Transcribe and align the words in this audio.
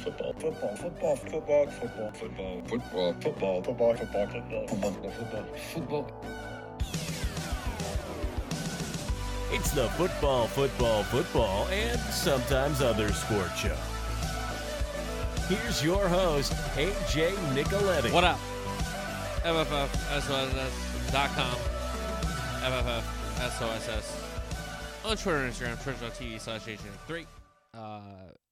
Football. 0.00 0.32
Football. 0.32 0.76
Football. 0.76 1.16
Football. 1.16 1.16
Football. 1.16 2.10
Football. 2.12 2.12
Football. 2.12 3.14
Football. 3.20 3.62
Football. 3.62 3.62
Football. 3.62 3.96
Football. 3.96 4.66
Football. 4.66 5.12
Football. 5.12 5.44
Football. 5.74 6.06
It's 9.52 9.72
the 9.72 9.88
football, 9.90 10.46
football, 10.46 11.02
football, 11.02 11.66
and 11.68 11.98
sometimes 12.12 12.80
other 12.80 13.12
sport 13.12 13.50
show. 13.56 13.76
Here's 15.48 15.82
your 15.82 16.06
host, 16.08 16.52
AJ 16.76 17.32
Nicoletti. 17.52 18.12
What 18.12 18.22
up? 18.22 18.38
FFFSOSS.com. 19.42 20.60
FFFSOSS. 22.62 24.30
On 25.04 25.16
Twitter 25.16 25.38
and 25.38 25.52
Instagram, 25.52 25.82
twitch.tv 25.82 26.40
slash 26.40 26.66
AJ3. 26.66 27.26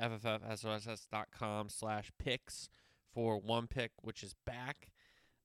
FFFSOSS.com 0.00 1.68
slash 1.68 2.10
picks 2.18 2.68
for 3.12 3.40
one 3.40 3.66
pick, 3.66 3.92
which 4.02 4.22
is 4.22 4.34
back. 4.46 4.90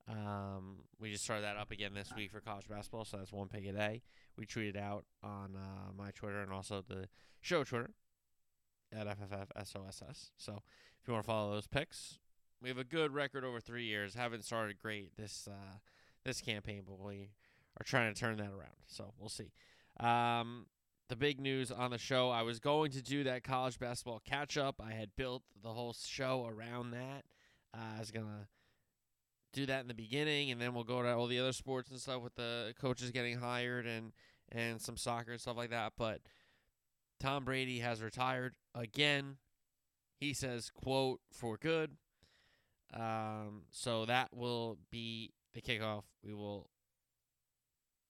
Um, 0.08 0.80
we 1.00 1.12
just 1.12 1.24
started 1.24 1.44
that 1.44 1.58
up 1.58 1.72
again 1.72 1.94
this 1.94 2.12
week 2.16 2.32
for 2.32 2.42
college 2.42 2.68
basketball, 2.68 3.06
so 3.06 3.18
that's 3.18 3.32
one 3.32 3.48
pick 3.48 3.66
a 3.66 3.72
day. 3.72 4.02
We 4.38 4.46
tweeted 4.46 4.78
out 4.78 5.06
on 5.24 5.56
uh, 5.56 5.92
my 5.98 6.12
Twitter 6.12 6.42
and 6.42 6.52
also 6.52 6.84
the 6.88 7.08
show 7.42 7.64
Twitter 7.64 7.92
at 8.92 9.08
FFFSOSS. 9.08 10.32
So 10.38 10.62
if 11.02 11.08
you 11.08 11.14
want 11.14 11.24
to 11.24 11.28
follow 11.28 11.54
those 11.54 11.68
picks, 11.68 12.20
we 12.62 12.70
have 12.70 12.78
a 12.78 12.84
good 12.84 13.14
record 13.14 13.44
over 13.44 13.60
three 13.60 13.86
years. 13.86 14.14
Haven't 14.14 14.44
started 14.46 14.78
great 14.78 15.16
this 15.18 15.48
uh, 15.50 15.78
this 16.24 16.42
campaign, 16.42 16.84
but 16.86 17.00
we 17.00 17.32
are 17.80 17.84
trying 17.84 18.14
to 18.14 18.20
turn 18.20 18.38
that 18.38 18.52
around. 18.52 18.76
So 18.88 19.14
we'll 19.20 19.30
see. 19.30 19.52
Um, 20.00 20.66
the 21.10 21.16
big 21.16 21.40
news 21.40 21.72
on 21.72 21.92
the 21.92 21.98
show: 21.98 22.30
I 22.30 22.44
was 22.44 22.60
going 22.60 22.92
to 22.92 23.02
do 23.02 23.24
that 23.24 23.44
college 23.44 23.80
basketball 23.80 24.22
catch 24.26 24.58
up. 24.58 24.82
I 24.84 24.94
had 24.94 25.10
built 25.16 25.44
the 25.62 25.70
whole 25.70 25.94
show 25.94 26.46
around 26.46 26.92
that. 26.92 27.24
Uh, 27.74 27.96
I 27.96 28.00
was 28.00 28.12
gonna 28.12 28.48
do 29.54 29.66
that 29.66 29.82
in 29.82 29.88
the 29.88 29.94
beginning, 29.94 30.52
and 30.52 30.60
then 30.60 30.74
we'll 30.74 30.84
go 30.84 31.02
to 31.02 31.16
all 31.16 31.28
the 31.28 31.40
other 31.40 31.54
sports 31.54 31.92
and 31.92 32.00
stuff 32.00 32.22
with 32.22 32.36
the 32.36 32.74
coaches 32.80 33.12
getting 33.12 33.38
hired 33.38 33.86
and 33.86 34.14
and 34.52 34.82
some 34.82 34.98
soccer 34.98 35.32
and 35.32 35.42
stuff 35.42 35.58
like 35.58 35.70
that. 35.70 35.94
But 35.98 36.22
Tom 37.20 37.46
Brady 37.46 37.80
has 37.80 38.02
retired 38.02 38.56
again. 38.76 39.38
He 40.20 40.34
says, 40.34 40.72
"quote 40.74 41.22
for 41.32 41.58
good." 41.58 41.98
Um, 42.94 43.64
so 43.72 44.06
that 44.06 44.36
will 44.36 44.78
be 44.92 45.34
the 45.54 45.62
kickoff. 45.62 46.04
We 46.24 46.34
will 46.34 46.70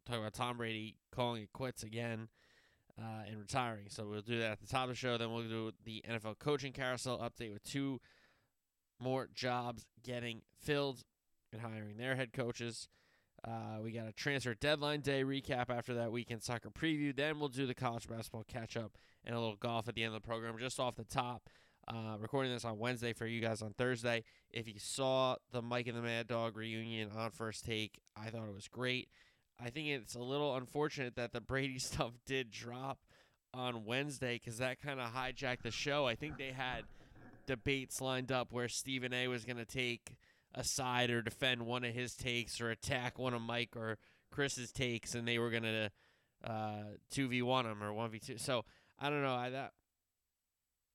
talk 0.06 0.18
about 0.18 0.34
Tom 0.34 0.58
Brady 0.58 0.98
calling 1.12 1.44
it 1.44 1.54
quits 1.54 1.84
again 1.84 2.28
uh, 3.00 3.24
and 3.28 3.40
retiring. 3.40 3.86
So 3.90 4.06
we'll 4.06 4.22
do 4.22 4.40
that 4.40 4.52
at 4.52 4.60
the 4.60 4.68
top 4.68 4.84
of 4.84 4.90
the 4.90 4.96
show. 4.96 5.18
Then 5.18 5.32
we'll 5.32 5.44
do 5.44 5.72
the 5.86 6.04
NFL 6.10 6.40
coaching 6.40 6.74
carousel 6.74 7.18
update 7.20 7.52
with 7.52 7.64
two 7.64 8.00
more 9.00 9.30
jobs 9.34 9.86
getting 10.04 10.42
filled 10.62 11.04
and 11.52 11.62
hiring 11.62 11.98
their 11.98 12.16
head 12.16 12.34
coaches. 12.34 12.88
Uh, 13.46 13.82
we 13.84 13.92
got 13.92 14.08
a 14.08 14.14
transfer 14.14 14.54
deadline 14.54 15.02
day 15.02 15.24
recap 15.24 15.70
after 15.70 15.94
that 15.96 16.12
weekend 16.12 16.42
soccer 16.42 16.70
preview. 16.70 17.14
Then 17.16 17.40
we'll 17.40 17.50
do 17.50 17.66
the 17.66 17.76
college 17.76 18.08
basketball 18.08 18.46
catch 18.48 18.78
up 18.78 18.98
and 19.26 19.36
a 19.36 19.40
little 19.40 19.58
golf 19.58 19.90
at 19.90 19.96
the 19.96 20.04
end 20.04 20.16
of 20.16 20.22
the 20.22 20.28
program. 20.28 20.56
Just 20.58 20.80
off 20.80 20.96
the 20.96 21.04
top, 21.04 21.50
uh, 21.90 22.16
recording 22.20 22.54
this 22.54 22.64
on 22.64 22.80
Wednesday 22.80 23.12
for 23.12 23.26
you 23.26 23.42
guys 23.42 23.62
on 23.62 23.74
Thursday. 23.74 24.24
If 24.50 24.68
you 24.68 24.76
saw 24.78 25.36
the 25.52 25.62
Mike 25.62 25.88
and 25.88 25.98
the 25.98 26.02
Mad 26.02 26.28
Dog 26.28 26.56
reunion 26.56 27.10
on 27.16 27.32
First 27.32 27.66
Take, 27.66 28.00
I 28.16 28.30
thought 28.30 28.48
it 28.48 28.54
was 28.54 28.70
great. 28.70 29.10
I 29.60 29.70
think 29.70 29.88
it's 29.88 30.16
a 30.16 30.22
little 30.22 30.56
unfortunate 30.56 31.16
that 31.16 31.34
the 31.34 31.42
Brady 31.42 31.80
stuff 31.80 32.12
did 32.26 32.52
drop 32.52 33.00
on 33.54 33.86
Wednesday 33.86 34.40
because 34.44 34.58
that 34.58 34.82
kind 34.82 35.00
of 35.00 35.14
hijacked 35.14 35.62
the 35.64 35.72
show. 35.72 36.08
I 36.08 36.16
think 36.16 36.38
they 36.38 36.52
had 36.52 36.84
debates 37.46 38.02
lined 38.02 38.32
up 38.32 38.52
where 38.52 38.68
Stephen 38.68 39.14
A 39.14 39.28
was 39.28 39.46
going 39.46 39.58
to 39.58 39.66
take 39.66 40.16
a 40.56 40.64
side 40.64 41.10
or 41.10 41.22
defend 41.22 41.66
one 41.66 41.84
of 41.84 41.94
his 41.94 42.16
takes 42.16 42.62
or 42.62 42.70
attack 42.70 43.18
one 43.18 43.34
of 43.34 43.42
Mike 43.42 43.76
or 43.76 43.98
Chris's 44.32 44.72
takes, 44.72 45.16
and 45.16 45.28
they 45.28 45.40
were 45.40 45.50
going 45.50 45.64
to 45.64 45.92
uh, 46.44 46.84
two 47.10 47.28
v 47.28 47.42
one 47.42 47.66
him 47.66 47.84
or 47.84 47.94
one 47.94 48.10
v 48.10 48.20
two. 48.20 48.38
So 48.38 48.66
I 49.00 49.10
don't 49.10 49.22
know. 49.22 49.36
I 49.36 49.50
that 49.52 49.72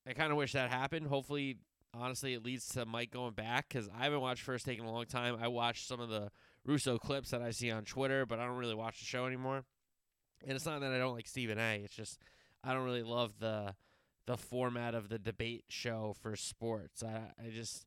I 0.07 0.13
kind 0.13 0.31
of 0.31 0.39
wish 0.39 0.53
that 0.53 0.71
happened. 0.71 1.07
Hopefully, 1.07 1.59
honestly, 1.95 2.35
it 2.35 2.45
leads 2.45 2.69
to 2.71 2.87
Mike 2.87 3.11
going 3.11 3.33
back 3.35 3.69
because 3.69 3.89
I 3.89 4.05
haven't 4.05 4.21
watched 4.21 4.43
First 4.43 4.65
Take 4.65 4.79
in 4.79 4.85
a 4.85 4.93
long 4.93 5.07
time. 5.07 5.37
I 5.41 5.49
watched 5.49 5.87
some 5.87 6.01
of 6.01 6.09
the 6.09 6.31
Russo 6.65 6.99
clips 6.99 7.31
that 7.31 7.43
I 7.43 7.51
see 7.51 7.71
on 7.71 7.85
Twitter, 7.85 8.27
but 8.27 8.39
I 8.39 8.47
don't 8.47 8.57
really 8.57 8.75
watch 8.75 8.99
the 9.01 9.07
show 9.07 9.27
anymore. 9.27 9.65
And 10.47 10.53
it's 10.53 10.67
not 10.67 10.81
that 10.81 10.93
I 10.93 10.99
don't 10.99 11.15
like 11.15 11.27
Stephen 11.27 11.59
A. 11.59 11.81
It's 11.83 11.95
just 11.95 12.21
I 12.63 12.75
don't 12.75 12.85
really 12.85 13.03
love 13.03 13.35
the 13.41 13.75
the 14.27 14.37
format 14.37 14.95
of 14.95 15.09
the 15.09 15.19
debate 15.19 15.65
show 15.69 16.15
for 16.21 16.37
sports. 16.37 17.03
I 17.03 17.33
I 17.45 17.51
just 17.51 17.87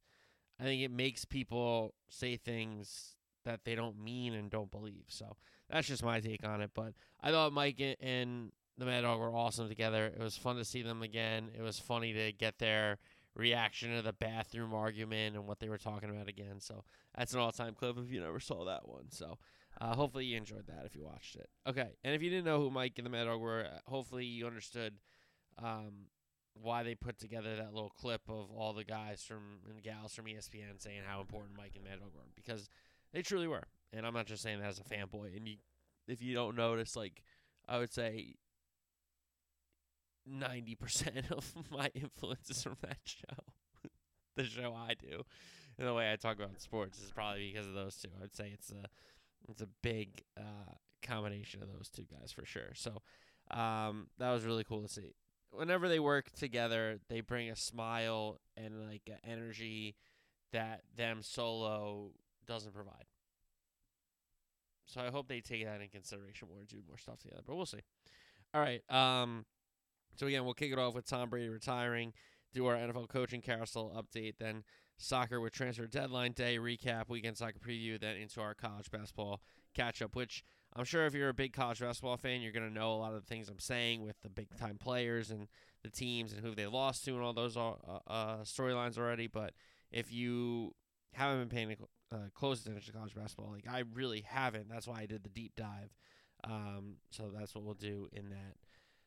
I 0.60 0.64
think 0.64 0.82
it 0.82 0.92
makes 0.92 1.26
people 1.26 1.94
say 2.10 2.36
things 2.38 3.16
that 3.46 3.62
they 3.64 3.76
don't 3.76 4.00
mean 4.00 4.34
and 4.34 4.50
don't 4.50 4.72
believe. 4.72 5.06
So 5.08 5.36
that's 5.70 5.88
just 5.88 6.04
my 6.04 6.20
take 6.20 6.46
on 6.46 6.62
it. 6.62 6.72
But 6.74 6.94
I 7.22 7.32
thought 7.32 7.54
Mike 7.54 7.82
and 8.00 8.52
the 8.78 8.86
Mad 8.86 9.02
Dog 9.02 9.20
were 9.20 9.34
awesome 9.34 9.70
together. 9.70 10.06
It 10.08 10.20
was 10.20 10.38
fun 10.38 10.58
to 10.58 10.66
see 10.66 10.82
them 10.82 11.02
again. 11.02 11.50
It 11.58 11.62
was 11.62 11.80
funny 11.80 12.14
to 12.14 12.32
get 12.32 12.60
their 12.60 12.98
reaction 13.36 13.96
to 13.96 14.02
the 14.02 14.14
bathroom 14.14 14.74
argument 14.74 15.36
and 15.36 15.48
what 15.48 15.60
they 15.60 15.70
were 15.70 15.78
talking 15.78 16.10
about 16.10 16.28
again. 16.28 16.60
So 16.60 16.84
that's 17.18 17.34
an 17.34 17.40
all 17.40 17.52
time 17.52 17.74
clip 17.74 17.98
if 17.98 18.12
you 18.12 18.20
never 18.20 18.40
saw 18.40 18.66
that 18.66 18.88
one. 18.88 19.10
So 19.10 19.38
uh, 19.80 19.96
hopefully 19.96 20.26
you 20.26 20.38
enjoyed 20.38 20.68
that 20.68 20.86
if 20.86 20.96
you 20.96 21.04
watched 21.04 21.36
it. 21.36 21.50
Okay. 21.68 21.92
And 22.04 22.14
if 22.14 22.22
you 22.22 22.30
didn't 22.30 22.46
know 22.46 22.60
who 22.60 22.70
Mike 22.70 22.94
and 22.98 23.06
the 23.06 23.10
Mad 23.10 23.26
Dog 23.26 23.40
were, 23.40 23.66
hopefully 23.86 24.26
you 24.26 24.46
understood 24.46 24.96
um, 25.62 26.08
why 26.54 26.84
they 26.84 26.96
put 26.96 27.18
together 27.18 27.56
that 27.56 27.74
little 27.74 27.90
clip 27.90 28.22
of 28.28 28.52
all 28.52 28.74
the 28.74 28.84
guys 28.84 29.24
from 29.24 29.60
and 29.70 29.82
gals 29.82 30.14
from 30.14 30.26
ESPN 30.26 30.80
saying 30.80 31.02
how 31.06 31.22
important 31.22 31.58
Mike 31.58 31.74
and 31.76 31.84
Mad 31.84 32.00
Dog 32.00 32.12
were 32.14 32.30
because 32.36 32.70
they 33.14 33.22
truly 33.22 33.48
were. 33.48 33.68
And 33.94 34.06
I'm 34.06 34.14
not 34.14 34.26
just 34.26 34.44
saying 34.44 34.60
that 34.60 34.70
as 34.70 34.80
a 34.80 34.84
fanboy. 34.84 35.36
And 35.36 35.48
you, 35.48 35.56
if 36.08 36.22
you 36.22 36.34
don't 36.34 36.56
notice, 36.56 36.96
like 36.96 37.24
I 37.68 37.78
would 37.78 37.94
say, 37.94 38.36
ninety 40.26 40.76
percent 40.76 41.26
of 41.32 41.54
my 41.72 41.90
influences 41.94 42.64
from 42.64 42.78
that 42.82 42.98
show, 43.04 43.44
the 44.36 44.46
show 44.46 44.74
I 44.76 44.94
do, 44.94 45.24
and 45.78 45.88
the 45.88 45.94
way 45.94 46.12
I 46.12 46.16
talk 46.16 46.38
about 46.38 46.62
sports 46.62 47.00
is 47.00 47.12
probably 47.12 47.52
because 47.52 47.68
of 47.68 47.74
those 47.74 47.98
two. 47.98 48.10
I'd 48.22 48.36
say 48.36 48.52
it's 48.54 48.72
a 48.72 48.88
it's 49.50 49.62
a 49.62 49.68
big 49.82 50.24
uh, 50.38 50.74
combination 51.02 51.62
of 51.64 51.70
those 51.72 51.90
two 51.90 52.04
guys 52.04 52.32
for 52.32 52.46
sure. 52.46 52.74
So 52.76 53.02
um, 53.52 54.08
that 54.20 54.32
was 54.32 54.46
really 54.46 54.64
cool 54.64 54.82
to 54.82 54.88
see 54.88 55.14
whenever 55.52 55.88
they 55.88 56.00
work 56.00 56.32
together, 56.32 57.00
they 57.10 57.22
bring 57.22 57.50
a 57.50 57.56
smile 57.56 58.40
and 58.58 58.88
like 58.88 59.04
an 59.08 59.18
energy 59.30 59.96
that 60.54 60.82
them 60.96 61.22
solo 61.22 62.12
doesn't 62.48 62.74
provide. 62.74 63.06
So 64.86 65.02
I 65.02 65.10
hope 65.10 65.28
they 65.28 65.40
take 65.40 65.66
that 65.66 65.82
in 65.82 65.88
consideration 65.90 66.48
more 66.50 66.60
and 66.60 66.68
do 66.68 66.82
more 66.88 66.98
stuff 66.98 67.20
together. 67.20 67.42
But 67.46 67.56
we'll 67.56 67.66
see. 67.66 67.82
All 68.54 68.62
right. 68.62 68.82
Um. 68.90 69.46
So 70.16 70.28
again, 70.28 70.46
we'll 70.46 70.54
kick 70.54 70.72
it 70.72 70.80
off 70.80 70.94
with 70.94 71.06
Tom 71.06 71.30
Brady 71.30 71.50
retiring. 71.50 72.14
Do 72.54 72.66
our 72.68 72.76
NFL 72.76 73.10
coaching 73.10 73.42
carousel 73.42 73.92
update. 73.96 74.38
Then 74.40 74.64
soccer 74.98 75.40
with 75.40 75.54
transfer 75.54 75.88
deadline 75.88 76.34
day 76.34 76.58
recap, 76.58 77.10
weekend 77.10 77.38
soccer 77.38 77.60
preview. 77.60 78.00
Then 78.00 78.18
into 78.18 78.42
our 78.42 78.54
college 78.54 78.92
basketball 78.92 79.42
catch 79.74 80.02
up, 80.02 80.16
which 80.16 80.44
I'm 80.76 80.86
sure 80.86 81.06
if 81.06 81.14
you're 81.14 81.30
a 81.30 81.34
big 81.34 81.54
college 81.54 81.80
basketball 81.80 82.18
fan, 82.18 82.42
you're 82.42 82.52
going 82.52 82.68
to 82.68 82.74
know 82.74 82.94
a 82.94 82.96
lot 82.96 83.14
of 83.14 83.22
the 83.22 83.28
things 83.28 83.50
I'm 83.50 83.60
saying 83.60 84.04
with 84.04 84.22
the 84.22 84.30
big 84.30 84.56
time 84.58 84.78
players 84.78 85.32
and 85.32 85.48
the 85.84 85.90
teams 85.90 86.32
and 86.32 86.42
who 86.42 86.56
they 86.56 86.68
lost 86.68 87.04
to 87.06 87.12
and 87.12 87.24
all 87.24 87.34
those 87.34 87.58
uh, 87.58 87.74
uh, 88.08 88.38
storylines 88.44 88.98
already. 88.98 89.28
But 89.28 89.54
if 89.92 90.12
you 90.12 90.74
haven't 91.14 91.40
been 91.40 91.50
paying 91.50 91.76
uh, 92.12 92.30
close 92.34 92.66
attention 92.66 92.94
to 92.94 92.98
college 92.98 93.16
basketball, 93.16 93.52
like 93.52 93.68
I 93.70 93.84
really 93.94 94.22
haven't, 94.26 94.70
that's 94.70 94.88
why 94.88 95.02
I 95.02 95.06
did 95.06 95.24
the 95.24 95.30
deep 95.30 95.54
dive. 95.56 95.94
Um, 96.44 96.96
so 97.10 97.32
that's 97.38 97.54
what 97.54 97.64
we'll 97.64 97.74
do 97.74 98.08
in 98.14 98.30
that. 98.30 98.56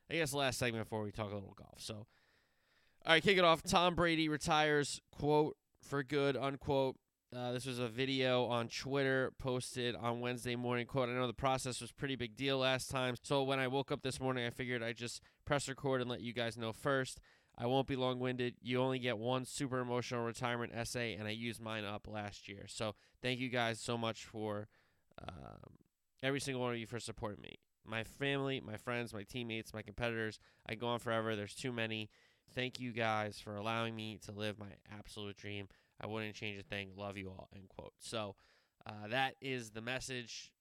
I 0.09 0.15
guess 0.15 0.33
last 0.33 0.59
segment 0.59 0.85
before 0.85 1.01
we 1.01 1.11
talk 1.11 1.31
a 1.31 1.35
little 1.35 1.55
golf. 1.57 1.79
So, 1.79 1.93
all 1.95 3.13
right, 3.13 3.23
kick 3.23 3.37
it 3.37 3.43
off. 3.43 3.63
Tom 3.63 3.95
Brady 3.95 4.29
retires, 4.29 5.01
quote, 5.11 5.57
for 5.81 6.03
good, 6.03 6.37
unquote. 6.37 6.97
Uh, 7.35 7.51
this 7.51 7.65
was 7.65 7.79
a 7.79 7.87
video 7.87 8.45
on 8.45 8.67
Twitter 8.67 9.33
posted 9.39 9.95
on 9.95 10.21
Wednesday 10.21 10.55
morning. 10.55 10.85
Quote, 10.85 11.09
I 11.09 11.13
know 11.13 11.27
the 11.27 11.33
process 11.33 11.81
was 11.81 11.91
pretty 11.91 12.15
big 12.15 12.35
deal 12.35 12.59
last 12.59 12.89
time. 12.89 13.15
So 13.23 13.43
when 13.43 13.59
I 13.59 13.67
woke 13.67 13.91
up 13.91 14.03
this 14.03 14.21
morning, 14.21 14.45
I 14.45 14.51
figured 14.51 14.81
I'd 14.81 14.95
just 14.95 15.21
press 15.43 15.67
record 15.67 16.01
and 16.01 16.09
let 16.09 16.21
you 16.21 16.33
guys 16.33 16.55
know 16.55 16.71
first. 16.71 17.19
I 17.57 17.65
won't 17.65 17.87
be 17.87 17.95
long 17.95 18.19
winded. 18.19 18.55
You 18.61 18.81
only 18.81 18.99
get 18.99 19.17
one 19.17 19.45
super 19.45 19.79
emotional 19.79 20.23
retirement 20.23 20.73
essay, 20.73 21.15
and 21.15 21.27
I 21.27 21.31
used 21.31 21.61
mine 21.61 21.83
up 21.83 22.07
last 22.07 22.47
year. 22.47 22.65
So 22.67 22.95
thank 23.21 23.39
you 23.39 23.49
guys 23.49 23.79
so 23.79 23.97
much 23.97 24.25
for 24.25 24.67
um, 25.21 25.77
every 26.21 26.39
single 26.39 26.61
one 26.61 26.73
of 26.73 26.79
you 26.79 26.87
for 26.87 26.99
supporting 26.99 27.41
me. 27.41 27.59
My 27.85 28.03
family, 28.03 28.61
my 28.61 28.77
friends, 28.77 29.13
my 29.13 29.23
teammates, 29.23 29.73
my 29.73 29.81
competitors. 29.81 30.39
I 30.67 30.75
go 30.75 30.87
on 30.87 30.99
forever. 30.99 31.35
There's 31.35 31.55
too 31.55 31.71
many. 31.71 32.09
Thank 32.53 32.79
you 32.79 32.91
guys 32.91 33.39
for 33.39 33.55
allowing 33.55 33.95
me 33.95 34.19
to 34.25 34.31
live 34.31 34.59
my 34.59 34.73
absolute 34.97 35.37
dream. 35.37 35.67
I 35.99 36.07
wouldn't 36.07 36.35
change 36.35 36.59
a 36.59 36.63
thing. 36.63 36.91
Love 36.95 37.17
you 37.17 37.29
all. 37.29 37.49
End 37.55 37.69
quote. 37.69 37.93
So 37.99 38.35
uh, 38.85 39.07
that 39.09 39.35
is 39.41 39.71
the 39.71 39.81
message. 39.81 40.51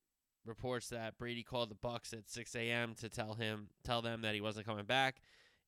Reports 0.47 0.89
that 0.91 1.17
Brady 1.17 1.43
called 1.43 1.71
the 1.71 1.75
Bucs 1.75 2.13
at 2.13 2.29
6 2.29 2.55
a.m. 2.55 2.95
to 3.01 3.09
tell 3.09 3.35
him, 3.35 3.69
tell 3.83 4.03
them 4.03 4.23
that 4.23 4.35
he 4.35 4.43
wasn't 4.43 4.67
coming 4.67 4.85
back, 4.85 5.23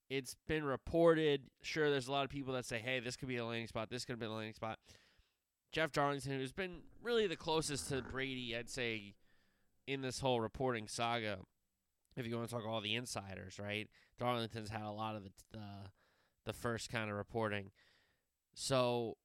it's 0.09 0.37
been 0.47 0.65
reported. 0.65 1.43
Sure, 1.63 1.91
there's 1.91 2.09
a 2.09 2.13
lot 2.13 2.25
of 2.25 2.31
people 2.31 2.55
that 2.55 2.65
say, 2.65 2.79
"Hey, 2.79 3.01
this 3.01 3.17
could 3.17 3.29
be 3.29 3.39
a 3.39 3.45
landing 3.45 3.67
spot. 3.67 3.91
This 3.91 4.05
could 4.05 4.19
be 4.19 4.27
a 4.27 4.31
landing 4.31 4.55
spot." 4.55 4.79
Jeff 5.73 5.93
Darlington, 5.93 6.33
who's 6.33 6.53
been 6.53 6.83
really 7.03 7.27
the 7.27 7.37
closest 7.37 7.89
to 7.89 8.03
Brady, 8.03 8.57
I'd 8.57 8.71
say, 8.71 9.15
in 9.87 10.01
this 10.01 10.21
whole 10.21 10.41
reporting 10.41 10.89
saga. 10.89 11.39
If 12.17 12.27
you 12.27 12.37
want 12.37 12.49
to 12.49 12.55
talk 12.55 12.67
all 12.67 12.81
the 12.81 12.95
insiders, 12.95 13.59
right? 13.59 13.89
Darlington's 14.19 14.71
had 14.71 14.83
a 14.83 14.91
lot 14.91 15.17
of 15.17 15.25
the 15.25 15.31
the, 15.53 15.65
the 16.47 16.53
first 16.53 16.91
kind 16.91 17.11
of 17.11 17.17
reporting. 17.17 17.71
So, 18.55 19.19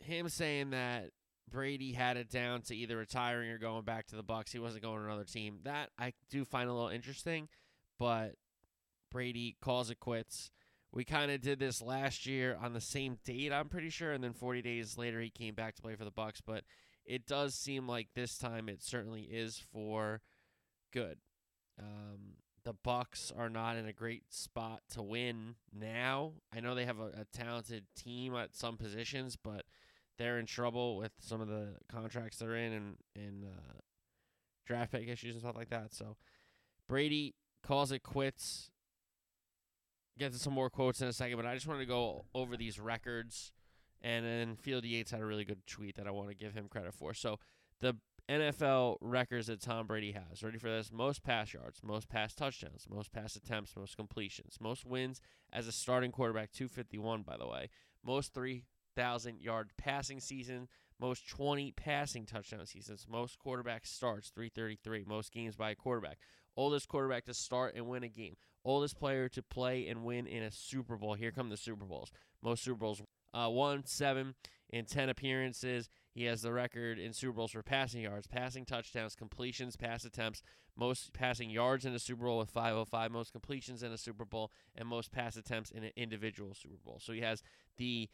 him 0.00 0.28
saying 0.30 0.70
that 0.70 1.10
Brady 1.50 1.92
had 1.92 2.16
it 2.16 2.30
down 2.30 2.62
to 2.62 2.76
either 2.76 2.96
retiring 2.96 3.50
or 3.50 3.58
going 3.58 3.84
back 3.84 4.06
to 4.06 4.16
the 4.16 4.24
Bucs, 4.24 4.52
he 4.52 4.58
wasn't 4.58 4.84
going 4.84 5.00
to 5.00 5.04
another 5.04 5.24
team. 5.24 5.58
That 5.64 5.90
I 5.98 6.14
do 6.30 6.44
find 6.44 6.68
a 6.68 6.72
little 6.72 6.88
interesting, 6.88 7.48
but 7.98 8.36
Brady 9.10 9.56
calls 9.60 9.90
it 9.90 10.00
quits. 10.00 10.50
We 10.92 11.04
kind 11.04 11.30
of 11.30 11.42
did 11.42 11.58
this 11.58 11.82
last 11.82 12.26
year 12.26 12.56
on 12.60 12.72
the 12.72 12.80
same 12.80 13.18
date, 13.24 13.52
I'm 13.52 13.68
pretty 13.68 13.90
sure, 13.90 14.12
and 14.12 14.24
then 14.24 14.32
40 14.32 14.62
days 14.62 14.96
later 14.96 15.20
he 15.20 15.28
came 15.28 15.54
back 15.54 15.76
to 15.76 15.82
play 15.82 15.94
for 15.94 16.04
the 16.04 16.10
Bucs, 16.10 16.40
but 16.44 16.64
it 17.08 17.26
does 17.26 17.54
seem 17.54 17.88
like 17.88 18.08
this 18.14 18.36
time 18.38 18.68
it 18.68 18.82
certainly 18.82 19.22
is 19.22 19.62
for 19.72 20.20
good. 20.92 21.18
Um, 21.78 22.34
the 22.64 22.74
Bucs 22.74 23.32
are 23.36 23.48
not 23.48 23.76
in 23.76 23.86
a 23.86 23.92
great 23.92 24.24
spot 24.32 24.82
to 24.92 25.02
win 25.02 25.54
now. 25.72 26.32
I 26.54 26.60
know 26.60 26.74
they 26.74 26.84
have 26.84 27.00
a, 27.00 27.06
a 27.06 27.26
talented 27.32 27.86
team 27.96 28.34
at 28.34 28.54
some 28.54 28.76
positions, 28.76 29.36
but 29.36 29.64
they're 30.18 30.38
in 30.38 30.46
trouble 30.46 30.96
with 30.96 31.12
some 31.20 31.40
of 31.40 31.48
the 31.48 31.76
contracts 31.90 32.38
they're 32.38 32.56
in 32.56 32.72
and 32.72 32.96
and 33.16 33.44
uh, 33.44 33.78
draft 34.66 34.92
pick 34.92 35.08
issues 35.08 35.34
and 35.34 35.40
stuff 35.40 35.56
like 35.56 35.70
that. 35.70 35.94
So 35.94 36.16
Brady 36.88 37.34
calls 37.62 37.90
it 37.90 38.02
quits 38.02 38.70
get 40.18 40.32
to 40.32 40.38
some 40.38 40.52
more 40.52 40.68
quotes 40.68 41.00
in 41.00 41.08
a 41.08 41.12
second, 41.12 41.36
but 41.36 41.46
I 41.46 41.54
just 41.54 41.66
wanted 41.66 41.80
to 41.80 41.86
go 41.86 42.24
over 42.34 42.56
these 42.56 42.78
records. 42.78 43.52
And 44.02 44.24
then 44.24 44.56
Field 44.56 44.84
Yates 44.84 45.10
had 45.10 45.20
a 45.20 45.26
really 45.26 45.44
good 45.44 45.66
tweet 45.66 45.96
that 45.96 46.06
I 46.06 46.10
want 46.10 46.28
to 46.28 46.34
give 46.34 46.54
him 46.54 46.68
credit 46.68 46.94
for. 46.94 47.14
So 47.14 47.38
the 47.80 47.96
NFL 48.28 48.96
records 49.00 49.46
that 49.46 49.60
Tom 49.60 49.86
Brady 49.86 50.12
has. 50.12 50.42
Ready 50.42 50.58
for 50.58 50.68
this? 50.68 50.92
Most 50.92 51.22
pass 51.22 51.52
yards, 51.52 51.80
most 51.82 52.08
pass 52.08 52.34
touchdowns, 52.34 52.86
most 52.88 53.10
pass 53.12 53.36
attempts, 53.36 53.74
most 53.76 53.96
completions, 53.96 54.56
most 54.60 54.84
wins 54.84 55.20
as 55.52 55.66
a 55.66 55.72
starting 55.72 56.12
quarterback, 56.12 56.52
251, 56.52 57.22
by 57.22 57.36
the 57.36 57.46
way. 57.46 57.70
Most 58.04 58.34
3,000 58.34 59.40
yard 59.40 59.70
passing 59.78 60.20
season, 60.20 60.68
most 61.00 61.28
20 61.28 61.72
passing 61.72 62.26
touchdown 62.26 62.66
seasons, 62.66 63.06
most 63.08 63.38
quarterback 63.38 63.86
starts, 63.86 64.30
333, 64.30 65.04
most 65.06 65.32
games 65.32 65.56
by 65.56 65.70
a 65.70 65.74
quarterback. 65.74 66.18
Oldest 66.56 66.88
quarterback 66.88 67.24
to 67.24 67.34
start 67.34 67.74
and 67.76 67.86
win 67.86 68.02
a 68.02 68.08
game 68.08 68.34
oldest 68.68 68.98
player 68.98 69.28
to 69.30 69.42
play 69.42 69.88
and 69.88 70.04
win 70.04 70.26
in 70.26 70.42
a 70.42 70.50
Super 70.50 70.96
Bowl. 70.96 71.14
Here 71.14 71.32
come 71.32 71.48
the 71.48 71.56
Super 71.56 71.84
Bowls. 71.84 72.12
Most 72.42 72.62
Super 72.62 72.78
Bowls. 72.78 73.02
Uh, 73.32 73.48
one, 73.48 73.84
seven, 73.84 74.34
in 74.70 74.84
10 74.84 75.08
appearances. 75.08 75.88
He 76.12 76.24
has 76.24 76.42
the 76.42 76.52
record 76.52 76.98
in 76.98 77.12
Super 77.12 77.32
Bowls 77.34 77.52
for 77.52 77.62
passing 77.62 78.02
yards, 78.02 78.26
passing 78.26 78.64
touchdowns, 78.64 79.14
completions, 79.14 79.76
pass 79.76 80.04
attempts, 80.04 80.42
most 80.76 81.12
passing 81.12 81.50
yards 81.50 81.84
in 81.84 81.94
a 81.94 81.98
Super 81.98 82.24
Bowl 82.24 82.38
with 82.38 82.50
505, 82.50 83.10
most 83.10 83.32
completions 83.32 83.82
in 83.82 83.92
a 83.92 83.98
Super 83.98 84.24
Bowl, 84.24 84.50
and 84.76 84.88
most 84.88 85.12
pass 85.12 85.36
attempts 85.36 85.70
in 85.70 85.84
an 85.84 85.92
individual 85.96 86.54
Super 86.54 86.78
Bowl. 86.84 86.98
So 87.00 87.12
he 87.12 87.20
has 87.20 87.42
the 87.76 88.08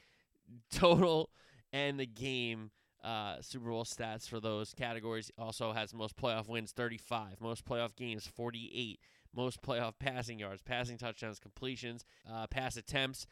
total 0.70 1.30
and 1.72 1.98
the 1.98 2.06
game 2.06 2.70
uh, 3.02 3.36
Super 3.40 3.70
Bowl 3.70 3.84
stats 3.84 4.28
for 4.28 4.40
those 4.40 4.72
categories. 4.74 5.30
Also 5.38 5.72
has 5.72 5.92
most 5.92 6.16
playoff 6.16 6.48
wins, 6.48 6.72
35, 6.72 7.40
most 7.40 7.64
playoff 7.64 7.94
games, 7.96 8.26
48, 8.26 8.98
most 9.34 9.60
playoff 9.62 9.94
passing 9.98 10.38
yards, 10.38 10.62
passing 10.62 10.96
touchdowns, 10.96 11.38
completions, 11.38 12.04
uh, 12.30 12.46
pass 12.46 12.76
attempts. 12.76 13.26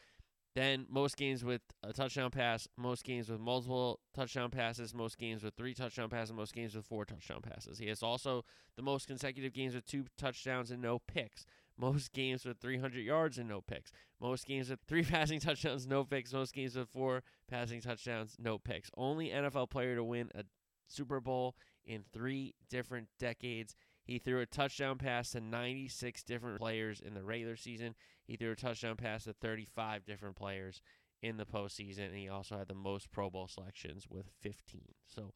Then 0.55 0.85
most 0.87 1.17
games 1.17 1.43
with 1.43 1.61
a 1.81 1.91
touchdown 1.91 2.29
pass, 2.29 2.67
most 2.77 3.03
games 3.03 3.27
with 3.27 3.39
multiple 3.39 3.99
touchdown 4.13 4.51
passes, 4.51 4.93
most 4.93 5.17
games 5.17 5.43
with 5.43 5.55
three 5.55 5.73
touchdown 5.73 6.09
passes, 6.09 6.33
most 6.33 6.53
games 6.53 6.75
with 6.75 6.85
four 6.85 7.05
touchdown 7.05 7.41
passes. 7.41 7.79
He 7.79 7.87
has 7.87 8.03
also 8.03 8.45
the 8.75 8.83
most 8.83 9.07
consecutive 9.07 9.53
games 9.53 9.73
with 9.73 9.85
two 9.87 10.05
touchdowns 10.15 10.69
and 10.69 10.81
no 10.81 10.99
picks. 10.99 11.45
Most 11.75 12.13
games 12.13 12.45
with 12.45 12.59
300 12.59 12.99
yards 12.99 13.39
and 13.39 13.49
no 13.49 13.61
picks. 13.61 13.91
Most 14.21 14.45
games 14.45 14.69
with 14.69 14.79
three 14.87 15.03
passing 15.03 15.39
touchdowns, 15.39 15.87
no 15.87 16.03
picks. 16.03 16.31
Most 16.31 16.53
games 16.53 16.75
with 16.75 16.89
four 16.89 17.23
passing 17.49 17.81
touchdowns, 17.81 18.35
no 18.37 18.59
picks. 18.59 18.91
Only 18.95 19.29
NFL 19.29 19.71
player 19.71 19.95
to 19.95 20.03
win 20.03 20.29
a 20.35 20.43
Super 20.87 21.19
Bowl 21.19 21.55
in 21.83 22.03
three 22.13 22.53
different 22.69 23.07
decades. 23.19 23.75
He 24.03 24.19
threw 24.19 24.41
a 24.41 24.45
touchdown 24.45 24.97
pass 24.97 25.31
to 25.31 25.41
96 25.41 26.23
different 26.23 26.59
players 26.59 26.99
in 26.99 27.13
the 27.13 27.23
regular 27.23 27.55
season. 27.55 27.95
He 28.25 28.35
threw 28.35 28.51
a 28.51 28.55
touchdown 28.55 28.95
pass 28.95 29.25
to 29.25 29.33
35 29.33 30.05
different 30.05 30.35
players 30.35 30.81
in 31.21 31.37
the 31.37 31.45
postseason, 31.45 32.07
and 32.07 32.15
he 32.15 32.29
also 32.29 32.57
had 32.57 32.67
the 32.67 32.73
most 32.73 33.11
Pro 33.11 33.29
Bowl 33.29 33.47
selections 33.47 34.07
with 34.09 34.27
15. 34.41 34.81
So, 35.07 35.33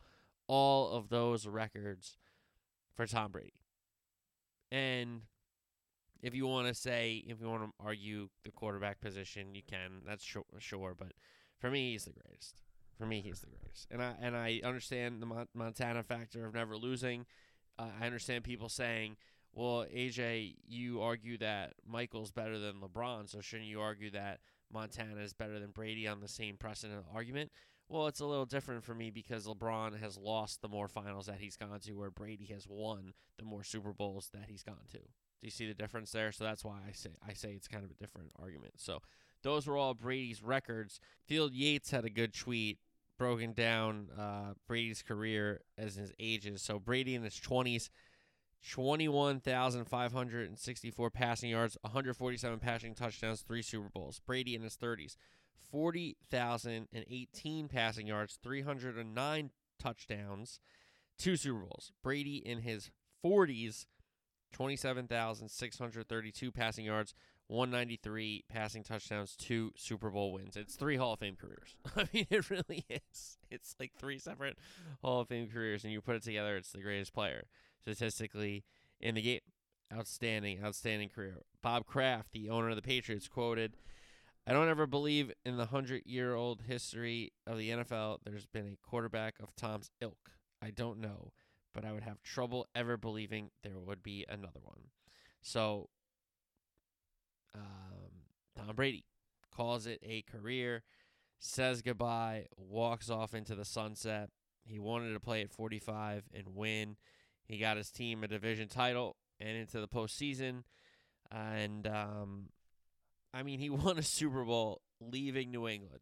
all 0.48 0.92
of 0.92 1.10
those 1.10 1.46
records 1.48 2.18
for 2.96 3.06
Tom 3.06 3.32
Brady. 3.32 3.54
And 4.72 5.22
if 6.22 6.34
you 6.34 6.48
want 6.48 6.68
to 6.68 6.74
say, 6.74 7.24
if 7.28 7.40
you 7.42 7.50
want 7.50 7.64
to 7.64 7.72
argue 7.80 8.30
the 8.44 8.52
quarterback 8.52 9.02
position, 9.02 9.56
you 9.56 9.62
can. 9.68 10.02
That's 10.06 10.24
sure, 10.24 10.44
sure, 10.60 10.96
but 10.98 11.14
for 11.60 11.70
me, 11.70 11.92
he's 11.92 12.06
the 12.06 12.14
greatest. 12.14 12.62
For 12.98 13.06
me, 13.06 13.22
he's 13.22 13.42
the 13.42 13.48
greatest. 13.48 13.88
And 13.92 14.02
I 14.02 14.16
and 14.20 14.36
I 14.36 14.62
understand 14.64 15.22
the 15.22 15.48
Montana 15.54 16.04
factor 16.04 16.46
of 16.46 16.54
never 16.54 16.76
losing 16.76 17.26
uh, 17.80 17.88
I 18.00 18.06
understand 18.06 18.44
people 18.44 18.70
saying, 18.70 19.18
well, 19.58 19.88
AJ, 19.92 20.54
you 20.68 21.02
argue 21.02 21.36
that 21.40 21.74
Michael's 21.84 22.30
better 22.30 22.60
than 22.60 22.76
LeBron, 22.76 23.28
so 23.28 23.42
shouldn't 23.42 23.68
you 23.68 23.82
argue 23.82 24.12
that 24.12 24.40
Montana 24.72 25.20
is 25.20 25.34
better 25.34 25.60
than 25.60 25.72
Brady 25.72 26.08
on 26.08 26.20
the 26.20 26.28
same 26.28 26.58
precedent 26.58 27.04
argument? 27.12 27.52
Well, 27.90 28.06
it's 28.06 28.20
a 28.20 28.26
little 28.28 28.46
different 28.46 28.84
for 28.84 28.94
me 28.94 29.10
because 29.10 29.48
LeBron 29.48 30.00
has 30.00 30.16
lost 30.16 30.62
the 30.62 30.68
more 30.68 30.88
finals 30.88 31.26
that 31.26 31.40
he's 31.40 31.58
gone 31.58 31.80
to, 31.80 31.94
where 31.94 32.12
Brady 32.12 32.46
has 32.54 32.68
won 32.68 33.14
the 33.40 33.46
more 33.46 33.64
Super 33.64 33.94
Bowls 33.94 34.30
that 34.32 34.46
he's 34.48 34.62
gone 34.62 34.86
to. 34.92 35.00
Do 35.00 35.08
you 35.42 35.50
see 35.50 35.68
the 35.68 35.74
difference 35.74 36.12
there? 36.12 36.32
So 36.32 36.44
that's 36.44 36.64
why 36.64 36.78
I 36.88 36.92
say 36.92 37.10
I 37.28 37.34
say 37.34 37.54
it's 37.54 37.68
kind 37.68 37.84
of 37.84 37.90
a 37.90 37.96
different 37.96 38.34
argument. 38.40 38.74
So 38.78 39.02
those 39.42 39.66
were 39.66 39.78
all 39.78 39.96
Brady's 39.96 40.44
records. 40.44 41.00
Field 41.26 41.54
Yates 41.54 41.90
had 41.90 42.06
a 42.06 42.12
good 42.12 42.36
tweet 42.36 42.78
broken 43.18 43.54
down 43.54 44.10
uh, 44.18 44.54
Brady's 44.68 45.02
career 45.02 45.62
as 45.78 45.96
his 45.96 46.12
ages. 46.20 46.62
So 46.62 46.80
Brady 46.80 47.16
in 47.16 47.24
his 47.24 47.36
20s, 47.36 47.90
21,564 48.66 51.10
passing 51.10 51.50
yards, 51.50 51.78
147 51.82 52.60
passing 52.60 52.96
touchdowns, 52.96 53.42
three 53.42 53.62
Super 53.62 53.90
Bowls. 53.90 54.22
Brady 54.26 54.56
in 54.56 54.62
his 54.62 54.78
30s, 54.78 55.18
40,018 55.72 57.68
passing 57.68 58.08
yards, 58.08 58.40
309 58.42 59.52
touchdowns, 59.80 60.62
two 61.18 61.36
Super 61.38 61.60
Bowls. 61.60 61.92
Brady 62.04 62.38
in 62.38 62.62
his 62.62 62.90
40s, 63.24 63.86
27,632 64.54 66.52
passing 66.52 66.86
yards, 66.86 67.14
193 67.48 68.44
passing 68.50 68.84
touchdowns, 68.84 69.38
two 69.38 69.72
Super 69.78 70.10
Bowl 70.10 70.34
wins. 70.34 70.58
It's 70.58 70.76
three 70.76 70.98
Hall 70.98 71.14
of 71.14 71.20
Fame 71.20 71.38
careers. 71.40 71.78
I 71.96 72.08
mean, 72.14 72.28
it 72.30 72.50
really 72.50 72.84
is. 72.90 73.38
It's 73.50 73.76
like 73.80 73.94
three 73.98 74.20
separate 74.20 74.58
Hall 75.02 75.22
of 75.22 75.30
Fame 75.30 75.48
careers, 75.48 75.86
and 75.86 75.94
you 75.94 76.02
put 76.02 76.18
it 76.18 76.24
together, 76.24 76.58
it's 76.58 76.72
the 76.72 76.82
greatest 76.82 77.14
player 77.14 77.46
statistically 77.82 78.64
in 79.00 79.16
the 79.16 79.22
game. 79.22 79.40
Outstanding, 79.94 80.60
outstanding 80.64 81.08
career. 81.10 81.38
Bob 81.62 81.86
Kraft, 81.86 82.34
the 82.34 82.50
owner 82.50 82.70
of 82.70 82.76
the 82.76 82.82
Patriots, 82.82 83.30
quoted, 83.30 83.78
I 84.46 84.54
don't 84.54 84.70
ever 84.70 84.88
believe 84.88 85.32
in 85.46 85.58
the 85.58 85.66
100 85.66 86.04
year 86.06 86.34
old 86.34 86.64
history 86.68 87.34
of 87.46 87.58
the 87.58 87.70
NFL 87.70 88.20
there's 88.24 88.46
been 88.46 88.68
a 88.68 88.90
quarterback 88.90 89.36
of 89.42 89.56
Tom's 89.56 89.92
ilk. 90.00 90.32
I 90.62 90.72
don't 90.72 91.00
know, 91.00 91.34
but 91.74 91.84
I 91.84 91.92
would 91.92 92.04
have 92.04 92.24
trouble 92.24 92.66
ever 92.74 92.96
believing 92.96 93.52
there 93.64 93.78
would 93.78 94.02
be 94.02 94.26
another 94.30 94.60
one. 94.62 94.90
So 95.42 95.90
um, 97.54 98.24
Tom 98.56 98.76
Brady 98.76 99.04
calls 99.54 99.86
it 99.86 100.00
a 100.02 100.22
career, 100.22 100.84
says 101.40 101.82
goodbye, 101.82 102.46
walks 102.58 103.10
off 103.10 103.34
into 103.34 103.54
the 103.54 103.66
sunset. 103.66 104.30
He 104.64 104.80
wanted 104.80 105.14
to 105.14 105.20
play 105.20 105.42
at 105.42 105.52
45 105.52 106.24
and 106.34 106.56
win. 106.56 106.96
He 107.48 107.58
got 107.58 107.78
his 107.78 107.90
team 107.90 108.24
a 108.24 108.28
division 108.28 108.68
title 108.68 109.16
and 109.40 109.58
into 109.58 109.80
the 109.80 109.88
postseason. 109.88 110.64
And, 111.32 111.88
um, 111.88 112.50
I 113.34 113.44
mean, 113.44 113.60
he 113.60 113.70
won 113.72 113.98
a 113.98 114.04
Super 114.04 114.44
Bowl 114.44 114.82
leaving 115.00 115.52
New 115.52 115.68
England. 115.68 116.02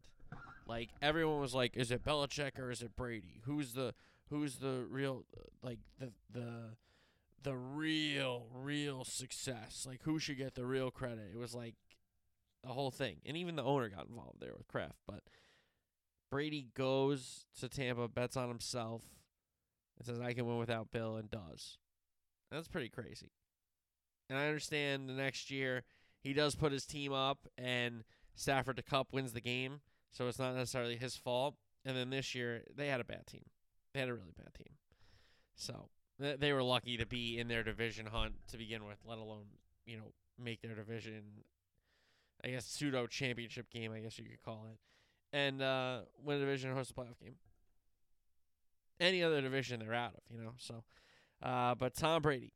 Like 0.68 0.90
everyone 1.00 1.40
was 1.40 1.54
like, 1.54 1.76
"Is 1.76 1.92
it 1.92 2.02
Belichick 2.02 2.58
or 2.58 2.72
is 2.72 2.82
it 2.82 2.96
Brady? 2.96 3.40
Who's 3.44 3.72
the 3.74 3.94
who's 4.30 4.56
the 4.56 4.84
real 4.90 5.24
like 5.62 5.78
the 6.00 6.10
the 6.32 6.76
the 7.46 7.54
real, 7.54 8.48
real 8.52 9.04
success. 9.04 9.86
Like 9.88 10.02
who 10.02 10.18
should 10.18 10.36
get 10.36 10.56
the 10.56 10.66
real 10.66 10.90
credit? 10.90 11.30
It 11.32 11.38
was 11.38 11.54
like 11.54 11.76
the 12.64 12.70
whole 12.70 12.90
thing. 12.90 13.18
And 13.24 13.36
even 13.36 13.54
the 13.54 13.62
owner 13.62 13.88
got 13.88 14.08
involved 14.08 14.40
there 14.40 14.54
with 14.56 14.66
Kraft. 14.66 14.98
But 15.06 15.22
Brady 16.28 16.66
goes 16.74 17.46
to 17.60 17.68
Tampa, 17.68 18.08
bets 18.08 18.36
on 18.36 18.48
himself, 18.48 19.02
and 19.96 20.06
says, 20.06 20.20
I 20.20 20.32
can 20.32 20.46
win 20.46 20.58
without 20.58 20.90
Bill, 20.90 21.16
and 21.16 21.30
does. 21.30 21.78
That's 22.50 22.68
pretty 22.68 22.88
crazy. 22.88 23.32
And 24.28 24.38
I 24.38 24.46
understand 24.46 25.08
the 25.08 25.14
next 25.14 25.50
year 25.50 25.84
he 26.20 26.32
does 26.32 26.54
put 26.54 26.72
his 26.72 26.86
team 26.86 27.12
up, 27.12 27.46
and 27.56 28.04
Stafford 28.34 28.76
to 28.76 28.82
Kupp 28.82 29.12
wins 29.12 29.32
the 29.32 29.40
game, 29.40 29.80
so 30.10 30.28
it's 30.28 30.38
not 30.38 30.54
necessarily 30.54 30.96
his 30.96 31.16
fault. 31.16 31.54
And 31.84 31.96
then 31.96 32.10
this 32.10 32.34
year 32.34 32.64
they 32.74 32.88
had 32.88 33.00
a 33.00 33.04
bad 33.04 33.26
team. 33.26 33.44
They 33.94 34.00
had 34.00 34.08
a 34.08 34.14
really 34.14 34.34
bad 34.36 34.52
team, 34.54 34.74
so 35.54 35.88
th- 36.20 36.40
they 36.40 36.52
were 36.52 36.62
lucky 36.62 36.96
to 36.96 37.06
be 37.06 37.38
in 37.38 37.48
their 37.48 37.62
division 37.62 38.06
hunt 38.06 38.34
to 38.48 38.58
begin 38.58 38.84
with, 38.84 38.98
let 39.06 39.18
alone 39.18 39.46
you 39.86 39.96
know 39.96 40.12
make 40.38 40.60
their 40.60 40.74
division. 40.74 41.22
I 42.44 42.48
guess 42.48 42.66
pseudo 42.66 43.06
championship 43.06 43.70
game, 43.70 43.92
I 43.92 44.00
guess 44.00 44.18
you 44.18 44.24
could 44.24 44.42
call 44.42 44.66
it, 44.70 44.78
and 45.34 45.62
uh, 45.62 46.00
win 46.22 46.36
a 46.36 46.40
division 46.40 46.74
host 46.74 46.90
a 46.90 46.94
playoff 46.94 47.18
game. 47.22 47.36
Any 48.98 49.22
other 49.22 49.40
division 49.40 49.80
they're 49.80 49.94
out 49.94 50.14
of, 50.14 50.20
you 50.30 50.42
know. 50.42 50.54
So, 50.58 50.84
uh, 51.42 51.74
but 51.74 51.94
Tom 51.94 52.22
Brady 52.22 52.52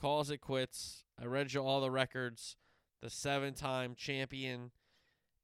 calls 0.00 0.30
it 0.30 0.38
quits. 0.38 1.04
I 1.20 1.26
read 1.26 1.52
you 1.52 1.60
all 1.60 1.80
the 1.80 1.90
records. 1.90 2.56
The 3.02 3.10
seven-time 3.10 3.94
champion 3.96 4.72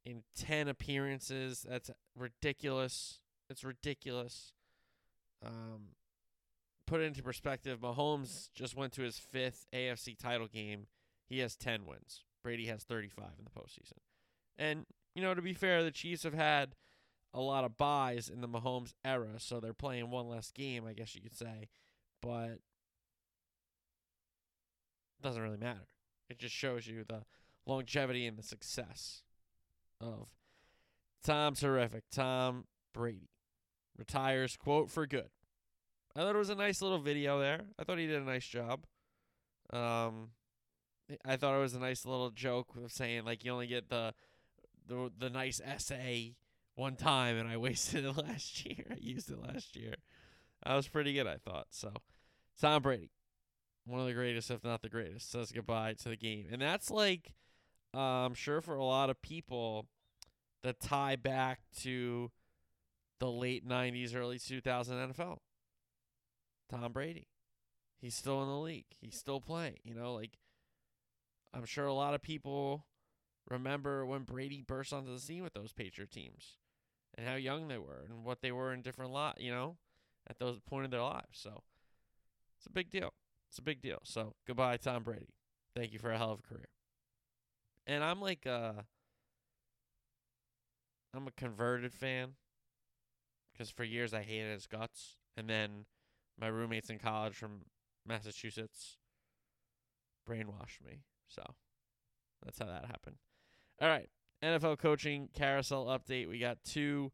in 0.04 0.22
ten 0.36 0.68
appearances. 0.68 1.64
That's 1.68 1.90
ridiculous. 2.14 3.20
It's 3.48 3.64
ridiculous. 3.64 4.52
Um, 5.44 5.94
put 6.86 7.00
it 7.00 7.04
into 7.04 7.22
perspective, 7.22 7.80
Mahomes 7.80 8.48
just 8.54 8.76
went 8.76 8.92
to 8.94 9.02
his 9.02 9.18
fifth 9.18 9.66
AFC 9.74 10.16
title 10.16 10.46
game. 10.46 10.86
He 11.28 11.40
has 11.40 11.56
10 11.56 11.84
wins. 11.86 12.22
Brady 12.42 12.66
has 12.66 12.84
35 12.84 13.24
in 13.38 13.44
the 13.44 13.50
postseason. 13.50 13.98
And, 14.56 14.86
you 15.14 15.22
know, 15.22 15.34
to 15.34 15.42
be 15.42 15.52
fair, 15.52 15.82
the 15.82 15.90
Chiefs 15.90 16.22
have 16.22 16.34
had 16.34 16.74
a 17.36 17.40
lot 17.40 17.64
of 17.64 17.76
buys 17.76 18.30
in 18.30 18.40
the 18.40 18.48
Mahomes 18.48 18.94
era, 19.04 19.34
so 19.36 19.60
they're 19.60 19.74
playing 19.74 20.10
one 20.10 20.26
less 20.26 20.50
game, 20.50 20.86
I 20.86 20.94
guess 20.94 21.14
you 21.14 21.20
could 21.20 21.36
say. 21.36 21.68
But 22.22 22.48
it 22.48 22.60
doesn't 25.22 25.42
really 25.42 25.58
matter. 25.58 25.86
It 26.30 26.38
just 26.38 26.54
shows 26.54 26.86
you 26.86 27.04
the 27.06 27.24
longevity 27.66 28.26
and 28.26 28.38
the 28.38 28.42
success 28.42 29.22
of 30.00 30.28
Tom 31.22 31.54
Terrific, 31.54 32.04
Tom 32.10 32.64
Brady. 32.94 33.28
Retires, 33.98 34.56
quote, 34.56 34.90
for 34.90 35.06
good. 35.06 35.28
I 36.14 36.20
thought 36.20 36.34
it 36.34 36.38
was 36.38 36.50
a 36.50 36.54
nice 36.54 36.80
little 36.80 36.98
video 36.98 37.38
there. 37.38 37.60
I 37.78 37.84
thought 37.84 37.98
he 37.98 38.06
did 38.06 38.22
a 38.22 38.24
nice 38.24 38.46
job. 38.46 38.86
Um, 39.70 40.30
I 41.24 41.36
thought 41.36 41.54
it 41.54 41.60
was 41.60 41.74
a 41.74 41.80
nice 41.80 42.06
little 42.06 42.30
joke 42.30 42.68
of 42.82 42.90
saying 42.92 43.24
like 43.24 43.44
you 43.44 43.52
only 43.52 43.66
get 43.66 43.90
the 43.90 44.14
the 44.86 45.10
the 45.18 45.28
nice 45.28 45.60
essay 45.64 46.36
one 46.76 46.94
time, 46.94 47.36
and 47.36 47.48
I 47.48 47.56
wasted 47.56 48.04
it 48.04 48.16
last 48.16 48.64
year. 48.64 48.84
I 48.90 48.96
used 49.00 49.30
it 49.30 49.42
last 49.42 49.74
year. 49.74 49.94
That 50.64 50.76
was 50.76 50.86
pretty 50.86 51.12
good, 51.12 51.26
I 51.26 51.36
thought. 51.36 51.66
So, 51.70 51.92
Tom 52.60 52.82
Brady, 52.82 53.10
one 53.84 54.00
of 54.00 54.06
the 54.06 54.14
greatest, 54.14 54.50
if 54.50 54.62
not 54.62 54.82
the 54.82 54.88
greatest, 54.88 55.30
says 55.30 55.50
goodbye 55.50 55.94
to 56.02 56.10
the 56.10 56.16
game, 56.16 56.46
and 56.52 56.62
that's 56.62 56.90
like, 56.90 57.32
uh, 57.94 57.98
I'm 57.98 58.34
sure 58.34 58.60
for 58.60 58.76
a 58.76 58.84
lot 58.84 59.10
of 59.10 59.20
people, 59.20 59.86
the 60.62 60.72
tie 60.72 61.16
back 61.16 61.60
to 61.80 62.30
the 63.18 63.30
late 63.30 63.66
'90s, 63.66 64.14
early 64.14 64.38
2000 64.38 65.12
NFL. 65.12 65.38
Tom 66.70 66.92
Brady. 66.92 67.28
He's 67.98 68.14
still 68.14 68.42
in 68.42 68.48
the 68.48 68.58
league. 68.58 68.84
He's 69.00 69.16
still 69.16 69.40
playing. 69.40 69.78
You 69.82 69.94
know, 69.94 70.12
like 70.12 70.38
I'm 71.54 71.64
sure 71.64 71.86
a 71.86 71.94
lot 71.94 72.12
of 72.12 72.22
people 72.22 72.86
remember 73.48 74.04
when 74.04 74.24
Brady 74.24 74.62
burst 74.66 74.92
onto 74.92 75.12
the 75.12 75.20
scene 75.20 75.42
with 75.42 75.54
those 75.54 75.72
Patriot 75.72 76.10
teams 76.10 76.58
and 77.16 77.26
how 77.26 77.34
young 77.34 77.68
they 77.68 77.78
were 77.78 78.04
and 78.08 78.24
what 78.24 78.40
they 78.42 78.52
were 78.52 78.72
in 78.72 78.82
different 78.82 79.12
lot, 79.12 79.40
you 79.40 79.50
know, 79.50 79.76
at 80.28 80.38
those 80.38 80.58
point 80.60 80.84
in 80.84 80.90
their 80.90 81.02
lives. 81.02 81.38
So 81.38 81.62
it's 82.58 82.66
a 82.66 82.72
big 82.72 82.90
deal. 82.90 83.12
It's 83.48 83.58
a 83.58 83.62
big 83.62 83.80
deal. 83.80 83.98
So 84.04 84.34
goodbye, 84.46 84.76
Tom 84.76 85.02
Brady. 85.02 85.34
Thank 85.74 85.92
you 85.92 85.98
for 85.98 86.10
a 86.10 86.18
hell 86.18 86.32
of 86.32 86.40
a 86.40 86.42
career. 86.42 86.68
And 87.86 88.02
I'm 88.02 88.20
like 88.20 88.46
uh 88.46 88.72
I'm 91.14 91.26
a 91.26 91.32
converted 91.32 91.94
fan 91.94 92.32
because 93.52 93.70
for 93.70 93.84
years 93.84 94.12
I 94.12 94.22
hated 94.22 94.52
his 94.52 94.66
guts, 94.66 95.16
and 95.36 95.48
then 95.48 95.86
my 96.38 96.48
roommates 96.48 96.90
in 96.90 96.98
college 96.98 97.34
from 97.34 97.62
Massachusetts 98.06 98.98
brainwashed 100.28 100.84
me. 100.84 101.00
So 101.28 101.42
that's 102.44 102.58
how 102.58 102.66
that 102.66 102.84
happened. 102.84 103.16
All 103.80 103.88
right. 103.88 104.08
NFL 104.42 104.78
coaching 104.78 105.28
carousel 105.34 105.86
update. 105.86 106.28
We 106.28 106.38
got 106.38 106.64
two 106.64 107.12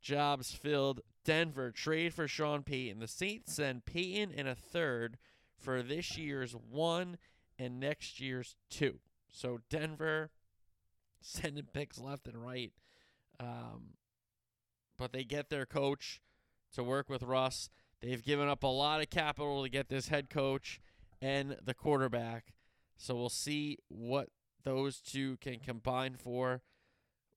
jobs 0.00 0.52
filled. 0.52 1.00
Denver 1.24 1.70
trade 1.72 2.14
for 2.14 2.28
Sean 2.28 2.62
Payton. 2.62 3.00
The 3.00 3.08
Saints 3.08 3.54
send 3.54 3.84
Payton 3.84 4.32
and 4.36 4.46
a 4.46 4.54
third 4.54 5.18
for 5.58 5.82
this 5.82 6.16
year's 6.16 6.52
one 6.52 7.18
and 7.58 7.80
next 7.80 8.20
year's 8.20 8.56
two. 8.70 9.00
So 9.28 9.60
Denver 9.68 10.30
sending 11.20 11.66
picks 11.72 11.98
left 11.98 12.28
and 12.28 12.44
right. 12.44 12.72
Um, 13.40 13.94
but 14.96 15.12
they 15.12 15.24
get 15.24 15.50
their 15.50 15.66
coach 15.66 16.20
to 16.74 16.82
work 16.82 17.08
with 17.08 17.22
Russ. 17.22 17.68
They've 18.00 18.22
given 18.22 18.48
up 18.48 18.62
a 18.62 18.68
lot 18.68 19.00
of 19.00 19.10
capital 19.10 19.62
to 19.62 19.68
get 19.68 19.88
this 19.88 20.08
head 20.08 20.30
coach 20.30 20.80
and 21.20 21.56
the 21.64 21.74
quarterback. 21.74 22.54
So 22.96 23.14
we'll 23.14 23.28
see 23.28 23.78
what 23.88 24.28
those 24.66 24.98
two 24.98 25.36
can 25.36 25.60
combine 25.60 26.16
for. 26.16 26.60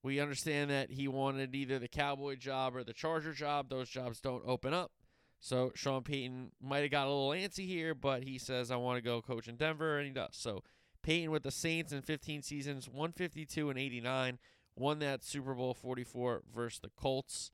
We 0.02 0.20
understand 0.20 0.72
that 0.72 0.92
he 0.92 1.08
wanted 1.08 1.54
either 1.54 1.78
the 1.78 1.88
Cowboy 1.88 2.36
job 2.36 2.76
or 2.76 2.84
the 2.84 2.92
Charger 2.92 3.34
job. 3.34 3.70
Those 3.70 3.88
jobs 3.88 4.20
don't 4.20 4.44
open 4.46 4.74
up. 4.74 4.92
So 5.40 5.72
Sean 5.76 6.02
Payton 6.02 6.52
might 6.60 6.82
have 6.82 6.92
got 6.92 7.06
a 7.06 7.12
little 7.12 7.30
antsy 7.30 7.68
here, 7.68 7.94
but 7.94 8.24
he 8.24 8.40
says, 8.40 8.72
I 8.72 8.78
want 8.78 8.98
to 8.98 9.04
go 9.04 9.22
coach 9.22 9.48
in 9.48 9.56
Denver, 9.56 9.98
and 9.98 10.08
he 10.08 10.14
does. 10.14 10.32
So 10.34 10.64
Payton 11.04 11.30
with 11.30 11.44
the 11.44 11.52
Saints 11.52 11.94
in 11.94 12.02
15 12.02 12.42
seasons, 12.42 12.90
152 12.90 13.70
and 13.70 13.78
89, 13.78 14.40
won 14.76 15.00
that 15.00 15.24
Super 15.24 15.54
Bowl 15.54 15.76
44 15.76 16.42
versus 16.54 16.80
the 16.80 16.90
Colts. 16.90 17.52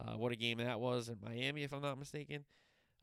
Uh, 0.00 0.12
what 0.12 0.32
a 0.32 0.36
game 0.36 0.58
that 0.58 0.78
was 0.78 1.08
in 1.08 1.16
Miami, 1.22 1.64
if 1.64 1.72
I'm 1.72 1.82
not 1.82 1.98
mistaken. 1.98 2.44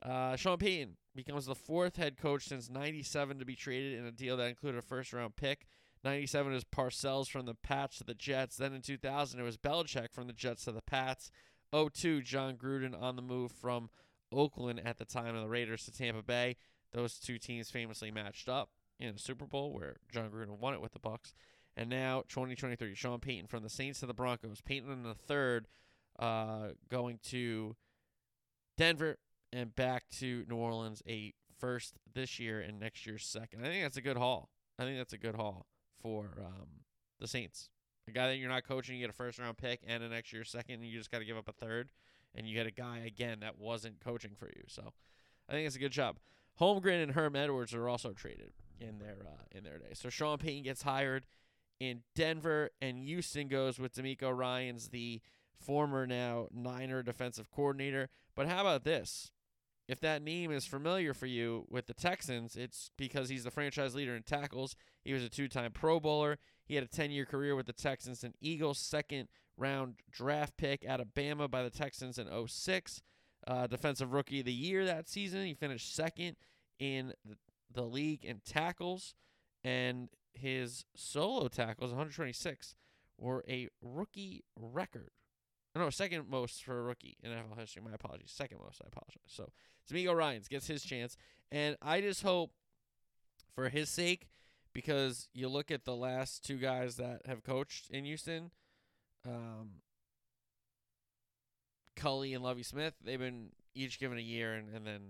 Uh, 0.01 0.37
Sean 0.37 0.57
Payton 0.57 0.95
becomes 1.13 1.45
the 1.45 1.55
fourth 1.55 1.97
head 1.97 2.17
coach 2.17 2.45
since 2.45 2.69
97 2.69 3.39
to 3.39 3.45
be 3.45 3.55
traded 3.55 3.99
in 3.99 4.05
a 4.05 4.11
deal 4.11 4.37
that 4.37 4.47
included 4.47 4.77
a 4.77 4.81
first 4.81 5.11
round 5.11 5.35
pick. 5.35 5.67
97 6.05 6.53
is 6.53 6.63
Parcells 6.63 7.27
from 7.27 7.47
the 7.47 7.55
Pats 7.55 7.97
to 7.97 8.03
the 8.03 8.13
Jets. 8.13 8.57
Then 8.57 8.73
in 8.73 8.81
2000, 8.81 9.39
it 9.39 9.43
was 9.43 9.57
Belichick 9.57 10.13
from 10.13 10.27
the 10.27 10.33
Jets 10.33 10.65
to 10.65 10.71
the 10.71 10.83
Pats. 10.83 11.31
02, 11.73 12.21
Jon 12.21 12.55
Gruden 12.57 12.99
on 12.99 13.15
the 13.15 13.23
move 13.23 13.51
from 13.51 13.89
Oakland 14.31 14.79
at 14.85 14.99
the 14.99 15.05
time 15.05 15.35
of 15.35 15.41
the 15.41 15.49
Raiders 15.49 15.83
to 15.85 15.91
Tampa 15.91 16.21
Bay. 16.21 16.57
Those 16.93 17.17
two 17.17 17.39
teams 17.39 17.71
famously 17.71 18.11
matched 18.11 18.47
up 18.47 18.69
in 18.99 19.15
a 19.15 19.17
Super 19.17 19.45
Bowl 19.45 19.73
where 19.73 19.97
Jon 20.11 20.29
Gruden 20.29 20.59
won 20.59 20.75
it 20.75 20.81
with 20.81 20.93
the 20.93 20.99
Bucs. 20.99 21.33
And 21.75 21.89
now 21.89 22.21
2023, 22.29 22.93
Sean 22.93 23.19
Payton 23.19 23.47
from 23.47 23.63
the 23.63 23.69
Saints 23.69 23.99
to 24.01 24.05
the 24.05 24.13
Broncos. 24.13 24.61
Payton 24.61 24.91
in 24.91 25.03
the 25.03 25.15
third, 25.15 25.67
uh, 26.19 26.69
going 26.87 27.19
to 27.29 27.75
Denver 28.77 29.17
and 29.51 29.75
back 29.75 30.07
to 30.19 30.45
New 30.47 30.55
Orleans, 30.55 31.01
a 31.07 31.33
first 31.59 31.95
this 32.13 32.39
year 32.39 32.61
and 32.61 32.79
next 32.79 33.07
year's 33.07 33.25
second. 33.25 33.65
I 33.65 33.69
think 33.69 33.83
that's 33.83 33.97
a 33.97 34.01
good 34.01 34.17
haul. 34.17 34.49
I 34.77 34.83
think 34.83 34.97
that's 34.97 35.13
a 35.13 35.17
good 35.17 35.35
haul 35.35 35.65
for 36.05 36.29
um, 36.37 36.67
the 37.19 37.27
Saints. 37.27 37.69
A 38.07 38.11
guy 38.11 38.27
that 38.27 38.37
you're 38.37 38.49
not 38.49 38.63
coaching, 38.63 38.95
you 38.95 39.01
get 39.01 39.09
a 39.09 39.13
first 39.13 39.39
round 39.39 39.57
pick 39.57 39.79
and 39.87 40.03
a 40.03 40.09
next 40.09 40.31
year's 40.31 40.51
second, 40.51 40.75
and 40.75 40.85
you 40.85 40.95
just 40.95 41.09
got 41.09 41.19
to 41.19 41.25
give 41.25 41.37
up 41.37 41.47
a 41.47 41.51
third, 41.51 41.89
and 42.35 42.47
you 42.47 42.53
get 42.53 42.67
a 42.67 42.71
guy 42.71 42.99
again 42.99 43.39
that 43.39 43.57
wasn't 43.57 43.99
coaching 43.99 44.33
for 44.37 44.45
you. 44.45 44.63
So 44.67 44.93
I 45.49 45.53
think 45.53 45.65
it's 45.65 45.75
a 45.75 45.79
good 45.79 45.91
job. 45.91 46.17
Holmgren 46.61 47.01
and 47.01 47.13
Herm 47.13 47.35
Edwards 47.35 47.73
are 47.73 47.89
also 47.89 48.13
traded 48.13 48.53
in 48.79 48.99
their 48.99 49.17
uh, 49.25 49.43
in 49.51 49.63
their 49.63 49.79
day. 49.79 49.93
So 49.93 50.09
Sean 50.09 50.37
Payton 50.37 50.63
gets 50.63 50.83
hired 50.83 51.25
in 51.79 52.01
Denver, 52.13 52.69
and 52.79 52.99
Houston 52.99 53.47
goes 53.47 53.79
with 53.79 53.95
DeMeco 53.95 54.31
Ryans, 54.37 54.89
the 54.89 55.21
former 55.59 56.05
now 56.05 56.47
Niner 56.53 57.01
defensive 57.01 57.49
coordinator. 57.49 58.09
But 58.35 58.47
how 58.47 58.61
about 58.61 58.83
this? 58.83 59.31
If 59.87 59.99
that 59.99 60.23
name 60.23 60.51
is 60.51 60.65
familiar 60.65 61.13
for 61.13 61.27
you 61.27 61.65
with 61.69 61.85
the 61.85 61.93
Texans, 61.93 62.55
it's 62.55 62.89
because 62.97 63.29
he's 63.29 63.43
the 63.43 63.51
franchise 63.51 63.93
leader 63.93 64.15
in 64.15 64.23
tackles. 64.23 64.75
He 65.03 65.13
was 65.13 65.23
a 65.23 65.29
two 65.29 65.47
time 65.47 65.71
Pro 65.71 65.99
Bowler. 65.99 66.39
He 66.65 66.75
had 66.75 66.83
a 66.83 66.87
10 66.87 67.11
year 67.11 67.25
career 67.25 67.55
with 67.55 67.67
the 67.67 67.73
Texans 67.73 68.23
and 68.23 68.33
Eagles, 68.41 68.79
second 68.79 69.27
round 69.57 69.95
draft 70.11 70.57
pick 70.57 70.85
out 70.85 70.99
of 70.99 71.13
Bama 71.13 71.49
by 71.49 71.63
the 71.63 71.69
Texans 71.69 72.17
in 72.17 72.27
06. 72.47 73.01
Uh, 73.47 73.67
defensive 73.67 74.11
rookie 74.11 74.39
of 74.39 74.45
the 74.45 74.51
year 74.51 74.85
that 74.85 75.07
season. 75.07 75.45
He 75.45 75.53
finished 75.53 75.95
second 75.95 76.35
in 76.79 77.13
the 77.71 77.83
league 77.83 78.25
in 78.25 78.41
tackles, 78.43 79.13
and 79.63 80.09
his 80.33 80.85
solo 80.95 81.47
tackles, 81.47 81.91
126, 81.91 82.73
were 83.19 83.43
a 83.47 83.69
rookie 83.83 84.43
record. 84.55 85.11
No, 85.75 85.89
second 85.89 86.29
most 86.29 86.63
for 86.63 86.79
a 86.79 86.83
rookie 86.83 87.17
in 87.21 87.31
NFL 87.31 87.59
history. 87.59 87.81
My 87.83 87.93
apologies. 87.93 88.31
Second 88.31 88.59
most. 88.63 88.81
I 88.83 88.87
apologize. 88.87 89.27
So 89.27 89.51
DeMeco 89.91 90.15
Ryans 90.15 90.47
gets 90.47 90.67
his 90.67 90.83
chance, 90.83 91.17
and 91.51 91.75
I 91.81 91.99
just 92.01 92.23
hope 92.23 92.51
for 93.53 93.69
his 93.69 93.89
sake, 93.89 94.29
because 94.73 95.27
you 95.33 95.49
look 95.49 95.71
at 95.71 95.85
the 95.85 95.95
last 95.95 96.43
two 96.45 96.57
guys 96.57 96.95
that 96.95 97.21
have 97.25 97.43
coached 97.43 97.89
in 97.89 98.05
Houston, 98.05 98.51
um, 99.27 99.81
Culley 101.95 102.33
and 102.33 102.43
Lovie 102.43 102.63
Smith, 102.63 102.93
they've 103.03 103.19
been 103.19 103.49
each 103.73 103.99
given 103.99 104.17
a 104.17 104.21
year 104.21 104.53
and, 104.53 104.73
and 104.73 104.87
then 104.87 105.01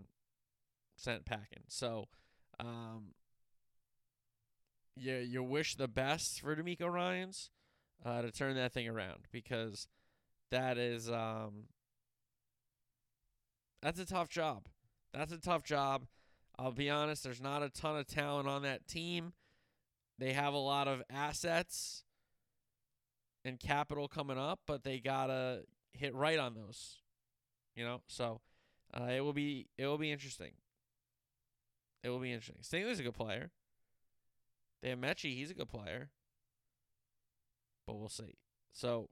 sent 0.96 1.26
packing. 1.26 1.64
So, 1.68 2.06
um, 2.60 3.14
you 4.96 5.16
you 5.16 5.44
wish 5.44 5.76
the 5.76 5.88
best 5.88 6.42
for 6.42 6.56
DeMeco 6.56 6.92
Ryans 6.92 7.50
uh, 8.04 8.22
to 8.22 8.32
turn 8.32 8.56
that 8.56 8.72
thing 8.72 8.88
around 8.88 9.28
because 9.32 9.88
that 10.56 10.78
is 10.78 11.10
um 11.12 11.66
that's 13.82 14.00
a 14.00 14.06
tough 14.06 14.30
job. 14.30 14.68
That's 15.14 15.34
a 15.34 15.38
tough 15.38 15.64
job. 15.64 16.06
I'll 16.58 16.72
be 16.72 16.90
honest, 16.90 17.24
there's 17.24 17.42
not 17.42 17.62
a 17.62 17.70
ton 17.70 17.98
of 17.98 18.08
talent 18.08 18.48
on 18.48 18.64
that 18.64 18.88
team. 18.88 19.34
They 20.18 20.32
have 20.32 20.54
a 20.54 20.58
lot 20.58 20.88
of 20.88 21.04
assets 21.10 22.04
and 23.44 23.60
capital 23.60 24.08
coming 24.08 24.38
up, 24.38 24.62
but 24.66 24.84
they 24.84 25.00
gotta 25.00 25.64
hit 25.92 26.16
right 26.16 26.40
on 26.40 26.56
those. 26.56 27.02
You 27.76 27.84
know, 27.84 28.02
so 28.08 28.40
uh, 28.94 29.08
it 29.12 29.20
will 29.20 29.34
be 29.34 29.68
it 29.78 29.86
will 29.86 29.98
be 29.98 30.12
interesting. 30.12 30.52
It 32.02 32.10
will 32.10 32.20
be 32.20 32.32
interesting. 32.32 32.64
Stingley's 32.64 33.00
a 33.00 33.04
good 33.04 33.14
player. 33.14 33.52
They 34.82 34.90
have 34.90 35.00
Metchie, 35.00 35.36
he's 35.36 35.52
a 35.52 35.56
good 35.56 35.70
player. 35.70 36.12
But 37.86 37.98
we'll 37.98 38.08
see. 38.08 38.38
So 38.72 39.10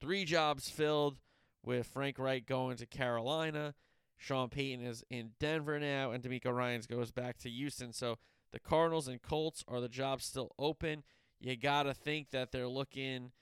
three 0.00 0.24
jobs 0.24 0.68
filled 0.68 1.18
with 1.64 1.86
Frank 1.86 2.18
Reich 2.18 2.46
going 2.46 2.76
to 2.76 2.86
Carolina. 2.86 3.74
Sean 4.16 4.48
Payton 4.48 4.84
is 4.84 5.04
in 5.10 5.32
Denver 5.38 5.78
now, 5.78 6.12
and 6.12 6.22
DeMeco 6.22 6.54
Ryans 6.54 6.86
goes 6.86 7.10
back 7.10 7.36
to 7.38 7.50
Houston. 7.50 7.92
So 7.92 8.16
the 8.52 8.60
Cardinals 8.60 9.08
and 9.08 9.20
Colts 9.20 9.64
are 9.68 9.80
the 9.80 9.88
jobs 9.88 10.24
still 10.24 10.52
open. 10.58 11.02
You 11.40 11.56
gotta 11.56 11.92
think 11.92 12.30
that 12.30 12.50
they're 12.50 12.68
looking 12.68 13.32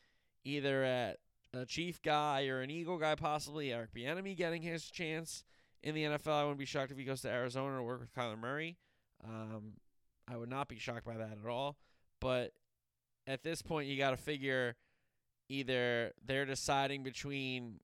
either 0.43 0.83
at 0.83 1.19
a 1.53 1.65
Chief 1.65 2.03
guy 2.03 2.49
or 2.49 2.61
an 2.61 2.71
Eagle 2.71 2.99
guy, 2.99 3.15
possibly 3.15 3.73
Eric 3.73 3.95
Bieniemy 3.95 4.37
getting 4.37 4.63
his 4.63 4.91
chance 4.91 5.45
in 5.83 5.95
the 5.95 6.05
NFL. 6.05 6.33
I 6.33 6.43
wouldn't 6.43 6.59
be 6.59 6.65
shocked 6.65 6.91
if 6.91 6.99
he 6.99 7.05
goes 7.05 7.23
to 7.23 7.31
Arizona 7.31 7.77
to 7.77 7.83
work 7.83 8.01
with 8.01 8.13
Kyler 8.13 8.39
Murray. 8.39 8.77
Um, 9.23 9.75
I 10.29 10.37
would 10.37 10.49
not 10.49 10.69
be 10.69 10.79
shocked 10.79 11.07
by 11.07 11.17
that 11.17 11.39
at 11.43 11.49
all. 11.49 11.77
But 12.21 12.53
at 13.27 13.43
this 13.43 13.63
point, 13.63 13.89
you 13.89 13.97
got 13.97 14.11
to 14.11 14.17
figure 14.17 14.77
either 15.49 16.13
they're 16.25 16.47
deciding 16.47 17.03
between 17.03 17.81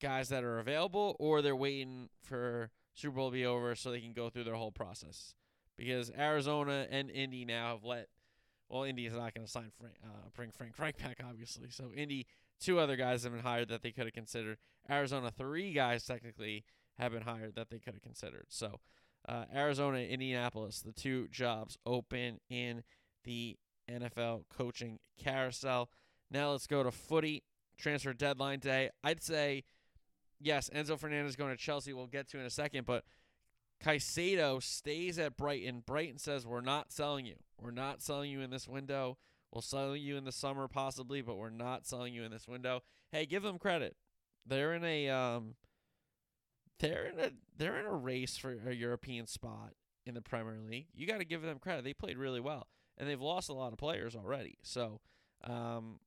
guys 0.00 0.28
that 0.28 0.44
are 0.44 0.58
available 0.58 1.16
or 1.18 1.42
they're 1.42 1.56
waiting 1.56 2.08
for 2.22 2.70
Super 2.94 3.16
Bowl 3.16 3.30
to 3.30 3.34
be 3.34 3.46
over 3.46 3.74
so 3.74 3.90
they 3.90 4.00
can 4.00 4.12
go 4.12 4.30
through 4.30 4.44
their 4.44 4.54
whole 4.54 4.72
process. 4.72 5.34
Because 5.76 6.10
Arizona 6.16 6.86
and 6.90 7.10
Indy 7.10 7.44
now 7.44 7.72
have 7.72 7.84
let, 7.84 8.08
well, 8.68 8.84
Indy 8.84 9.06
is 9.06 9.14
not 9.14 9.34
going 9.34 9.46
to 9.46 9.50
sign 9.50 9.72
Frank, 9.78 9.96
uh, 10.04 10.28
bring 10.34 10.50
Frank 10.52 10.78
Reich 10.78 10.98
back, 10.98 11.20
obviously. 11.28 11.70
So 11.70 11.90
Indy, 11.96 12.26
two 12.60 12.78
other 12.78 12.96
guys 12.96 13.24
have 13.24 13.32
been 13.32 13.42
hired 13.42 13.68
that 13.68 13.82
they 13.82 13.90
could 13.90 14.04
have 14.04 14.12
considered. 14.12 14.58
Arizona, 14.88 15.30
three 15.30 15.72
guys 15.72 16.04
technically 16.04 16.64
have 16.98 17.12
been 17.12 17.22
hired 17.22 17.56
that 17.56 17.70
they 17.70 17.78
could 17.78 17.94
have 17.94 18.02
considered. 18.02 18.46
So 18.48 18.78
uh, 19.28 19.44
Arizona, 19.54 19.98
Indianapolis, 19.98 20.80
the 20.80 20.92
two 20.92 21.28
jobs 21.28 21.76
open 21.84 22.40
in 22.48 22.82
the 23.24 23.56
NFL 23.90 24.44
coaching 24.56 24.98
carousel. 25.18 25.90
Now 26.30 26.52
let's 26.52 26.66
go 26.66 26.82
to 26.82 26.90
footy 26.90 27.42
transfer 27.78 28.12
deadline 28.12 28.60
day. 28.60 28.90
I'd 29.02 29.22
say 29.22 29.64
yes, 30.40 30.70
Enzo 30.74 30.98
Fernandez 30.98 31.36
going 31.36 31.50
to 31.50 31.56
Chelsea. 31.56 31.92
We'll 31.92 32.06
get 32.06 32.28
to 32.30 32.38
in 32.38 32.46
a 32.46 32.50
second, 32.50 32.86
but 32.86 33.04
Caicedo 33.82 34.62
stays 34.62 35.18
at 35.18 35.36
Brighton. 35.36 35.82
Brighton 35.86 36.18
says 36.18 36.46
we're 36.46 36.60
not 36.60 36.92
selling 36.92 37.26
you. 37.26 37.36
We're 37.60 37.70
not 37.70 38.02
selling 38.02 38.30
you 38.30 38.40
in 38.40 38.50
this 38.50 38.68
window. 38.68 39.18
We'll 39.52 39.62
sell 39.62 39.94
you 39.94 40.16
in 40.16 40.24
the 40.24 40.32
summer 40.32 40.66
possibly, 40.66 41.22
but 41.22 41.36
we're 41.36 41.50
not 41.50 41.86
selling 41.86 42.12
you 42.12 42.24
in 42.24 42.30
this 42.32 42.48
window. 42.48 42.82
Hey, 43.12 43.26
give 43.26 43.42
them 43.42 43.58
credit. 43.58 43.96
They're 44.46 44.74
in 44.74 44.84
a 44.84 45.08
um 45.08 45.54
they're 46.80 47.06
in 47.06 47.18
a 47.20 47.30
they're 47.56 47.78
in 47.78 47.86
a 47.86 47.94
race 47.94 48.36
for 48.36 48.56
a 48.66 48.74
European 48.74 49.26
spot 49.26 49.72
in 50.04 50.14
the 50.14 50.20
Premier 50.20 50.58
League. 50.68 50.88
You 50.94 51.06
got 51.06 51.18
to 51.18 51.24
give 51.24 51.42
them 51.42 51.58
credit. 51.58 51.84
They 51.84 51.94
played 51.94 52.18
really 52.18 52.40
well, 52.40 52.66
and 52.98 53.08
they've 53.08 53.20
lost 53.20 53.48
a 53.48 53.52
lot 53.54 53.72
of 53.72 53.78
players 53.78 54.14
already. 54.14 54.58
So, 54.62 55.00
um, 55.42 56.00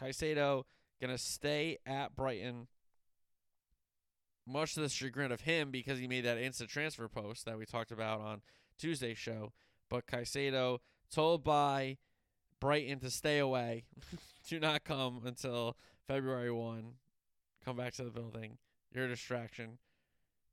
Caicedo 0.00 0.64
gonna 1.00 1.18
stay 1.18 1.78
at 1.86 2.14
Brighton, 2.16 2.68
much 4.46 4.74
to 4.74 4.80
the 4.80 4.88
chagrin 4.88 5.32
of 5.32 5.42
him 5.42 5.70
because 5.70 5.98
he 5.98 6.08
made 6.08 6.24
that 6.24 6.38
instant 6.38 6.70
transfer 6.70 7.08
post 7.08 7.44
that 7.44 7.58
we 7.58 7.66
talked 7.66 7.92
about 7.92 8.20
on 8.20 8.42
Tuesday's 8.78 9.18
show. 9.18 9.52
But 9.88 10.06
Caicedo 10.06 10.78
told 11.10 11.44
by 11.44 11.98
Brighton 12.60 13.00
to 13.00 13.10
stay 13.10 13.38
away, 13.38 13.84
do 14.48 14.58
not 14.58 14.84
come 14.84 15.22
until 15.24 15.76
February 16.06 16.50
one. 16.50 16.94
Come 17.64 17.76
back 17.76 17.94
to 17.94 18.04
the 18.04 18.10
building. 18.10 18.58
You're 18.92 19.04
a 19.04 19.08
distraction. 19.08 19.78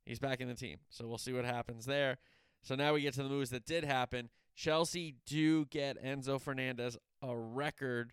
He's 0.04 0.18
back 0.18 0.40
in 0.40 0.48
the 0.48 0.54
team. 0.54 0.78
So 0.90 1.06
we'll 1.06 1.18
see 1.18 1.32
what 1.32 1.44
happens 1.44 1.86
there. 1.86 2.18
So 2.62 2.74
now 2.74 2.94
we 2.94 3.02
get 3.02 3.14
to 3.14 3.22
the 3.22 3.28
moves 3.28 3.50
that 3.50 3.64
did 3.64 3.84
happen. 3.84 4.28
Chelsea 4.56 5.14
do 5.26 5.66
get 5.66 6.02
Enzo 6.02 6.40
Fernandez 6.40 6.96
a 7.22 7.36
record 7.36 8.12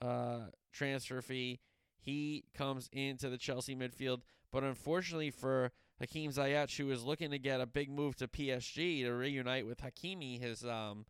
uh, 0.00 0.46
transfer 0.72 1.20
fee. 1.20 1.60
He 2.00 2.44
comes 2.54 2.88
into 2.92 3.28
the 3.28 3.38
Chelsea 3.38 3.76
midfield, 3.76 4.22
but 4.50 4.64
unfortunately 4.64 5.30
for 5.30 5.72
Hakim 6.00 6.32
Ziyech, 6.32 6.76
who 6.76 6.86
was 6.86 7.04
looking 7.04 7.30
to 7.30 7.38
get 7.38 7.60
a 7.60 7.66
big 7.66 7.90
move 7.90 8.16
to 8.16 8.26
PSG 8.26 9.04
to 9.04 9.12
reunite 9.12 9.66
with 9.66 9.80
Hakimi, 9.80 10.40
his 10.40 10.64
um, 10.64 11.06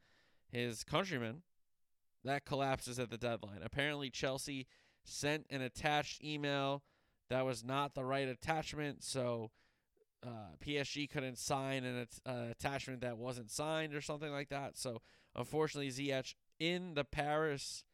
his 0.51 0.85
countryman, 0.85 1.43
that 2.25 2.45
collapses 2.45 2.99
at 2.99 3.11
the 3.11 3.19
deadline. 3.19 3.61
Apparently, 3.63 4.11
Chelsea 4.11 4.67
sent 5.05 5.47
an 5.51 5.63
attached 5.63 6.23
email 6.23 6.83
that 7.31 7.45
was 7.45 7.65
not 7.65 7.95
the 7.95 8.05
right 8.05 8.29
attachment, 8.29 9.03
so 9.03 9.51
uh, 10.25 10.57
PSG 10.65 11.11
couldn't 11.11 11.39
sign 11.39 11.85
an 11.85 12.07
uh, 12.27 12.51
attachment 12.51 13.03
that 13.03 13.19
wasn't 13.19 13.51
signed 13.51 13.95
or 13.95 14.01
something 14.01 14.33
like 14.33 14.49
that. 14.49 14.77
So 14.77 15.03
unfortunately, 15.35 15.91
Ziyech 15.91 16.35
in 16.59 16.95
the 16.95 17.05
Paris 17.05 17.85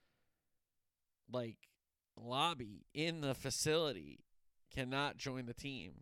like 1.33 1.57
lobby 2.17 2.87
in 2.93 3.21
the 3.21 3.35
facility 3.35 4.21
cannot 4.75 5.17
join 5.17 5.47
the 5.47 5.55
team 5.55 5.93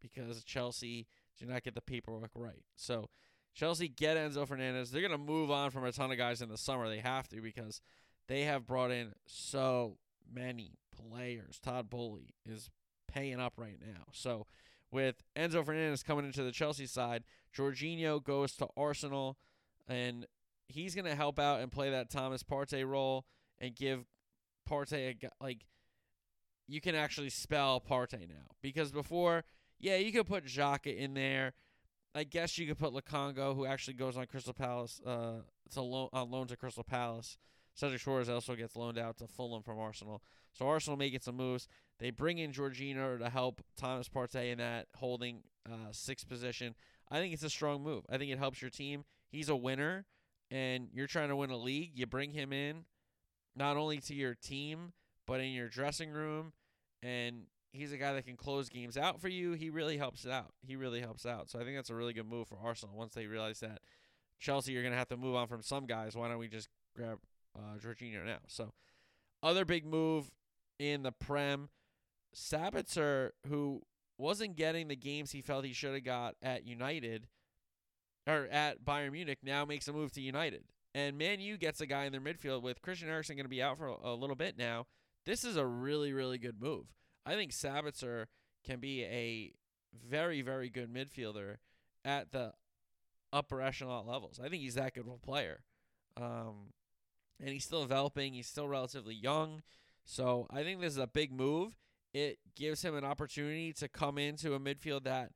because 0.00 0.42
Chelsea 0.44 1.06
did 1.38 1.48
not 1.48 1.62
get 1.62 1.74
the 1.74 1.80
paperwork 1.80 2.30
right. 2.34 2.64
So 2.76 3.08
Chelsea 3.54 3.88
get 3.88 4.16
Enzo 4.16 4.46
Fernandez. 4.46 4.90
They're 4.90 5.02
gonna 5.02 5.18
move 5.18 5.50
on 5.50 5.70
from 5.70 5.84
a 5.84 5.92
ton 5.92 6.10
of 6.10 6.18
guys 6.18 6.42
in 6.42 6.48
the 6.48 6.58
summer. 6.58 6.88
They 6.88 7.00
have 7.00 7.28
to 7.28 7.40
because 7.40 7.80
they 8.28 8.42
have 8.42 8.66
brought 8.66 8.90
in 8.90 9.12
so 9.26 9.98
many 10.32 10.78
players. 10.96 11.58
Todd 11.60 11.90
Boehly 11.90 12.34
is 12.46 12.70
paying 13.08 13.40
up 13.40 13.54
right 13.56 13.78
now. 13.80 14.04
So 14.12 14.46
with 14.90 15.22
Enzo 15.36 15.64
Fernandez 15.64 16.02
coming 16.02 16.24
into 16.24 16.42
the 16.42 16.52
Chelsea 16.52 16.86
side, 16.86 17.24
Jorginho 17.56 18.22
goes 18.22 18.54
to 18.56 18.68
Arsenal, 18.76 19.36
and 19.88 20.26
he's 20.68 20.94
going 20.94 21.04
to 21.04 21.14
help 21.14 21.38
out 21.38 21.60
and 21.60 21.70
play 21.70 21.90
that 21.90 22.10
Thomas 22.10 22.42
Partey 22.42 22.86
role 22.86 23.26
and 23.58 23.74
give 23.74 24.04
Partey 24.68 25.16
a 25.24 25.28
like. 25.42 25.66
You 26.66 26.80
can 26.80 26.94
actually 26.94 27.30
spell 27.30 27.80
Partey 27.80 28.28
now 28.28 28.46
because 28.62 28.92
before, 28.92 29.44
yeah, 29.80 29.96
you 29.96 30.12
could 30.12 30.26
put 30.26 30.44
Xhaka 30.44 30.96
in 30.96 31.14
there. 31.14 31.54
I 32.14 32.24
guess 32.24 32.58
you 32.58 32.66
could 32.66 32.78
put 32.78 32.92
Lokonga, 32.92 33.54
who 33.54 33.66
actually 33.66 33.94
goes 33.94 34.16
on 34.16 34.26
Crystal 34.26 34.52
Palace. 34.52 35.00
Uh, 35.04 35.42
a 35.76 35.80
loan 35.80 36.08
on 36.12 36.30
loan 36.30 36.46
to 36.48 36.56
Crystal 36.56 36.84
Palace. 36.84 37.36
Cedric 37.74 38.00
Soares 38.00 38.28
also 38.28 38.54
gets 38.54 38.76
loaned 38.76 38.98
out 38.98 39.16
to 39.18 39.26
Fulham 39.26 39.62
from 39.62 39.78
Arsenal. 39.78 40.22
So 40.52 40.66
Arsenal 40.66 40.96
making 40.96 41.20
some 41.20 41.36
moves. 41.36 41.68
They 42.00 42.10
bring 42.10 42.38
in 42.38 42.52
Jorginho 42.52 43.18
to 43.18 43.28
help 43.28 43.60
Thomas 43.76 44.08
Partey 44.08 44.50
in 44.50 44.58
that 44.58 44.86
holding 44.96 45.42
uh, 45.70 45.92
sixth 45.92 46.26
position. 46.26 46.74
I 47.10 47.18
think 47.18 47.34
it's 47.34 47.42
a 47.42 47.50
strong 47.50 47.82
move. 47.82 48.04
I 48.08 48.16
think 48.16 48.32
it 48.32 48.38
helps 48.38 48.62
your 48.62 48.70
team. 48.70 49.04
He's 49.30 49.48
a 49.48 49.56
winner, 49.56 50.06
and 50.50 50.88
you're 50.92 51.06
trying 51.06 51.28
to 51.28 51.36
win 51.36 51.50
a 51.50 51.56
league. 51.56 51.92
You 51.94 52.06
bring 52.06 52.32
him 52.32 52.52
in, 52.52 52.84
not 53.54 53.76
only 53.76 53.98
to 53.98 54.14
your 54.14 54.34
team, 54.34 54.92
but 55.26 55.40
in 55.40 55.52
your 55.52 55.68
dressing 55.68 56.10
room, 56.10 56.52
and 57.02 57.42
he's 57.72 57.92
a 57.92 57.98
guy 57.98 58.14
that 58.14 58.24
can 58.24 58.36
close 58.36 58.68
games 58.68 58.96
out 58.96 59.20
for 59.20 59.28
you. 59.28 59.52
He 59.52 59.70
really 59.70 59.98
helps 59.98 60.24
it 60.24 60.32
out. 60.32 60.52
He 60.66 60.76
really 60.76 61.00
helps 61.00 61.26
out. 61.26 61.50
So 61.50 61.60
I 61.60 61.64
think 61.64 61.76
that's 61.76 61.90
a 61.90 61.94
really 61.94 62.12
good 62.12 62.26
move 62.26 62.48
for 62.48 62.58
Arsenal 62.64 62.96
once 62.96 63.14
they 63.14 63.26
realize 63.26 63.60
that 63.60 63.80
Chelsea, 64.38 64.72
you're 64.72 64.82
going 64.82 64.92
to 64.92 64.98
have 64.98 65.08
to 65.08 65.16
move 65.16 65.36
on 65.36 65.48
from 65.48 65.62
some 65.62 65.86
guys. 65.86 66.16
Why 66.16 66.28
don't 66.28 66.38
we 66.38 66.48
just 66.48 66.68
grab 66.96 67.18
uh, 67.56 67.76
Jorginho 67.78 68.24
now? 68.24 68.38
So 68.48 68.72
other 69.42 69.64
big 69.64 69.84
move 69.84 70.30
in 70.78 71.02
the 71.02 71.12
Prem 71.12 71.68
Sabitzer, 72.34 73.30
who 73.48 73.82
wasn't 74.18 74.56
getting 74.56 74.88
the 74.88 74.96
games 74.96 75.32
he 75.32 75.40
felt 75.40 75.64
he 75.64 75.72
should 75.72 75.94
have 75.94 76.04
got 76.04 76.36
at 76.42 76.66
United 76.66 77.26
or 78.26 78.46
at 78.50 78.84
Bayern 78.84 79.12
Munich, 79.12 79.38
now 79.42 79.64
makes 79.64 79.88
a 79.88 79.92
move 79.92 80.12
to 80.12 80.20
United. 80.20 80.64
And 80.94 81.16
Man 81.16 81.40
U 81.40 81.56
gets 81.56 81.80
a 81.80 81.86
guy 81.86 82.04
in 82.04 82.12
their 82.12 82.20
midfield 82.20 82.62
with 82.62 82.82
Christian 82.82 83.08
Eriksen 83.08 83.36
going 83.36 83.44
to 83.44 83.50
be 83.50 83.62
out 83.62 83.78
for 83.78 83.86
a, 83.86 84.14
little 84.14 84.36
bit 84.36 84.58
now. 84.58 84.86
This 85.24 85.44
is 85.44 85.56
a 85.56 85.66
really, 85.66 86.12
really 86.12 86.38
good 86.38 86.60
move. 86.60 86.86
I 87.24 87.34
think 87.34 87.52
Sabitzer 87.52 88.26
can 88.64 88.80
be 88.80 89.04
a 89.04 89.52
very, 90.08 90.42
very 90.42 90.68
good 90.68 90.92
midfielder 90.92 91.56
at 92.04 92.32
the 92.32 92.52
upper 93.32 93.62
echelon 93.62 94.06
levels. 94.06 94.40
I 94.42 94.48
think 94.48 94.62
he's 94.62 94.74
that 94.74 94.94
good 94.94 95.06
of 95.06 95.12
a 95.12 95.18
player. 95.18 95.60
Um, 96.16 96.72
and 97.38 97.50
he's 97.50 97.64
still 97.64 97.82
developing. 97.82 98.34
He's 98.34 98.48
still 98.48 98.68
relatively 98.68 99.14
young. 99.14 99.62
So 100.04 100.46
I 100.50 100.62
think 100.62 100.80
this 100.80 100.92
is 100.92 100.98
a 100.98 101.06
big 101.06 101.32
move 101.32 101.78
it 102.12 102.38
gives 102.56 102.82
him 102.82 102.96
an 102.96 103.04
opportunity 103.04 103.72
to 103.74 103.88
come 103.88 104.18
into 104.18 104.54
a 104.54 104.60
midfield 104.60 105.04
that 105.04 105.30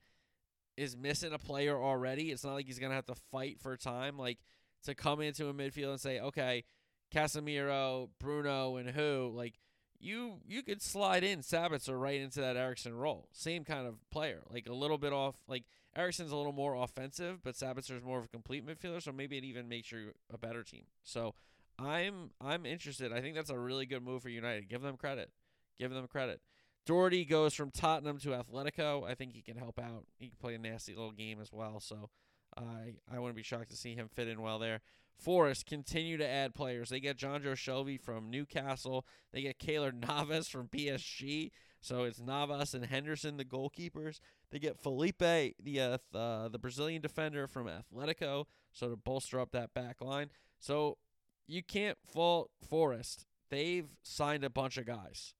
is 0.76 0.96
missing 0.96 1.32
a 1.32 1.38
player 1.38 1.80
already. 1.80 2.30
It's 2.30 2.44
not 2.44 2.54
like 2.54 2.66
he's 2.66 2.78
gonna 2.78 2.94
have 2.94 3.06
to 3.06 3.14
fight 3.30 3.60
for 3.60 3.76
time. 3.76 4.18
Like 4.18 4.38
to 4.84 4.94
come 4.94 5.20
into 5.20 5.48
a 5.48 5.54
midfield 5.54 5.90
and 5.90 6.00
say, 6.00 6.20
okay, 6.20 6.64
Casemiro, 7.12 8.08
Bruno, 8.18 8.76
and 8.76 8.90
who 8.90 9.32
like 9.34 9.54
you 10.00 10.40
you 10.46 10.62
could 10.62 10.82
slide 10.82 11.24
in 11.24 11.40
Sabitzer 11.40 11.98
right 11.98 12.20
into 12.20 12.40
that 12.40 12.56
Eriksen 12.56 12.94
role. 12.94 13.28
Same 13.32 13.64
kind 13.64 13.86
of 13.86 13.94
player, 14.10 14.42
like 14.50 14.68
a 14.68 14.74
little 14.74 14.98
bit 14.98 15.12
off. 15.12 15.36
Like 15.48 15.64
Eriksen's 15.96 16.32
a 16.32 16.36
little 16.36 16.52
more 16.52 16.74
offensive, 16.74 17.42
but 17.42 17.54
Sabitzer's 17.54 18.02
more 18.02 18.18
of 18.18 18.24
a 18.24 18.28
complete 18.28 18.66
midfielder. 18.66 19.02
So 19.02 19.12
maybe 19.12 19.38
it 19.38 19.44
even 19.44 19.68
makes 19.68 19.92
you 19.92 20.12
a 20.32 20.38
better 20.38 20.62
team. 20.62 20.84
So 21.04 21.34
I'm 21.78 22.30
I'm 22.40 22.66
interested. 22.66 23.12
I 23.12 23.20
think 23.20 23.34
that's 23.34 23.50
a 23.50 23.58
really 23.58 23.86
good 23.86 24.02
move 24.02 24.22
for 24.22 24.28
United. 24.28 24.68
Give 24.68 24.82
them 24.82 24.96
credit. 24.96 25.30
Give 25.78 25.92
them 25.92 26.06
credit. 26.06 26.40
Doherty 26.86 27.24
goes 27.24 27.54
from 27.54 27.70
Tottenham 27.70 28.18
to 28.20 28.28
Atletico. 28.30 29.08
I 29.08 29.14
think 29.14 29.32
he 29.32 29.42
can 29.42 29.56
help 29.56 29.78
out. 29.78 30.04
He 30.18 30.28
can 30.28 30.36
play 30.38 30.54
a 30.54 30.58
nasty 30.58 30.94
little 30.94 31.12
game 31.12 31.40
as 31.40 31.52
well. 31.52 31.80
So 31.80 32.10
I 32.56 32.94
I 33.10 33.18
wouldn't 33.18 33.36
be 33.36 33.42
shocked 33.42 33.70
to 33.70 33.76
see 33.76 33.94
him 33.94 34.08
fit 34.08 34.28
in 34.28 34.42
well 34.42 34.58
there. 34.58 34.80
Forest 35.16 35.66
continue 35.66 36.16
to 36.16 36.26
add 36.26 36.54
players. 36.54 36.88
They 36.88 37.00
get 37.00 37.16
Jonjo 37.16 37.52
Shelvey 37.52 38.00
from 38.00 38.30
Newcastle. 38.30 39.06
They 39.32 39.42
get 39.42 39.58
Keylor 39.58 39.92
Navas 40.08 40.48
from 40.48 40.68
PSG. 40.68 41.50
So 41.80 42.04
it's 42.04 42.18
Navas 42.18 42.74
and 42.74 42.86
Henderson, 42.86 43.36
the 43.36 43.44
goalkeepers. 43.44 44.18
They 44.50 44.58
get 44.58 44.78
Felipe, 44.78 45.18
the 45.18 45.80
uh, 45.80 46.16
uh, 46.16 46.48
the 46.48 46.58
Brazilian 46.58 47.02
defender 47.02 47.46
from 47.46 47.68
Atletico, 47.68 48.46
so 48.72 48.88
to 48.88 48.96
bolster 48.96 49.38
up 49.38 49.52
that 49.52 49.74
back 49.74 50.00
line. 50.00 50.30
So 50.60 50.98
you 51.46 51.62
can't 51.62 51.98
fault 52.06 52.50
Forest. 52.68 53.26
They've 53.50 53.88
signed 54.02 54.44
a 54.44 54.50
bunch 54.50 54.78
of 54.78 54.86
guys. 54.86 55.34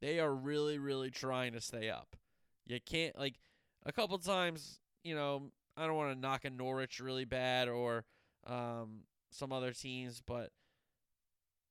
They 0.00 0.20
are 0.20 0.34
really, 0.34 0.78
really 0.78 1.10
trying 1.10 1.52
to 1.52 1.60
stay 1.60 1.88
up. 1.90 2.16
You 2.66 2.78
can't 2.84 3.18
like 3.18 3.34
a 3.84 3.92
couple 3.92 4.18
times. 4.18 4.80
You 5.04 5.14
know, 5.14 5.50
I 5.76 5.86
don't 5.86 5.96
want 5.96 6.14
to 6.14 6.20
knock 6.20 6.44
a 6.44 6.50
Norwich 6.50 7.00
really 7.00 7.24
bad 7.24 7.68
or 7.68 8.04
um, 8.46 9.04
some 9.30 9.52
other 9.52 9.72
teams, 9.72 10.20
but 10.24 10.50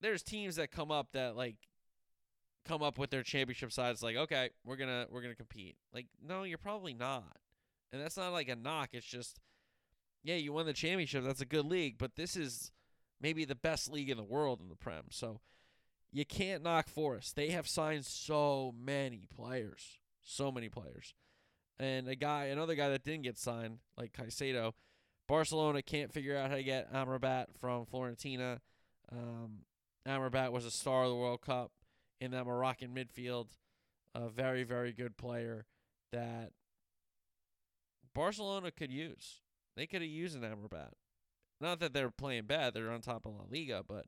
there's 0.02 0.24
teams 0.24 0.56
that 0.56 0.72
come 0.72 0.92
up 0.92 1.12
that 1.14 1.36
like 1.36 1.56
come 2.66 2.82
up 2.82 2.98
with 2.98 3.12
their 3.12 3.24
championship 3.24 3.72
sides 3.72 4.02
like, 4.02 4.16
okay, 4.16 4.50
we're 4.64 4.76
gonna 4.76 5.06
we're 5.10 5.22
gonna 5.22 5.36
compete. 5.36 5.76
Like, 5.94 6.08
no, 6.26 6.44
you're 6.44 6.58
probably 6.58 6.94
not. 6.94 7.38
And 7.92 8.02
that's 8.02 8.18
not 8.18 8.34
like 8.34 8.50
a 8.50 8.56
knock. 8.56 8.90
It's 8.94 9.06
just, 9.06 9.40
yeah, 10.24 10.36
you 10.36 10.52
won 10.52 10.66
the 10.66 10.74
championship. 10.74 11.24
That's 11.24 11.42
a 11.42 11.46
good 11.46 11.66
league, 11.66 11.98
but 11.98 12.16
this 12.16 12.36
is 12.36 12.72
maybe 13.22 13.46
the 13.46 13.56
best 13.56 13.92
league 13.92 14.10
in 14.10 14.18
the 14.18 14.24
world 14.24 14.60
in 14.62 14.70
the 14.70 14.76
Prem. 14.76 15.06
So 15.12 15.40
you 16.12 16.26
can't 16.26 16.64
knock 16.64 16.88
Forest. 16.88 17.36
They 17.36 17.50
have 17.50 17.68
signed 17.68 18.06
so 18.06 18.74
many 18.78 19.28
players, 19.36 20.00
so 20.22 20.52
many 20.52 20.70
players. 20.70 21.14
And 21.78 22.08
a 22.08 22.16
guy, 22.16 22.46
another 22.46 22.76
guy 22.76 22.90
that 22.90 23.04
didn't 23.04 23.24
get 23.24 23.38
signed, 23.38 23.80
like 23.98 24.14
Caicedo, 24.14 24.74
Barcelona 25.28 25.82
can't 25.82 26.14
figure 26.14 26.38
out 26.38 26.50
how 26.50 26.56
to 26.56 26.64
get 26.64 26.94
Amrabat 26.94 27.48
from 27.60 27.86
Fiorentina. 27.86 28.60
Um, 29.12 29.66
Amrabat 30.08 30.52
was 30.52 30.66
a 30.66 30.72
star 30.72 31.04
of 31.04 31.10
the 31.10 31.16
World 31.16 31.42
Cup 31.42 31.72
in 32.22 32.32
that 32.32 32.46
Moroccan 32.46 32.96
midfield. 32.96 33.48
A 34.14 34.30
very, 34.30 34.64
very 34.64 34.94
good 34.94 35.18
player 35.18 35.66
that 36.14 36.52
Barcelona 38.14 38.72
could 38.72 38.92
use. 38.92 39.42
They 39.76 39.88
could 39.88 40.02
have 40.02 40.10
used 40.10 40.38
an 40.38 40.44
Amrabat. 40.44 40.92
Not 41.60 41.80
that 41.82 41.94
they're 41.94 42.12
playing 42.12 42.46
bad; 42.46 42.74
they're 42.74 42.92
on 42.92 43.02
top 43.02 43.26
of 43.26 43.34
La 43.34 43.44
Liga, 43.50 43.84
but 43.86 44.06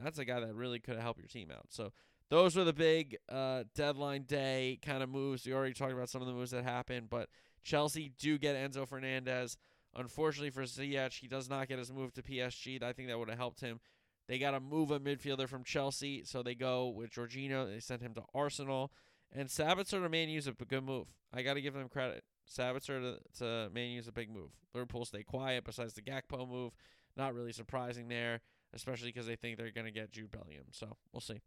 that's 0.00 0.18
a 0.18 0.24
guy 0.24 0.40
that 0.40 0.54
really 0.54 0.78
could 0.78 0.98
helped 0.98 1.18
your 1.18 1.28
team 1.28 1.50
out. 1.50 1.66
So 1.70 1.92
those 2.30 2.56
were 2.56 2.64
the 2.64 2.72
big 2.72 3.16
uh, 3.28 3.64
deadline 3.74 4.22
day 4.22 4.78
kind 4.84 5.02
of 5.02 5.08
moves. 5.08 5.46
We 5.46 5.52
already 5.52 5.74
talked 5.74 5.92
about 5.92 6.08
some 6.08 6.22
of 6.22 6.28
the 6.28 6.34
moves 6.34 6.52
that 6.52 6.64
happened, 6.64 7.10
but 7.10 7.28
Chelsea 7.62 8.12
do 8.18 8.38
get 8.38 8.56
Enzo 8.56 8.88
Fernandez. 8.88 9.56
Unfortunately 9.94 10.50
for 10.50 10.62
Ziyech, 10.62 11.18
he 11.18 11.28
does 11.28 11.50
not 11.50 11.68
get 11.68 11.78
his 11.78 11.92
move 11.92 12.12
to 12.14 12.22
PSG. 12.22 12.82
I 12.82 12.92
think 12.92 13.08
that 13.08 13.18
would 13.18 13.28
have 13.28 13.38
helped 13.38 13.60
him. 13.60 13.80
They 14.28 14.38
got 14.38 14.52
to 14.52 14.60
move 14.60 14.90
a 14.90 15.00
midfielder 15.00 15.48
from 15.48 15.64
Chelsea, 15.64 16.22
so 16.24 16.42
they 16.42 16.54
go 16.54 16.88
with 16.88 17.10
Jorginho. 17.10 17.68
They 17.68 17.80
sent 17.80 18.00
him 18.00 18.14
to 18.14 18.22
Arsenal. 18.34 18.92
And 19.30 19.48
Sabitzer 19.48 20.02
to 20.02 20.08
Man 20.08 20.28
U's 20.28 20.46
a 20.46 20.52
good 20.52 20.84
move. 20.84 21.08
I 21.34 21.42
got 21.42 21.54
to 21.54 21.60
give 21.60 21.74
them 21.74 21.88
credit. 21.88 22.24
Sabitzer 22.50 23.00
to, 23.00 23.18
to 23.38 23.70
Man 23.74 23.90
U's 23.90 24.08
a 24.08 24.12
big 24.12 24.30
move. 24.30 24.50
Liverpool 24.74 25.04
stay 25.04 25.22
quiet 25.22 25.64
besides 25.64 25.94
the 25.94 26.02
Gakpo 26.02 26.48
move. 26.48 26.72
Not 27.16 27.34
really 27.34 27.52
surprising 27.52 28.08
there, 28.08 28.40
especially 28.74 29.08
because 29.08 29.26
they 29.26 29.36
think 29.36 29.56
they're 29.56 29.70
going 29.70 29.86
to 29.86 29.92
get 29.92 30.10
Jude 30.10 30.30
Bellingham. 30.30 30.66
So 30.70 30.96
we'll 31.12 31.20
see. 31.20 31.40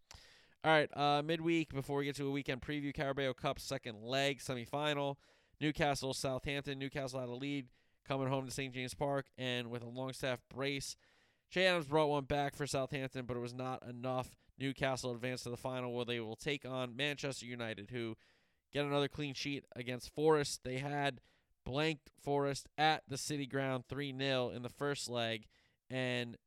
All 0.64 0.72
right, 0.72 0.90
uh, 0.98 1.22
midweek 1.22 1.74
before 1.74 1.98
we 1.98 2.06
get 2.06 2.16
to 2.16 2.28
a 2.28 2.32
weekend 2.32 2.62
preview, 2.62 2.94
Carabao 2.94 3.34
Cup 3.34 3.60
second 3.60 4.02
leg 4.02 4.40
semifinal. 4.40 5.18
Newcastle 5.62 6.14
Southampton. 6.14 6.80
Newcastle 6.80 7.20
had 7.20 7.30
a 7.30 7.36
lead 7.36 7.68
coming 8.08 8.28
home 8.28 8.46
to 8.46 8.52
St. 8.52 8.74
James 8.74 8.94
Park, 8.94 9.28
and 9.38 9.70
with 9.70 9.84
a 9.84 9.88
Longstaff 9.88 10.42
brace, 10.54 10.96
Che 11.52 11.66
Adams 11.66 11.86
brought 11.86 12.10
one 12.10 12.26
back 12.26 12.56
for 12.56 12.68
Southampton, 12.68 13.26
but 13.26 13.38
it 13.38 13.42
was 13.42 13.54
not 13.54 13.84
enough. 13.88 14.36
Newcastle 14.58 15.12
advanced 15.12 15.44
to 15.44 15.50
the 15.50 15.58
final 15.58 15.94
where 15.94 16.06
they 16.06 16.20
will 16.20 16.36
take 16.36 16.66
on 16.66 16.96
Manchester 16.96 17.46
United, 17.46 17.90
who 17.92 18.16
get 18.74 18.86
another 18.86 19.08
clean 19.08 19.34
sheet 19.34 19.66
against 19.76 20.14
Forest. 20.14 20.62
They 20.64 20.78
had 20.78 21.22
blanked 21.66 22.12
Forest 22.24 22.68
at 22.78 23.04
the 23.08 23.18
City 23.18 23.46
Ground 23.46 23.86
3 23.90 24.16
0 24.18 24.50
in 24.50 24.62
the 24.64 24.70
first 24.70 25.10
leg, 25.10 25.46
and 25.90 26.38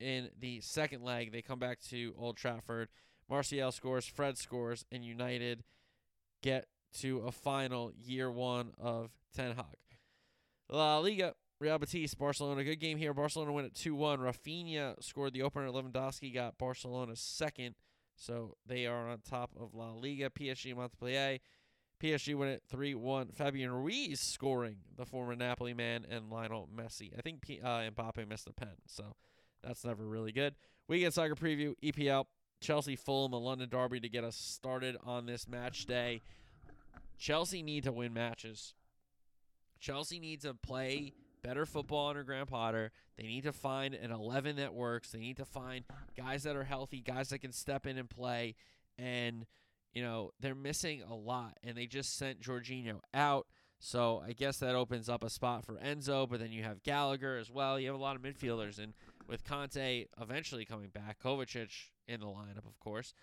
in 0.00 0.30
the 0.38 0.60
second 0.60 1.02
leg, 1.02 1.32
they 1.32 1.42
come 1.42 1.58
back 1.58 1.80
to 1.90 2.14
Old 2.18 2.36
Trafford. 2.36 2.88
Martial 3.28 3.70
scores, 3.70 4.06
Fred 4.06 4.36
scores, 4.38 4.84
and 4.90 5.04
United 5.04 5.62
get 6.42 6.66
to 6.98 7.18
a 7.18 7.30
final 7.30 7.92
year 7.96 8.30
one 8.30 8.72
of 8.78 9.10
Ten 9.34 9.54
Hag. 9.54 9.76
La 10.68 10.98
Liga, 10.98 11.34
Real 11.60 11.78
Betis, 11.78 12.14
Barcelona. 12.14 12.64
Good 12.64 12.80
game 12.80 12.96
here. 12.96 13.12
Barcelona 13.12 13.52
win 13.52 13.66
at 13.66 13.74
2 13.74 13.94
1. 13.94 14.18
Raphinha 14.18 15.02
scored 15.02 15.32
the 15.32 15.42
opener. 15.42 15.68
Lewandowski 15.68 16.32
got 16.32 16.58
Barcelona 16.58 17.14
second. 17.16 17.74
So 18.16 18.56
they 18.66 18.86
are 18.86 19.08
on 19.08 19.20
top 19.20 19.50
of 19.58 19.74
La 19.74 19.92
Liga. 19.92 20.30
PSG 20.30 20.74
Montpellier. 20.74 21.38
PSG 22.02 22.34
win 22.34 22.48
it 22.48 22.62
3 22.70 22.94
1. 22.94 23.28
Fabian 23.28 23.70
Ruiz 23.70 24.20
scoring 24.20 24.76
the 24.96 25.04
former 25.04 25.36
Napoli 25.36 25.74
man 25.74 26.06
and 26.08 26.30
Lionel 26.30 26.68
Messi. 26.74 27.12
I 27.16 27.20
think 27.20 27.42
P- 27.42 27.60
uh, 27.60 27.90
Mbappe 27.90 28.26
missed 28.26 28.48
a 28.48 28.52
pen. 28.52 28.76
So 28.86 29.14
that's 29.62 29.84
never 29.84 30.04
really 30.04 30.32
good. 30.32 30.54
Weekend 30.88 31.14
soccer 31.14 31.34
preview 31.34 31.74
EPL. 31.82 32.26
Chelsea 32.60 32.96
Fulham, 32.96 33.32
a 33.32 33.38
London 33.38 33.68
derby 33.70 34.00
to 34.00 34.08
get 34.08 34.22
us 34.22 34.36
started 34.36 34.96
on 35.04 35.26
this 35.26 35.48
match 35.48 35.86
day. 35.86 36.20
Chelsea 37.18 37.62
need 37.62 37.84
to 37.84 37.92
win 37.92 38.12
matches. 38.12 38.74
Chelsea 39.78 40.18
needs 40.18 40.44
to 40.44 40.54
play 40.54 41.14
better 41.42 41.64
football 41.64 42.08
under 42.08 42.22
Graham 42.22 42.46
Potter. 42.46 42.92
They 43.16 43.26
need 43.26 43.44
to 43.44 43.52
find 43.52 43.94
an 43.94 44.10
11 44.10 44.56
that 44.56 44.74
works. 44.74 45.10
They 45.10 45.20
need 45.20 45.38
to 45.38 45.44
find 45.44 45.84
guys 46.16 46.42
that 46.42 46.56
are 46.56 46.64
healthy, 46.64 47.00
guys 47.00 47.30
that 47.30 47.38
can 47.38 47.52
step 47.52 47.86
in 47.86 47.98
and 47.98 48.08
play. 48.08 48.56
And, 48.98 49.46
you 49.92 50.02
know, 50.02 50.32
they're 50.40 50.54
missing 50.54 51.02
a 51.02 51.14
lot. 51.14 51.56
And 51.62 51.76
they 51.76 51.86
just 51.86 52.16
sent 52.16 52.40
Jorginho 52.40 53.00
out. 53.14 53.46
So 53.78 54.22
I 54.26 54.32
guess 54.32 54.58
that 54.58 54.74
opens 54.74 55.08
up 55.08 55.24
a 55.24 55.30
spot 55.30 55.64
for 55.64 55.76
Enzo. 55.76 56.28
But 56.28 56.40
then 56.40 56.52
you 56.52 56.62
have 56.62 56.82
Gallagher 56.82 57.38
as 57.38 57.50
well. 57.50 57.80
You 57.80 57.86
have 57.86 57.98
a 57.98 58.02
lot 58.02 58.16
of 58.16 58.22
midfielders. 58.22 58.78
And 58.78 58.92
with 59.30 59.44
Kante 59.44 60.08
eventually 60.20 60.64
coming 60.64 60.90
back, 60.90 61.22
Kovacic 61.22 61.70
in 62.06 62.20
the 62.20 62.26
lineup, 62.26 62.66
of 62.66 62.78
course 62.80 63.14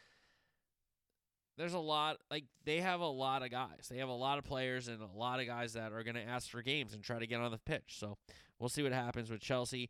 there's 1.57 1.73
a 1.73 1.79
lot 1.79 2.17
like 2.29 2.45
they 2.65 2.79
have 2.81 3.01
a 3.01 3.07
lot 3.07 3.43
of 3.43 3.49
guys. 3.49 3.87
They 3.89 3.97
have 3.97 4.09
a 4.09 4.13
lot 4.13 4.37
of 4.37 4.43
players 4.43 4.87
and 4.87 5.01
a 5.01 5.17
lot 5.17 5.39
of 5.39 5.47
guys 5.47 5.73
that 5.73 5.91
are 5.91 6.03
going 6.03 6.15
to 6.15 6.23
ask 6.23 6.49
for 6.49 6.61
games 6.61 6.93
and 6.93 7.03
try 7.03 7.19
to 7.19 7.27
get 7.27 7.41
on 7.41 7.51
the 7.51 7.57
pitch. 7.57 7.95
So 7.97 8.17
we'll 8.59 8.69
see 8.69 8.83
what 8.83 8.91
happens 8.91 9.31
with 9.31 9.41
Chelsea. 9.41 9.89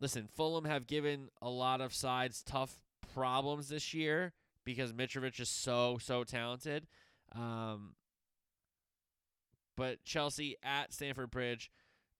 Listen, 0.00 0.26
Fulham 0.34 0.64
have 0.64 0.86
given 0.86 1.28
a 1.40 1.50
lot 1.50 1.80
of 1.80 1.94
sides 1.94 2.42
tough 2.42 2.80
problems 3.14 3.68
this 3.68 3.92
year 3.92 4.32
because 4.64 4.92
Mitrovic 4.92 5.38
is 5.38 5.50
so 5.50 5.98
so 6.00 6.24
talented. 6.24 6.86
Um, 7.34 7.94
but 9.76 10.02
Chelsea 10.04 10.56
at 10.62 10.92
Stamford 10.92 11.30
Bridge, 11.30 11.70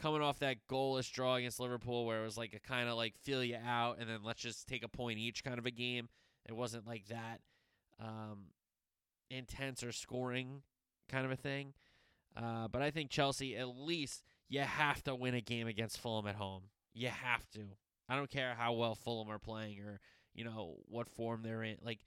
coming 0.03 0.21
off 0.21 0.41
that 0.41 0.57
goalless 0.69 1.11
draw 1.11 1.37
against 1.37 1.61
Liverpool, 1.61 2.05
where 2.05 2.21
it 2.21 2.25
was 2.25 2.37
like 2.37 2.55
a 2.55 2.61
kind 2.61 2.89
of 2.89 2.97
like 2.97 3.15
feel 3.23 3.43
you 3.45 3.57
out 3.65 3.99
and 4.01 4.11
then 4.11 4.19
let's 4.25 4.43
just 4.43 4.67
take 4.67 4.83
a 4.83 4.89
point 4.89 5.19
each 5.19 5.45
kind 5.45 5.59
of 5.59 5.67
a 5.67 5.71
game. 5.71 6.09
It 6.49 6.57
wasn't 6.57 6.87
like 6.87 7.07
that. 7.07 7.41
Um, 8.01 8.47
intense 9.31 9.85
or 9.85 9.93
scoring 9.93 10.63
kind 11.09 11.25
of 11.25 11.31
a 11.31 11.37
thing. 11.37 11.75
Uh, 12.37 12.67
but 12.67 12.83
I 12.83 12.91
think 12.91 13.11
Chelsea, 13.11 13.57
at 13.57 13.69
least, 13.69 14.25
you 14.49 14.61
have 14.61 15.05
to 15.05 15.15
win 15.15 15.35
a 15.35 15.41
game 15.41 15.69
against 15.69 15.99
Fulham 15.99 16.27
at 16.27 16.35
home. 16.35 16.65
You 16.95 17.09
have 17.09 17.49
to. 17.51 17.61
I 18.09 18.17
don't 18.17 18.31
care 18.31 18.55
how 18.59 18.73
well 18.73 18.95
Fulham 18.95 19.31
are 19.31 19.39
playing 19.39 19.81
or, 19.81 20.01
you 20.35 20.45
know, 20.45 20.79
what 20.89 21.09
form 21.09 21.43
they're 21.43 21.63
in. 21.63 21.77
Like, 21.85 22.01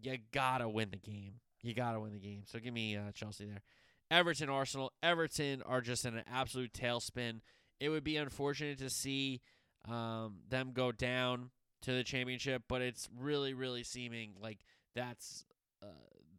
you 0.00 0.16
got 0.32 0.58
to 0.58 0.68
win 0.68 0.90
the 0.90 0.98
game. 0.98 1.40
You 1.62 1.74
got 1.74 1.92
to 1.92 2.00
win 2.00 2.12
the 2.12 2.20
game. 2.20 2.42
So 2.46 2.58
give 2.60 2.72
me 2.72 2.96
uh, 2.96 3.12
Chelsea 3.12 3.46
there. 3.46 3.62
Everton, 4.10 4.48
Arsenal. 4.48 4.92
Everton 5.02 5.62
are 5.62 5.80
just 5.80 6.04
in 6.04 6.16
an 6.16 6.24
absolute 6.30 6.72
tailspin. 6.72 7.40
It 7.80 7.88
would 7.88 8.04
be 8.04 8.16
unfortunate 8.16 8.78
to 8.78 8.90
see 8.90 9.40
um, 9.88 10.38
them 10.48 10.72
go 10.72 10.92
down 10.92 11.50
to 11.82 11.92
the 11.92 12.04
championship, 12.04 12.62
but 12.68 12.82
it's 12.82 13.08
really, 13.18 13.54
really 13.54 13.82
seeming 13.82 14.32
like 14.40 14.58
that's 14.94 15.44
uh, 15.82 15.86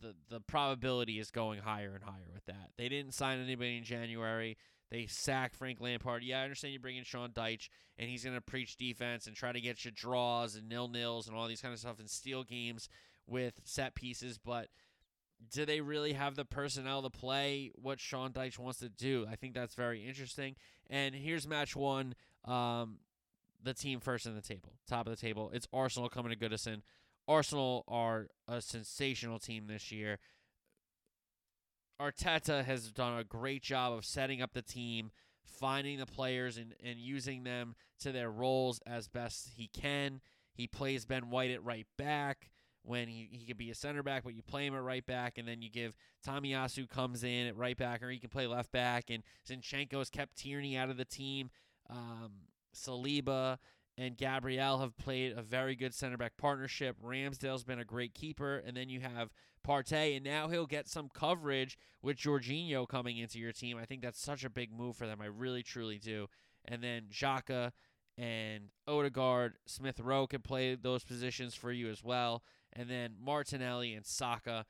the 0.01 0.15
the 0.29 0.39
probability 0.41 1.19
is 1.19 1.31
going 1.31 1.59
higher 1.59 1.93
and 1.93 2.03
higher 2.03 2.27
with 2.33 2.45
that. 2.45 2.71
They 2.77 2.89
didn't 2.89 3.13
sign 3.13 3.39
anybody 3.39 3.77
in 3.77 3.83
January. 3.83 4.57
They 4.89 5.05
sacked 5.05 5.55
Frank 5.55 5.81
Lampard. 5.81 6.23
Yeah, 6.23 6.39
I 6.39 6.43
understand 6.43 6.73
you 6.73 6.79
bring 6.79 6.97
in 6.97 7.03
Sean 7.03 7.31
Dyche 7.31 7.69
and 7.97 8.09
he's 8.09 8.23
going 8.23 8.35
to 8.35 8.41
preach 8.41 8.77
defense 8.77 9.27
and 9.27 9.35
try 9.35 9.51
to 9.51 9.59
get 9.59 9.83
you 9.83 9.91
draws 9.91 10.55
and 10.55 10.69
nil 10.69 10.87
nils 10.87 11.27
and 11.27 11.35
all 11.35 11.47
these 11.47 11.61
kind 11.61 11.73
of 11.73 11.79
stuff 11.79 11.99
and 11.99 12.09
steal 12.09 12.43
games 12.43 12.87
with 13.27 13.59
set 13.65 13.95
pieces, 13.95 14.37
but 14.37 14.69
do 15.51 15.65
they 15.65 15.81
really 15.81 16.13
have 16.13 16.35
the 16.35 16.45
personnel 16.45 17.01
to 17.03 17.09
play 17.09 17.71
what 17.75 17.99
Sean 17.99 18.31
Dyche 18.31 18.59
wants 18.59 18.79
to 18.79 18.89
do? 18.89 19.25
I 19.29 19.35
think 19.35 19.53
that's 19.53 19.75
very 19.75 20.05
interesting. 20.05 20.55
And 20.89 21.13
here's 21.13 21.47
match 21.47 21.75
one. 21.75 22.15
Um, 22.45 22.99
the 23.63 23.73
team 23.73 23.99
first 23.99 24.25
in 24.25 24.35
the 24.35 24.41
table, 24.41 24.73
top 24.87 25.07
of 25.07 25.15
the 25.15 25.21
table. 25.21 25.51
It's 25.53 25.67
Arsenal 25.73 26.09
coming 26.09 26.31
to 26.31 26.37
Goodison. 26.37 26.81
Arsenal 27.27 27.83
are 27.87 28.27
a 28.47 28.61
sensational 28.61 29.39
team 29.39 29.67
this 29.67 29.91
year. 29.91 30.19
Arteta 31.99 32.63
has 32.63 32.91
done 32.91 33.17
a 33.17 33.23
great 33.23 33.63
job 33.63 33.93
of 33.93 34.05
setting 34.05 34.41
up 34.41 34.53
the 34.53 34.61
team, 34.61 35.11
finding 35.43 35.97
the 35.97 36.05
players 36.05 36.57
and, 36.57 36.75
and 36.83 36.99
using 36.99 37.43
them 37.43 37.75
to 37.99 38.11
their 38.11 38.29
roles 38.29 38.79
as 38.85 39.07
best 39.07 39.49
he 39.55 39.67
can. 39.67 40.21
He 40.53 40.67
plays 40.67 41.05
Ben 41.05 41.29
White 41.29 41.51
at 41.51 41.63
right 41.63 41.87
back 41.97 42.49
when 42.87 43.09
he, 43.09 43.27
he 43.31 43.45
could 43.45 43.57
be 43.57 43.69
a 43.69 43.75
center 43.75 44.01
back, 44.01 44.23
but 44.23 44.33
you 44.33 44.41
play 44.41 44.65
him 44.65 44.73
at 44.73 44.81
right 44.81 45.05
back, 45.05 45.37
and 45.37 45.47
then 45.47 45.61
you 45.61 45.69
give 45.69 45.95
Tomiyasu 46.25 46.87
comes 46.87 47.23
in 47.23 47.47
at 47.47 47.57
right 47.57 47.77
back, 47.77 48.01
or 48.01 48.09
he 48.09 48.17
can 48.17 48.29
play 48.29 48.47
left 48.47 48.71
back, 48.71 49.09
and 49.09 49.23
Zinchenko's 49.47 50.09
kept 50.09 50.37
Tierney 50.37 50.77
out 50.77 50.89
of 50.89 50.97
the 50.97 51.05
team. 51.05 51.49
Um, 51.89 52.31
Saliba 52.73 53.57
and 53.97 54.15
Gabriel 54.15 54.79
have 54.79 54.97
played 54.97 55.37
a 55.37 55.41
very 55.41 55.75
good 55.75 55.93
center 55.93 56.17
back 56.17 56.37
partnership. 56.37 56.95
Ramsdale's 57.03 57.63
been 57.63 57.79
a 57.79 57.85
great 57.85 58.13
keeper, 58.13 58.63
and 58.65 58.77
then 58.77 58.89
you 58.89 59.01
have 59.01 59.31
Partey, 59.67 60.15
and 60.15 60.23
now 60.23 60.47
he'll 60.47 60.65
get 60.65 60.87
some 60.87 61.09
coverage 61.13 61.77
with 62.01 62.15
Jorginho 62.15 62.87
coming 62.87 63.17
into 63.17 63.37
your 63.37 63.51
team. 63.51 63.77
I 63.77 63.85
think 63.85 64.01
that's 64.01 64.21
such 64.21 64.45
a 64.45 64.49
big 64.49 64.71
move 64.71 64.95
for 64.95 65.07
them. 65.07 65.19
I 65.21 65.25
really, 65.25 65.63
truly 65.63 65.97
do. 65.97 66.27
And 66.65 66.81
then 66.81 67.07
Xhaka 67.11 67.71
and 68.17 68.69
Odegaard, 68.87 69.55
Smith 69.65 69.99
Rowe 69.99 70.27
can 70.27 70.41
play 70.41 70.75
those 70.75 71.03
positions 71.03 71.53
for 71.53 71.71
you 71.71 71.89
as 71.89 72.03
well. 72.03 72.43
And 72.77 72.89
then 72.89 73.15
Martinelli 73.19 73.93
and 73.93 74.05
Saka, 74.05 74.65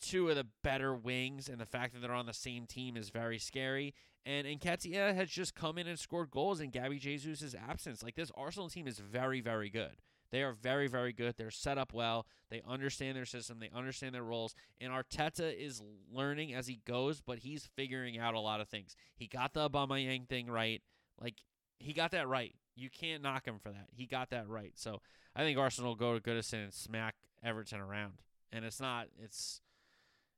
two 0.00 0.28
of 0.28 0.36
the 0.36 0.46
better 0.62 0.94
wings, 0.94 1.48
and 1.48 1.60
the 1.60 1.66
fact 1.66 1.92
that 1.92 2.00
they're 2.00 2.12
on 2.12 2.26
the 2.26 2.32
same 2.32 2.66
team 2.66 2.96
is 2.96 3.10
very 3.10 3.38
scary. 3.38 3.94
And 4.24 4.46
Nketiah 4.46 5.14
has 5.14 5.28
just 5.28 5.54
come 5.54 5.78
in 5.78 5.88
and 5.88 5.98
scored 5.98 6.30
goals 6.30 6.60
in 6.60 6.70
Gabby 6.70 6.98
Jesus' 6.98 7.54
absence. 7.54 8.02
Like 8.02 8.14
this 8.14 8.30
Arsenal 8.36 8.68
team 8.68 8.86
is 8.86 9.00
very, 9.00 9.40
very 9.40 9.68
good. 9.68 9.96
They 10.30 10.42
are 10.42 10.52
very, 10.52 10.86
very 10.86 11.12
good. 11.12 11.34
They're 11.36 11.50
set 11.50 11.76
up 11.76 11.92
well. 11.92 12.26
They 12.48 12.62
understand 12.66 13.16
their 13.16 13.26
system. 13.26 13.58
They 13.58 13.70
understand 13.74 14.14
their 14.14 14.22
roles. 14.22 14.54
And 14.80 14.92
Arteta 14.92 15.54
is 15.54 15.82
learning 16.10 16.54
as 16.54 16.68
he 16.68 16.80
goes, 16.86 17.20
but 17.20 17.40
he's 17.40 17.68
figuring 17.76 18.18
out 18.18 18.34
a 18.34 18.40
lot 18.40 18.60
of 18.60 18.68
things. 18.68 18.96
He 19.14 19.26
got 19.26 19.52
the 19.52 19.68
Aubameyang 19.68 20.28
thing 20.28 20.46
right. 20.48 20.80
Like 21.20 21.34
he 21.78 21.92
got 21.92 22.12
that 22.12 22.28
right. 22.28 22.54
You 22.74 22.88
can't 22.88 23.22
knock 23.22 23.46
him 23.46 23.58
for 23.58 23.70
that. 23.70 23.88
He 23.92 24.06
got 24.06 24.30
that 24.30 24.48
right. 24.48 24.72
So 24.76 25.02
I 25.36 25.42
think 25.42 25.58
Arsenal 25.58 25.94
go 25.94 26.18
to 26.18 26.20
Goodison 26.20 26.64
and 26.64 26.72
smack 26.72 27.16
Everton 27.42 27.80
around. 27.80 28.22
And 28.52 28.64
it's 28.64 28.80
not. 28.80 29.08
It's 29.18 29.60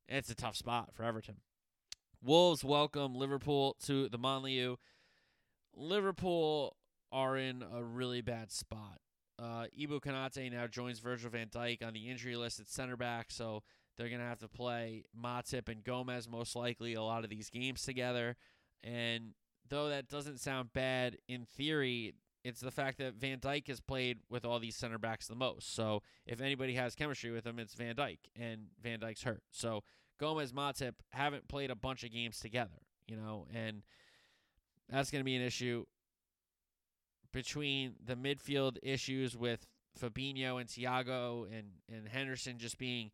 it's 0.08 0.30
a 0.30 0.34
tough 0.34 0.56
spot 0.56 0.90
for 0.92 1.04
Everton. 1.04 1.36
Wolves 2.22 2.64
welcome 2.64 3.14
Liverpool 3.14 3.76
to 3.84 4.08
the 4.08 4.18
Molineux. 4.18 4.76
Liverpool 5.74 6.76
are 7.12 7.36
in 7.36 7.62
a 7.62 7.82
really 7.82 8.20
bad 8.20 8.50
spot. 8.50 8.98
Uh, 9.38 9.66
Ibou 9.78 10.00
Konate 10.00 10.52
now 10.52 10.66
joins 10.66 11.00
Virgil 11.00 11.30
van 11.30 11.48
Dijk 11.48 11.84
on 11.84 11.92
the 11.92 12.08
injury 12.08 12.36
list 12.36 12.60
at 12.60 12.68
center 12.68 12.96
back, 12.96 13.30
so 13.30 13.62
they're 13.96 14.08
going 14.08 14.20
to 14.20 14.26
have 14.26 14.38
to 14.40 14.48
play 14.48 15.04
Matip 15.20 15.68
and 15.68 15.84
Gomez 15.84 16.28
most 16.28 16.54
likely 16.56 16.94
a 16.94 17.02
lot 17.02 17.24
of 17.24 17.30
these 17.30 17.50
games 17.50 17.82
together. 17.82 18.36
And 18.82 19.34
though 19.68 19.88
that 19.88 20.08
doesn't 20.08 20.40
sound 20.40 20.72
bad 20.72 21.18
in 21.28 21.44
theory, 21.44 22.14
it's 22.44 22.60
the 22.60 22.70
fact 22.70 22.98
that 22.98 23.14
Van 23.14 23.38
Dijk 23.38 23.68
has 23.68 23.80
played 23.80 24.18
with 24.28 24.44
all 24.44 24.60
these 24.60 24.76
center 24.76 24.98
backs 24.98 25.26
the 25.26 25.34
most. 25.34 25.74
So 25.74 26.02
if 26.26 26.40
anybody 26.40 26.74
has 26.74 26.94
chemistry 26.94 27.30
with 27.30 27.46
him, 27.46 27.58
it's 27.58 27.74
Van 27.74 27.94
Dijk, 27.96 28.18
and 28.38 28.66
Van 28.82 29.00
Dijk's 29.00 29.22
hurt. 29.22 29.42
So 29.50 29.82
Gomez, 30.20 30.52
Matip 30.52 30.94
haven't 31.10 31.48
played 31.48 31.70
a 31.70 31.74
bunch 31.74 32.04
of 32.04 32.12
games 32.12 32.38
together, 32.38 32.82
you 33.08 33.16
know, 33.16 33.46
and 33.52 33.82
that's 34.90 35.10
going 35.10 35.20
to 35.20 35.24
be 35.24 35.34
an 35.34 35.42
issue 35.42 35.86
between 37.32 37.94
the 38.04 38.14
midfield 38.14 38.76
issues 38.82 39.36
with 39.36 39.66
Fabinho 39.98 40.60
and 40.60 40.68
Thiago 40.68 41.46
and, 41.46 41.68
and 41.92 42.08
Henderson 42.08 42.58
just 42.58 42.78
being 42.78 43.10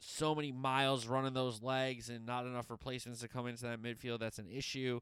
so 0.00 0.34
many 0.34 0.52
miles 0.52 1.06
running 1.06 1.32
those 1.32 1.62
legs 1.62 2.10
and 2.10 2.26
not 2.26 2.44
enough 2.44 2.70
replacements 2.70 3.20
to 3.20 3.28
come 3.28 3.46
into 3.46 3.62
that 3.62 3.82
midfield. 3.82 4.20
That's 4.20 4.38
an 4.38 4.48
issue. 4.48 5.00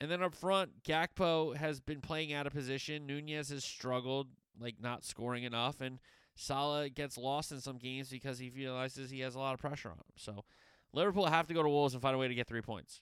And 0.00 0.10
then 0.10 0.22
up 0.22 0.34
front, 0.34 0.82
Gakpo 0.82 1.56
has 1.56 1.80
been 1.80 2.00
playing 2.00 2.32
out 2.32 2.46
of 2.46 2.52
position. 2.52 3.06
Nunez 3.06 3.48
has 3.48 3.64
struggled, 3.64 4.28
like 4.60 4.76
not 4.80 5.04
scoring 5.04 5.44
enough, 5.44 5.80
and 5.80 5.98
Salah 6.34 6.90
gets 6.90 7.16
lost 7.16 7.50
in 7.50 7.60
some 7.60 7.78
games 7.78 8.10
because 8.10 8.38
he 8.38 8.50
realizes 8.50 9.10
he 9.10 9.20
has 9.20 9.34
a 9.34 9.38
lot 9.38 9.54
of 9.54 9.60
pressure 9.60 9.88
on 9.88 9.96
him. 9.96 10.04
So 10.16 10.44
Liverpool 10.92 11.26
have 11.26 11.46
to 11.48 11.54
go 11.54 11.62
to 11.62 11.68
Wolves 11.68 11.94
and 11.94 12.02
find 12.02 12.14
a 12.14 12.18
way 12.18 12.28
to 12.28 12.34
get 12.34 12.46
three 12.46 12.60
points. 12.60 13.00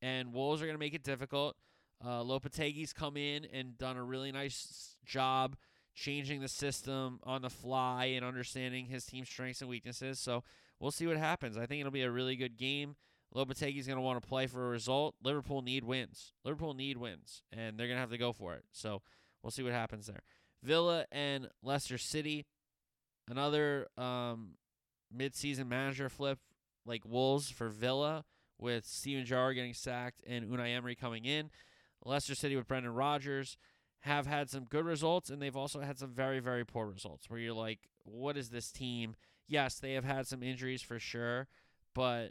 And 0.00 0.32
Wolves 0.32 0.62
are 0.62 0.66
going 0.66 0.76
to 0.76 0.80
make 0.80 0.94
it 0.94 1.02
difficult. 1.02 1.56
Uh, 2.04 2.22
Lopetegui's 2.22 2.92
come 2.92 3.16
in 3.16 3.44
and 3.52 3.76
done 3.76 3.96
a 3.96 4.04
really 4.04 4.30
nice 4.30 4.96
job 5.04 5.56
changing 5.94 6.40
the 6.40 6.48
system 6.48 7.18
on 7.24 7.42
the 7.42 7.50
fly 7.50 8.04
and 8.06 8.24
understanding 8.24 8.86
his 8.86 9.06
team's 9.06 9.28
strengths 9.28 9.62
and 9.62 9.70
weaknesses. 9.70 10.20
So 10.20 10.44
we'll 10.78 10.90
see 10.90 11.06
what 11.06 11.16
happens. 11.16 11.56
I 11.56 11.66
think 11.66 11.80
it'll 11.80 11.90
be 11.90 12.02
a 12.02 12.10
really 12.10 12.36
good 12.36 12.56
game. 12.56 12.96
Lopetegui's 13.34 13.86
going 13.86 13.96
to 13.96 14.02
want 14.02 14.22
to 14.22 14.26
play 14.26 14.46
for 14.46 14.66
a 14.66 14.68
result. 14.68 15.14
Liverpool 15.22 15.62
need 15.62 15.84
wins. 15.84 16.32
Liverpool 16.44 16.74
need 16.74 16.96
wins, 16.96 17.42
and 17.52 17.78
they're 17.78 17.86
going 17.86 17.96
to 17.96 18.00
have 18.00 18.10
to 18.10 18.18
go 18.18 18.32
for 18.32 18.54
it. 18.54 18.64
So 18.72 19.02
we'll 19.42 19.50
see 19.50 19.62
what 19.62 19.72
happens 19.72 20.06
there. 20.06 20.22
Villa 20.62 21.06
and 21.12 21.48
Leicester 21.62 21.98
City, 21.98 22.46
another 23.30 23.88
um, 23.98 24.52
mid-season 25.12 25.68
manager 25.68 26.08
flip 26.08 26.38
like 26.86 27.04
Wolves 27.04 27.50
for 27.50 27.68
Villa 27.68 28.24
with 28.58 28.86
Steven 28.86 29.24
Gerrard 29.24 29.56
getting 29.56 29.74
sacked 29.74 30.22
and 30.26 30.46
Unai 30.46 30.74
Emery 30.74 30.94
coming 30.94 31.24
in. 31.24 31.50
Leicester 32.04 32.34
City 32.34 32.56
with 32.56 32.68
Brendan 32.68 32.94
Rodgers 32.94 33.56
have 34.00 34.26
had 34.26 34.48
some 34.48 34.64
good 34.64 34.84
results, 34.84 35.30
and 35.30 35.42
they've 35.42 35.56
also 35.56 35.80
had 35.80 35.98
some 35.98 36.10
very, 36.10 36.38
very 36.38 36.64
poor 36.64 36.86
results 36.86 37.28
where 37.28 37.40
you're 37.40 37.52
like, 37.52 37.80
what 38.04 38.36
is 38.36 38.50
this 38.50 38.70
team? 38.70 39.16
Yes, 39.48 39.78
they 39.78 39.94
have 39.94 40.04
had 40.04 40.26
some 40.26 40.42
injuries 40.42 40.82
for 40.82 40.98
sure, 40.98 41.48
but 41.94 42.30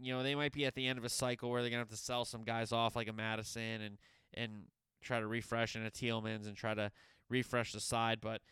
you 0.00 0.12
know, 0.12 0.22
they 0.22 0.34
might 0.34 0.52
be 0.52 0.64
at 0.66 0.74
the 0.74 0.86
end 0.86 0.98
of 0.98 1.04
a 1.04 1.10
cycle 1.10 1.50
where 1.50 1.62
they're 1.62 1.70
gonna 1.70 1.80
have 1.80 1.88
to 1.90 1.96
sell 1.96 2.24
some 2.24 2.42
guys 2.42 2.72
off 2.72 2.96
like 2.96 3.08
a 3.08 3.12
Maddison 3.12 3.80
and 3.80 3.98
and 4.34 4.64
try 5.02 5.20
to 5.20 5.26
refresh 5.26 5.74
and 5.74 5.86
a 5.86 5.90
Tielemans 5.90 6.46
and 6.46 6.56
try 6.56 6.74
to 6.74 6.90
refresh 7.28 7.72
the 7.72 7.80
side. 7.80 8.20
But 8.20 8.42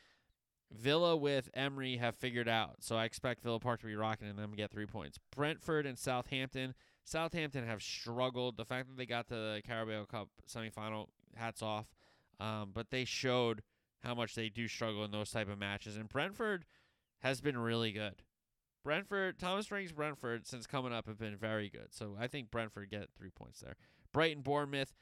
Villa 0.70 1.16
with 1.16 1.50
Emery 1.54 1.96
have 1.96 2.14
figured 2.14 2.48
out. 2.48 2.76
So 2.80 2.96
I 2.96 3.04
expect 3.04 3.42
Villa 3.42 3.60
Park 3.60 3.80
to 3.80 3.86
be 3.86 3.96
rocking 3.96 4.28
and 4.28 4.38
them 4.38 4.54
get 4.54 4.70
three 4.70 4.86
points. 4.86 5.18
Brentford 5.34 5.86
and 5.86 5.98
Southampton. 5.98 6.74
Southampton 7.04 7.66
have 7.66 7.82
struggled. 7.82 8.56
The 8.56 8.64
fact 8.64 8.88
that 8.88 8.96
they 8.96 9.06
got 9.06 9.28
to 9.28 9.34
the 9.34 9.62
Carabao 9.66 10.04
Cup 10.04 10.28
semifinal, 10.46 11.06
hats 11.36 11.62
off. 11.62 11.86
Um, 12.38 12.70
but 12.74 12.90
they 12.90 13.04
showed 13.04 13.62
how 14.04 14.14
much 14.14 14.34
they 14.34 14.48
do 14.48 14.68
struggle 14.68 15.04
in 15.04 15.10
those 15.10 15.30
type 15.30 15.50
of 15.50 15.58
matches. 15.58 15.96
And 15.96 16.08
Brentford 16.08 16.66
has 17.20 17.40
been 17.40 17.58
really 17.58 17.92
good. 17.92 18.22
Brentford, 18.88 19.38
Thomas 19.38 19.66
Frank's 19.66 19.92
Brentford, 19.92 20.46
since 20.46 20.66
coming 20.66 20.94
up, 20.94 21.06
have 21.06 21.18
been 21.18 21.36
very 21.36 21.68
good. 21.68 21.88
So 21.90 22.16
I 22.18 22.26
think 22.26 22.50
Brentford 22.50 22.88
get 22.88 23.10
three 23.18 23.28
points 23.28 23.60
there. 23.60 23.76
Brighton, 24.14 24.40
Bournemouth. 24.40 24.94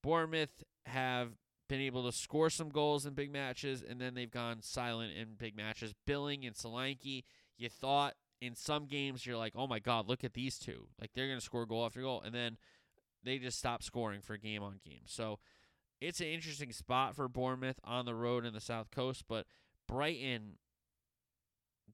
Bournemouth 0.00 0.62
have 0.86 1.30
been 1.68 1.80
able 1.80 2.04
to 2.04 2.16
score 2.16 2.50
some 2.50 2.68
goals 2.68 3.04
in 3.04 3.14
big 3.14 3.32
matches, 3.32 3.82
and 3.82 4.00
then 4.00 4.14
they've 4.14 4.30
gone 4.30 4.62
silent 4.62 5.14
in 5.16 5.34
big 5.36 5.56
matches. 5.56 5.92
Billing 6.06 6.44
and 6.44 6.54
Solanke, 6.54 7.24
you 7.58 7.68
thought 7.68 8.14
in 8.40 8.54
some 8.54 8.86
games 8.86 9.26
you're 9.26 9.36
like, 9.36 9.54
oh 9.56 9.66
my 9.66 9.80
god, 9.80 10.08
look 10.08 10.22
at 10.22 10.34
these 10.34 10.56
two, 10.56 10.86
like 11.00 11.10
they're 11.12 11.26
gonna 11.26 11.40
score 11.40 11.66
goal 11.66 11.84
after 11.84 12.00
goal, 12.00 12.22
and 12.24 12.32
then 12.32 12.58
they 13.24 13.38
just 13.38 13.58
stop 13.58 13.82
scoring 13.82 14.20
for 14.20 14.36
game 14.36 14.62
on 14.62 14.78
game. 14.84 15.02
So 15.06 15.40
it's 16.00 16.20
an 16.20 16.28
interesting 16.28 16.70
spot 16.70 17.16
for 17.16 17.26
Bournemouth 17.26 17.80
on 17.82 18.04
the 18.04 18.14
road 18.14 18.44
in 18.44 18.54
the 18.54 18.60
South 18.60 18.92
Coast, 18.92 19.24
but 19.28 19.46
Brighton 19.88 20.58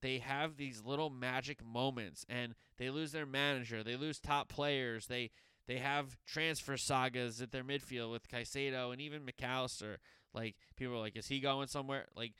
they 0.00 0.18
have 0.18 0.56
these 0.56 0.82
little 0.84 1.10
magic 1.10 1.64
moments 1.64 2.24
and 2.28 2.54
they 2.78 2.90
lose 2.90 3.12
their 3.12 3.26
manager, 3.26 3.82
they 3.82 3.96
lose 3.96 4.18
top 4.18 4.48
players, 4.48 5.06
they 5.06 5.30
they 5.66 5.78
have 5.78 6.16
transfer 6.26 6.78
sagas 6.78 7.42
at 7.42 7.52
their 7.52 7.62
midfield 7.62 8.10
with 8.10 8.28
Caicedo 8.28 8.90
and 8.90 9.02
even 9.02 9.24
Mac 9.24 9.42
Allister. 9.42 9.98
Like 10.32 10.56
people 10.76 10.94
are 10.94 11.00
like, 11.00 11.16
is 11.16 11.28
he 11.28 11.40
going 11.40 11.68
somewhere? 11.68 12.06
Like 12.16 12.32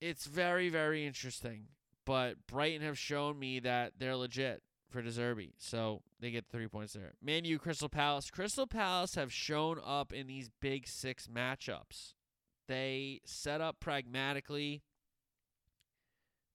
it's 0.00 0.26
very, 0.26 0.68
very 0.68 1.06
interesting. 1.06 1.66
But 2.04 2.46
Brighton 2.48 2.84
have 2.84 2.98
shown 2.98 3.38
me 3.38 3.60
that 3.60 3.92
they're 3.98 4.16
legit 4.16 4.62
for 4.90 5.02
De 5.02 5.10
Zerbi. 5.10 5.52
So 5.58 6.02
they 6.20 6.30
get 6.30 6.46
three 6.50 6.66
points 6.66 6.94
there. 6.94 7.12
Man 7.22 7.44
U, 7.44 7.58
Crystal 7.58 7.88
Palace. 7.88 8.30
Crystal 8.30 8.66
Palace 8.66 9.14
have 9.14 9.32
shown 9.32 9.78
up 9.84 10.12
in 10.12 10.26
these 10.26 10.50
big 10.60 10.88
six 10.88 11.28
matchups. 11.28 12.14
They 12.68 13.20
set 13.24 13.60
up 13.60 13.80
pragmatically 13.80 14.82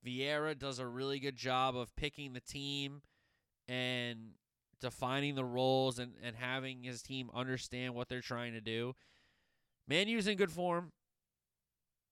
Vieira 0.06 0.58
does 0.58 0.80
a 0.80 0.88
really 0.88 1.20
good 1.20 1.36
job 1.36 1.76
of 1.76 1.96
picking 1.96 2.34
the 2.34 2.40
team 2.40 3.02
and 3.68 4.32
defining 4.80 5.36
the 5.36 5.46
roles 5.46 6.00
and, 6.00 6.14
and 6.24 6.36
having 6.36 6.84
his 6.84 7.02
team 7.02 7.30
understand 7.34 7.96
what 7.96 8.08
they're 8.08 8.22
trying 8.22 8.54
to 8.54 8.62
do. 8.62 8.94
Man 9.88 10.08
U's 10.08 10.28
in 10.28 10.38
good 10.38 10.52
form. 10.52 10.92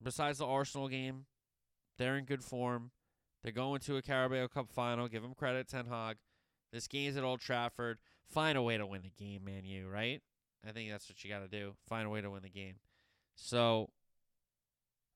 Besides 0.02 0.38
the 0.38 0.46
Arsenal 0.46 0.88
game, 0.88 1.26
they're 1.98 2.16
in 2.16 2.24
good 2.24 2.44
form. 2.44 2.90
They're 3.42 3.52
going 3.52 3.80
to 3.80 3.96
a 3.96 4.02
Carabao 4.02 4.48
Cup 4.48 4.68
final. 4.68 5.08
Give 5.08 5.22
them 5.22 5.34
credit, 5.34 5.68
Ten 5.68 5.86
Hag. 5.86 6.16
This 6.72 6.88
game's 6.88 7.16
at 7.16 7.24
Old 7.24 7.40
Trafford. 7.40 7.98
Find 8.28 8.58
a 8.58 8.62
way 8.62 8.76
to 8.76 8.86
win 8.86 9.02
the 9.02 9.24
game, 9.24 9.44
Man 9.44 9.62
right? 9.90 10.20
I 10.66 10.72
think 10.72 10.90
that's 10.90 11.08
what 11.08 11.22
you 11.22 11.30
got 11.30 11.40
to 11.40 11.48
do. 11.48 11.74
Find 11.88 12.06
a 12.06 12.10
way 12.10 12.20
to 12.20 12.30
win 12.30 12.42
the 12.42 12.50
game. 12.50 12.74
So, 13.36 13.90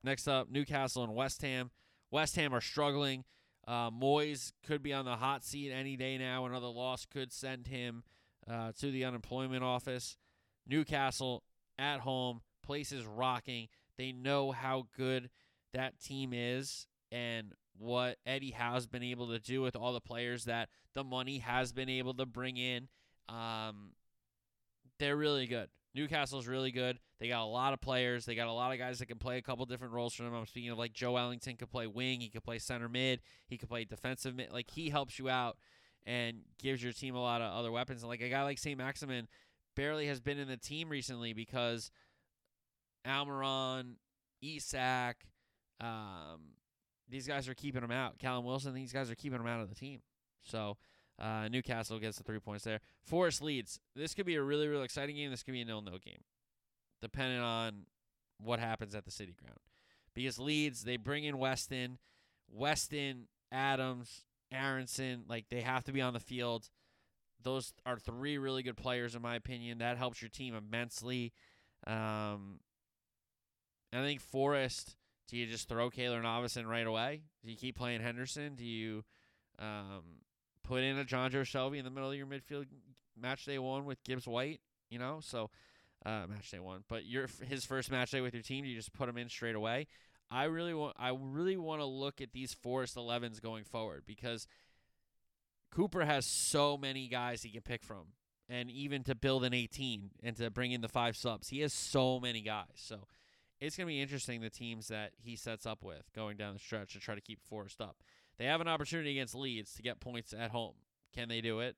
next 0.05 0.29
up, 0.29 0.49
Newcastle 0.49 1.03
and 1.03 1.15
West 1.15 1.43
Ham. 1.43 1.71
West 2.11 2.37
Ham 2.37 2.55
are 2.55 2.61
struggling. 2.61 3.25
Uh, 3.67 3.91
Moyes 3.91 4.53
could 4.67 4.83
be 4.83 4.93
on 4.93 5.05
the 5.05 5.17
hot 5.17 5.45
seat 5.45 5.71
any 5.71 5.97
day 5.97 6.19
now. 6.19 6.45
Another 6.47 6.67
loss 6.67 7.07
could 7.07 7.33
send 7.33 7.67
him 7.67 8.03
uh, 8.51 8.73
to 8.81 8.91
the 8.91 9.05
unemployment 9.05 9.63
office. 9.63 10.17
Newcastle 10.67 11.45
at 11.79 12.01
home, 12.01 12.41
place 12.65 12.93
is 12.93 13.05
rocking. 13.05 13.69
They 13.97 14.13
know 14.13 14.51
how 14.51 14.87
good 14.97 15.31
that 15.73 16.01
team 16.01 16.33
is 16.35 16.87
and 17.13 17.53
what 17.79 18.17
Eddie 18.27 18.51
Howe's 18.51 18.87
been 18.87 19.03
able 19.03 19.29
to 19.29 19.39
do 19.39 19.63
with 19.63 19.77
all 19.77 19.93
the 19.93 20.01
players 20.01 20.45
that 20.45 20.69
the 20.95 21.05
money 21.05 21.39
has 21.39 21.73
been 21.73 21.89
able 21.89 22.15
to 22.15 22.27
bring 22.27 22.57
in. 22.57 22.89
Um, 23.29 23.93
they're 24.99 25.17
really 25.17 25.47
good. 25.47 25.69
Newcastle's 25.95 26.47
really 26.47 26.71
good. 26.71 26.99
They 27.19 27.29
got 27.29 27.43
a 27.43 27.47
lot 27.47 27.73
of 27.73 27.81
players. 27.81 28.25
They 28.25 28.35
got 28.35 28.47
a 28.47 28.53
lot 28.53 28.73
of 28.73 28.79
guys 28.79 28.99
that 29.01 29.07
can 29.07 29.19
play 29.19 29.39
a 29.39 29.43
couple 29.43 29.67
different 29.67 29.93
roles 29.93 30.15
for 30.15 30.23
them. 30.23 30.35
I'm 30.35 30.47
speaking 30.47 30.71
of 30.71 30.79
like 30.79 30.93
Joelinton 30.93 31.59
could 31.59 31.71
play 31.71 31.87
wing, 31.87 32.21
he 32.21 32.29
could 32.29 32.45
play 32.45 32.59
center 32.59 32.89
mid, 32.89 33.21
he 33.49 33.59
could 33.59 33.69
play 33.69 33.85
defensive 33.85 34.35
mid. 34.35 34.53
Like 34.53 34.71
he 34.71 34.91
helps 34.91 35.19
you 35.19 35.29
out 35.29 35.57
and 36.07 36.39
gives 36.59 36.83
your 36.83 36.93
team 36.93 37.15
a 37.15 37.23
lot 37.23 37.43
of 37.43 37.53
other 37.53 37.73
weapons. 37.73 38.03
And 38.03 38.09
like 38.09 38.23
a 38.23 38.29
guy 38.29 38.43
like 38.43 38.59
St. 38.59 38.79
Maximin 38.79 39.29
barely 39.77 40.07
has 40.07 40.21
been 40.21 40.39
in 40.39 40.49
the 40.49 40.57
team 40.57 40.89
recently 40.89 41.33
because 41.33 41.91
Almiron, 43.07 43.95
Isak, 44.43 45.17
um, 45.81 46.55
these 47.09 47.27
guys 47.27 47.49
are 47.49 47.55
keeping 47.55 47.83
him 47.83 47.91
out. 47.91 48.19
Callum 48.19 48.45
Wilson, 48.45 48.75
these 48.75 48.93
guys 48.93 49.11
are 49.11 49.15
keeping 49.15 49.41
him 49.41 49.47
out 49.47 49.61
of 49.61 49.69
the 49.69 49.75
team. 49.75 50.01
So 50.43 50.77
uh, 51.21 51.49
Newcastle 51.49 51.99
gets 51.99 52.17
the 52.17 52.25
three 52.25 52.39
points 52.39 52.65
there. 52.65 52.81
Forest 53.03 53.43
leads. 53.43 53.79
This 53.95 54.15
could 54.15 54.27
be 54.27 54.37
a 54.37 54.43
really, 54.43 54.69
really 54.69 54.85
exciting 54.85 55.17
game. 55.17 55.31
This 55.31 55.43
could 55.43 55.53
be 55.53 55.61
a 55.61 55.65
nil-nil 55.65 55.99
game, 56.05 56.23
depending 57.03 57.41
on 57.41 57.87
what 58.39 58.59
happens 58.59 58.95
at 58.95 59.05
the 59.05 59.11
City 59.11 59.35
Ground. 59.39 59.59
Because 60.15 60.39
Leeds, 60.39 60.85
they 60.85 60.97
bring 60.97 61.25
in 61.25 61.39
Weston, 61.39 61.99
Weston, 62.51 63.29
Adams, 63.53 64.25
Aaronson, 64.51 65.25
like 65.29 65.49
they 65.51 65.61
have 65.61 65.85
to 65.85 65.93
be 65.93 66.01
on 66.01 66.15
the 66.15 66.21
field. 66.21 66.69
Those 67.43 67.73
are 67.87 67.99
three 67.99 68.39
really 68.39 68.63
good 68.63 68.77
players, 68.77 69.15
in 69.15 69.23
my 69.23 69.35
opinion. 69.35 69.79
That 69.79 69.99
helps 69.99 70.21
your 70.21 70.29
team 70.29 70.55
immensely. 70.55 71.33
Um, 71.87 72.61
I 73.93 74.03
think 74.03 74.21
Forest. 74.21 74.97
Do 75.29 75.37
you 75.37 75.47
just 75.47 75.69
throw 75.69 75.91
Keylor 75.91 76.21
Navas 76.21 76.57
in 76.57 76.67
right 76.67 76.87
away? 76.87 77.23
Do 77.45 77.51
you 77.51 77.57
keep 77.57 77.77
playing 77.77 78.01
Henderson? 78.01 78.57
Do 78.57 78.65
you 78.65 79.05
um, 79.61 80.03
put 80.71 80.85
in 80.85 80.99
a 80.99 81.05
Jonjo 81.05 81.43
Shelvey 81.43 81.79
in 81.79 81.85
the 81.85 81.91
middle 81.91 82.11
of 82.11 82.17
your 82.17 82.27
midfield 82.27 82.67
match 83.21 83.45
day 83.45 83.59
one 83.59 83.85
with 83.85 84.03
Gibbs 84.05 84.27
White? 84.27 84.61
You 84.89 84.99
know, 85.01 85.19
so 85.21 85.51
uh, 86.07 86.27
match 86.29 86.51
day 86.51 86.61
one. 86.61 86.85
But 86.89 87.05
your 87.05 87.27
his 87.47 87.65
first 87.65 87.91
match 87.91 88.13
day 88.13 88.21
with 88.21 88.35
your 88.35 88.43
team, 88.43 88.65
you 88.65 88.77
just 88.77 88.93
put 88.93 89.09
him 89.09 89.19
in 89.19 89.29
straight 89.29 89.57
away? 89.57 89.89
I 90.31 90.45
really 90.45 90.75
want 90.75 90.97
I 90.99 91.11
really 91.11 91.57
want 91.57 91.81
to 91.81 91.87
look 91.87 92.21
at 92.21 92.33
these 92.33 92.55
Forest 92.55 92.97
11s 92.97 93.43
going 93.43 93.65
forward 93.65 94.05
because 94.07 94.47
Cooper 95.73 96.05
has 96.05 96.25
so 96.25 96.79
many 96.79 97.09
guys 97.09 97.43
he 97.43 97.51
can 97.51 97.63
pick 97.63 97.83
from. 97.83 98.13
And 98.49 98.71
even 98.71 99.05
to 99.05 99.15
build 99.15 99.45
an 99.45 99.55
18 99.55 100.11
and 100.25 100.37
to 100.37 100.51
bring 100.51 100.73
in 100.73 100.81
the 100.81 100.89
five 100.89 101.17
subs, 101.17 101.49
he 101.49 101.61
has 101.61 101.73
so 101.73 102.19
many 102.19 102.41
guys. 102.41 102.67
So 102.75 103.07
it's 103.61 103.77
going 103.77 103.87
to 103.87 103.93
be 103.93 104.01
interesting 104.01 104.41
the 104.41 104.51
teams 104.51 104.89
that 104.89 105.13
he 105.23 105.37
sets 105.37 105.67
up 105.67 105.85
with 105.85 106.03
going 106.17 106.37
down 106.37 106.55
the 106.55 106.59
stretch 106.59 106.95
to 106.95 106.99
try 106.99 107.15
to 107.15 107.21
keep 107.21 107.41
Forest 107.45 107.81
up. 107.81 107.99
They 108.41 108.47
have 108.47 108.63
an 108.63 108.69
opportunity 108.69 109.11
against 109.11 109.35
Leeds 109.35 109.75
to 109.75 109.83
get 109.83 110.01
points 110.01 110.33
at 110.33 110.51
home. 110.51 110.73
Can 111.15 111.29
they 111.29 111.43
do 111.43 111.61
it? 111.61 111.77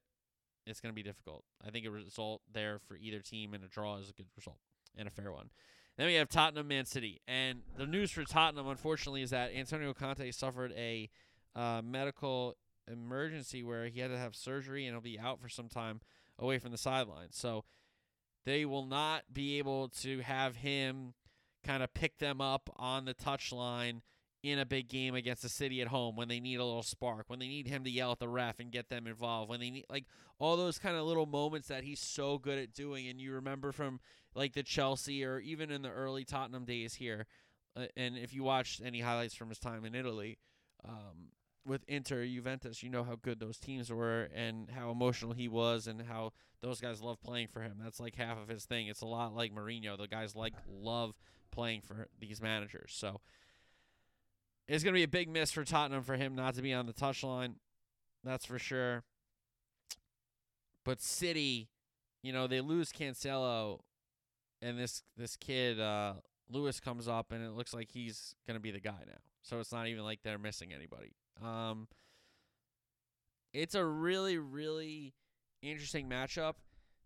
It's 0.65 0.81
going 0.81 0.93
to 0.93 0.95
be 0.95 1.03
difficult. 1.03 1.43
I 1.67 1.71
think 1.71 1.85
a 1.85 1.91
result 1.91 2.41
there 2.55 2.79
for 2.87 2.97
either 2.97 3.19
team 3.19 3.53
and 3.53 3.65
a 3.65 3.67
draw 3.67 3.97
is 3.97 4.09
a 4.09 4.13
good 4.13 4.29
result 4.37 4.59
and 4.97 5.09
a 5.09 5.11
fair 5.11 5.33
one. 5.33 5.51
Then 5.99 6.07
we 6.07 6.15
have 6.15 6.29
Tottenham 6.29 6.69
Man 6.69 6.85
City. 6.85 7.21
And 7.27 7.63
the 7.77 7.85
news 7.85 8.13
for 8.13 8.23
Tottenham, 8.23 8.69
unfortunately, 8.69 9.23
is 9.23 9.31
that 9.31 9.53
Antonio 9.53 9.93
Conte 9.93 10.31
suffered 10.31 10.73
a 10.77 11.11
uh, 11.57 11.83
medical 11.85 12.57
emergency 12.87 13.65
where 13.65 13.87
he 13.87 13.99
had 13.99 14.13
to 14.13 14.19
have 14.19 14.37
surgery 14.37 14.87
and 14.87 14.95
he'll 14.95 15.01
be 15.01 15.19
out 15.19 15.41
for 15.41 15.49
some 15.49 15.69
time 15.69 16.01
away 16.39 16.61
from 16.61 16.71
the 16.71 16.79
sidelines. 16.79 17.37
So 17.37 17.65
they 18.47 18.65
will 18.65 18.87
not 18.87 19.25
be 19.33 19.59
able 19.59 19.89
to 20.03 20.21
have 20.21 20.55
him 20.55 21.15
kind 21.65 21.83
of 21.83 21.93
pick 21.93 22.19
them 22.19 22.41
up 22.41 22.71
on 22.77 23.05
the 23.05 23.15
touchline 23.15 24.03
in 24.43 24.59
a 24.59 24.67
big 24.67 24.89
game 24.89 25.15
against 25.15 25.43
the 25.43 25.49
city 25.49 25.81
at 25.81 25.89
home 25.89 26.17
when 26.17 26.29
they 26.29 26.41
need 26.41 26.57
a 26.57 26.65
little 26.65 26.83
spark, 26.83 27.25
when 27.29 27.39
they 27.39 27.47
need 27.47 27.69
him 27.69 27.85
to 27.85 27.91
yell 27.91 28.13
at 28.13 28.19
the 28.19 28.29
ref 28.29 28.59
and 28.59 28.73
get 28.73 28.89
them 28.89 29.07
involved, 29.07 29.49
when 29.49 29.61
they 29.61 29.71
need 29.71 29.85
like 29.89 30.05
all 30.39 30.57
those 30.57 30.79
kind 30.79 30.97
of 30.97 31.05
little 31.05 31.27
moments 31.27 31.69
that 31.69 31.85
he's 31.85 32.01
so 32.01 32.39
good 32.39 32.59
at 32.59 32.73
doing. 32.73 33.07
And 33.07 33.21
you 33.21 33.33
remember 33.33 33.71
from 33.71 34.01
like 34.35 34.55
the 34.55 34.63
Chelsea 34.63 35.25
or 35.25 35.39
even 35.39 35.71
in 35.71 35.83
the 35.83 35.91
early 35.91 36.25
Tottenham 36.25 36.65
days 36.65 36.95
here. 36.95 37.27
Uh, 37.77 37.87
and 37.97 38.19
if 38.19 38.35
you 38.35 38.43
watched 38.43 38.83
any 38.85 39.01
highlights 39.01 39.35
from 39.35 39.49
his 39.49 39.59
time 39.59 39.85
in 39.85 39.95
Italy, 39.95 40.39
um, 40.87 41.31
with 41.65 41.85
Inter, 41.87 42.27
Juventus, 42.27 42.83
you 42.83 42.91
know 42.91 43.05
how 43.05 43.15
good 43.15 43.39
those 43.39 43.59
teams 43.59 43.91
were 43.93 44.29
and 44.35 44.69
how 44.71 44.91
emotional 44.91 45.33
he 45.33 45.47
was 45.47 45.87
and 45.87 46.03
how 46.03 46.33
those 46.61 46.81
guys 46.81 47.01
love 47.01 47.23
playing 47.23 47.47
for 47.47 47.63
him. 47.63 47.77
That's 47.81 48.01
like 48.01 48.17
half 48.17 48.39
of 48.39 48.49
his 48.49 48.65
thing. 48.65 48.89
It's 48.89 49.03
a 49.03 49.07
lot 49.07 49.35
like 49.35 49.55
Mourinho. 49.55 49.97
The 49.97 50.09
guys 50.09 50.35
like 50.35 50.55
love 50.69 51.15
playing 51.53 51.83
for 51.83 52.09
these 52.19 52.43
managers. 52.43 52.93
So 52.95 53.21
it's 54.69 54.85
going 54.85 54.95
to 54.95 54.99
be 54.99 55.05
a 55.05 55.09
big 55.09 55.29
miss 55.29 55.51
for 55.51 55.65
Tottenham 55.65 56.03
for 56.03 56.17
him 56.17 56.35
not 56.35 56.55
to 56.55 56.63
be 56.63 56.73
on 56.73 56.87
the 56.87 56.93
touchline. 56.93 57.55
That's 58.25 58.47
for 58.47 58.59
sure. 58.59 59.03
But 60.85 61.01
City, 61.01 61.69
you 62.23 62.33
know, 62.33 62.47
they 62.47 62.61
lose 62.61 62.93
Cancelo 62.93 63.81
and 64.61 64.79
this 64.79 65.03
this 65.17 65.37
kid 65.37 65.81
uh 65.81 66.15
Lewis 66.49 66.81
comes 66.81 67.09
up 67.09 67.33
and 67.33 67.45
it 67.45 67.53
looks 67.53 67.75
like 67.75 67.91
he's 67.91 68.35
going 68.47 68.57
to 68.57 68.61
be 68.61 68.71
the 68.71 68.81
guy 68.81 69.03
now. 69.07 69.19
So 69.43 69.59
it's 69.59 69.73
not 69.73 69.89
even 69.89 70.05
like 70.05 70.21
they're 70.23 70.39
missing 70.39 70.73
anybody. 70.73 71.15
Um, 71.43 71.89
it's 73.53 73.75
a 73.75 73.85
really, 73.85 74.39
really 74.39 75.15
interesting 75.63 76.09
matchup. 76.09 76.55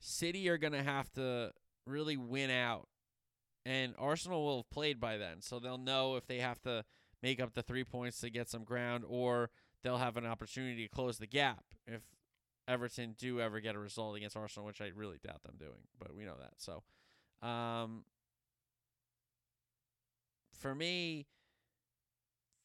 City 0.01 0.49
are 0.49 0.59
going 0.59 0.73
to 0.73 0.83
have 0.83 1.11
to 1.15 1.53
really 1.87 2.17
win 2.17 2.51
out, 2.51 2.89
and 3.65 3.95
Arsenal 3.99 4.45
will 4.45 4.57
have 4.59 4.71
played 4.71 5.01
by 5.01 5.17
then, 5.17 5.41
so 5.41 5.59
they'll 5.59 5.79
know 5.79 6.17
if 6.17 6.27
they 6.27 6.39
have 6.39 6.61
to 6.63 6.85
make 7.23 7.41
up 7.41 7.55
the 7.55 7.63
three 7.63 7.85
points 7.85 8.21
to 8.21 8.31
get 8.31 8.49
some 8.49 8.65
ground, 8.65 9.05
or 9.09 9.51
they'll 9.83 9.99
have 9.99 10.17
an 10.17 10.27
opportunity 10.27 10.83
to 10.83 10.89
close 10.89 11.19
the 11.19 11.27
gap 11.27 11.65
if 11.87 12.03
Everton 12.69 13.15
do 13.19 13.41
ever 13.41 13.61
get 13.61 13.75
a 13.75 13.79
result 13.79 14.17
against 14.17 14.37
Arsenal, 14.37 14.67
which 14.67 14.81
I 14.81 14.91
really 14.95 15.19
doubt 15.25 15.43
them 15.45 15.57
doing, 15.59 15.87
but 15.99 16.15
we 16.15 16.25
know 16.25 16.37
that. 16.41 16.55
So, 16.59 16.83
um, 17.47 18.05
for 20.53 20.75
me, 20.75 21.27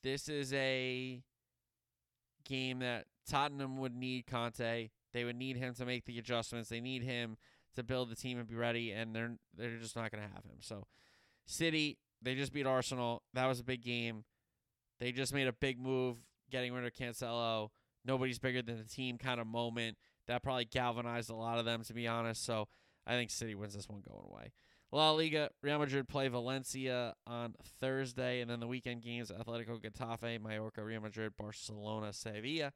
this 0.04 0.28
is 0.28 0.54
a 0.54 1.22
game 2.46 2.80
that 2.80 3.06
Tottenham 3.30 3.78
would 3.78 3.96
need 3.96 4.26
Conte. 4.26 4.90
They 5.14 5.24
would 5.24 5.36
need 5.36 5.58
him 5.58 5.76
to 5.76 5.86
make 5.86 6.06
the 6.06 6.18
adjustments. 6.18 6.70
They 6.70 6.82
need 6.82 7.04
him 7.04 7.38
to 7.76 7.84
build 7.84 8.10
the 8.10 8.16
team 8.16 8.40
and 8.40 8.48
be 8.48 8.56
ready, 8.56 8.92
and 8.92 9.16
they're 9.16 9.38
they're 9.56 9.78
just 9.78 9.96
not 9.96 10.12
going 10.12 10.24
to 10.24 10.34
have 10.34 10.44
him. 10.46 10.58
So, 10.62 10.88
City 11.46 12.00
they 12.22 12.36
just 12.36 12.54
beat 12.54 12.68
Arsenal. 12.68 13.24
That 13.34 13.48
was 13.48 13.60
a 13.60 13.64
big 13.64 13.82
game. 13.82 14.24
They 15.02 15.12
just 15.12 15.34
made 15.34 15.48
a 15.48 15.54
big 15.54 15.80
move, 15.80 16.18
getting 16.52 16.74
rid 16.74 16.86
of 16.86 16.94
Cancelo. 16.94 17.70
Nobody's 18.06 18.38
bigger 18.38 18.62
than 18.62 18.78
the 18.78 18.86
team 18.86 19.18
kind 19.18 19.42
of 19.42 19.48
moment. 19.48 19.98
That 20.28 20.44
probably 20.44 20.66
galvanized 20.66 21.32
a 21.32 21.36
lot 21.36 21.58
of 21.58 21.66
them, 21.66 21.84
to 21.84 21.94
be 21.94 22.08
honest. 22.08 22.46
So 22.46 22.68
I 23.08 23.14
think 23.14 23.32
City 23.32 23.56
wins 23.56 23.74
this 23.74 23.90
one 23.90 24.04
going 24.08 24.26
away. 24.32 24.54
La 24.92 25.12
Liga, 25.12 25.50
Real 25.64 25.80
Madrid 25.80 26.08
play 26.08 26.28
Valencia 26.28 27.16
on 27.26 27.56
Thursday, 27.80 28.42
and 28.42 28.50
then 28.52 28.60
the 28.60 28.68
weekend 28.68 29.02
games: 29.02 29.32
Atletico 29.32 29.82
Getafe, 29.82 30.40
Mallorca, 30.40 30.84
Real 30.84 31.02
Madrid, 31.02 31.34
Barcelona, 31.36 32.14
Sevilla, 32.14 32.72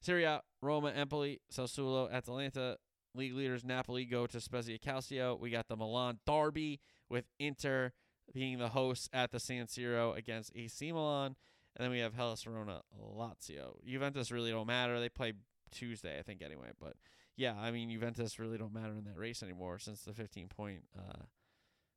Serie 0.00 0.24
A, 0.24 0.42
Roma, 0.60 0.90
Empoli, 0.90 1.40
Sassuolo, 1.50 2.12
Atalanta. 2.12 2.76
League 3.14 3.34
leaders 3.34 3.62
Napoli 3.62 4.06
go 4.06 4.26
to 4.26 4.40
Spezia 4.40 4.78
Calcio. 4.78 5.38
We 5.38 5.50
got 5.50 5.68
the 5.68 5.76
Milan 5.76 6.20
derby 6.26 6.80
with 7.10 7.26
Inter 7.38 7.92
being 8.32 8.58
the 8.58 8.70
hosts 8.70 9.08
at 9.12 9.32
the 9.32 9.40
San 9.40 9.66
Siro 9.66 10.16
against 10.16 10.52
AC 10.54 10.92
Milan, 10.92 11.36
and 11.76 11.84
then 11.84 11.90
we 11.90 12.00
have 12.00 12.14
Hellas 12.14 12.42
Verona, 12.42 12.82
Lazio. 13.00 13.76
Juventus 13.86 14.30
really 14.30 14.50
don't 14.50 14.66
matter. 14.66 15.00
They 15.00 15.08
play 15.08 15.32
Tuesday, 15.70 16.18
I 16.18 16.22
think, 16.22 16.42
anyway. 16.42 16.70
But 16.80 16.94
yeah, 17.36 17.54
I 17.58 17.70
mean 17.70 17.90
Juventus 17.90 18.38
really 18.38 18.58
don't 18.58 18.74
matter 18.74 18.92
in 18.92 19.04
that 19.04 19.16
race 19.16 19.42
anymore 19.42 19.78
since 19.78 20.02
the 20.02 20.12
15 20.12 20.48
point. 20.48 20.82
Uh, 20.96 21.24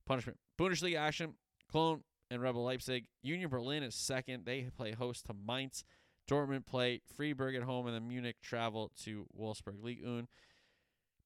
punishment. 0.05 0.37
Bundesliga 0.59 0.97
action. 0.97 1.33
Cologne 1.71 2.03
and 2.31 2.41
Rebel 2.41 2.63
Leipzig. 2.63 3.05
Union 3.21 3.49
Berlin 3.49 3.83
is 3.83 3.95
second. 3.95 4.45
They 4.45 4.69
play 4.75 4.91
host 4.91 5.25
to 5.27 5.33
Mainz. 5.33 5.83
Dortmund 6.29 6.65
play 6.65 7.01
Freiburg 7.15 7.55
at 7.55 7.63
home, 7.63 7.85
and 7.85 7.95
then 7.95 8.07
Munich 8.07 8.37
travel 8.41 8.91
to 9.03 9.27
Wolfsburg. 9.39 9.83
League 9.83 10.03
Un. 10.05 10.27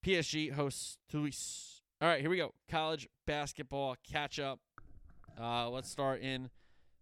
PSG 0.05 0.51
hosts 0.51 0.97
Toulouse. 1.09 1.81
All 2.01 2.07
right, 2.07 2.21
here 2.21 2.29
we 2.29 2.37
go. 2.37 2.53
College 2.69 3.07
basketball 3.25 3.95
catch 4.09 4.39
up. 4.39 4.59
Uh, 5.39 5.69
let's 5.69 5.89
start 5.89 6.21
in 6.21 6.49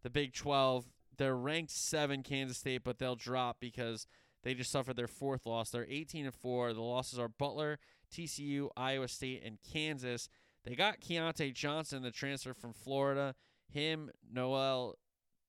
the 0.04 0.10
Big 0.10 0.34
12. 0.34 0.86
They're 1.18 1.36
ranked 1.36 1.72
seven, 1.72 2.24
Kansas 2.24 2.58
State, 2.58 2.84
but 2.84 3.00
they'll 3.00 3.16
drop 3.16 3.58
because 3.60 4.08
they 4.44 4.54
just 4.54 4.72
suffered 4.72 4.96
their 4.96 5.08
fourth 5.08 5.46
loss. 5.46 5.70
They're 5.70 5.88
18 5.90 6.26
and 6.26 6.34
four. 6.34 6.74
The 6.74 6.82
losses 6.82 7.20
are 7.20 7.28
Butler, 7.28 7.80
TCU, 8.14 8.70
Iowa 8.78 9.08
State, 9.08 9.44
and 9.44 9.58
Kansas. 9.72 10.30
They 10.64 10.76
got 10.76 11.02
Keyontae 11.02 11.54
Johnson, 11.54 12.04
the 12.04 12.12
transfer 12.12 12.54
from 12.54 12.74
Florida. 12.74 13.36
Him, 13.70 14.12
Nowell, 14.32 14.98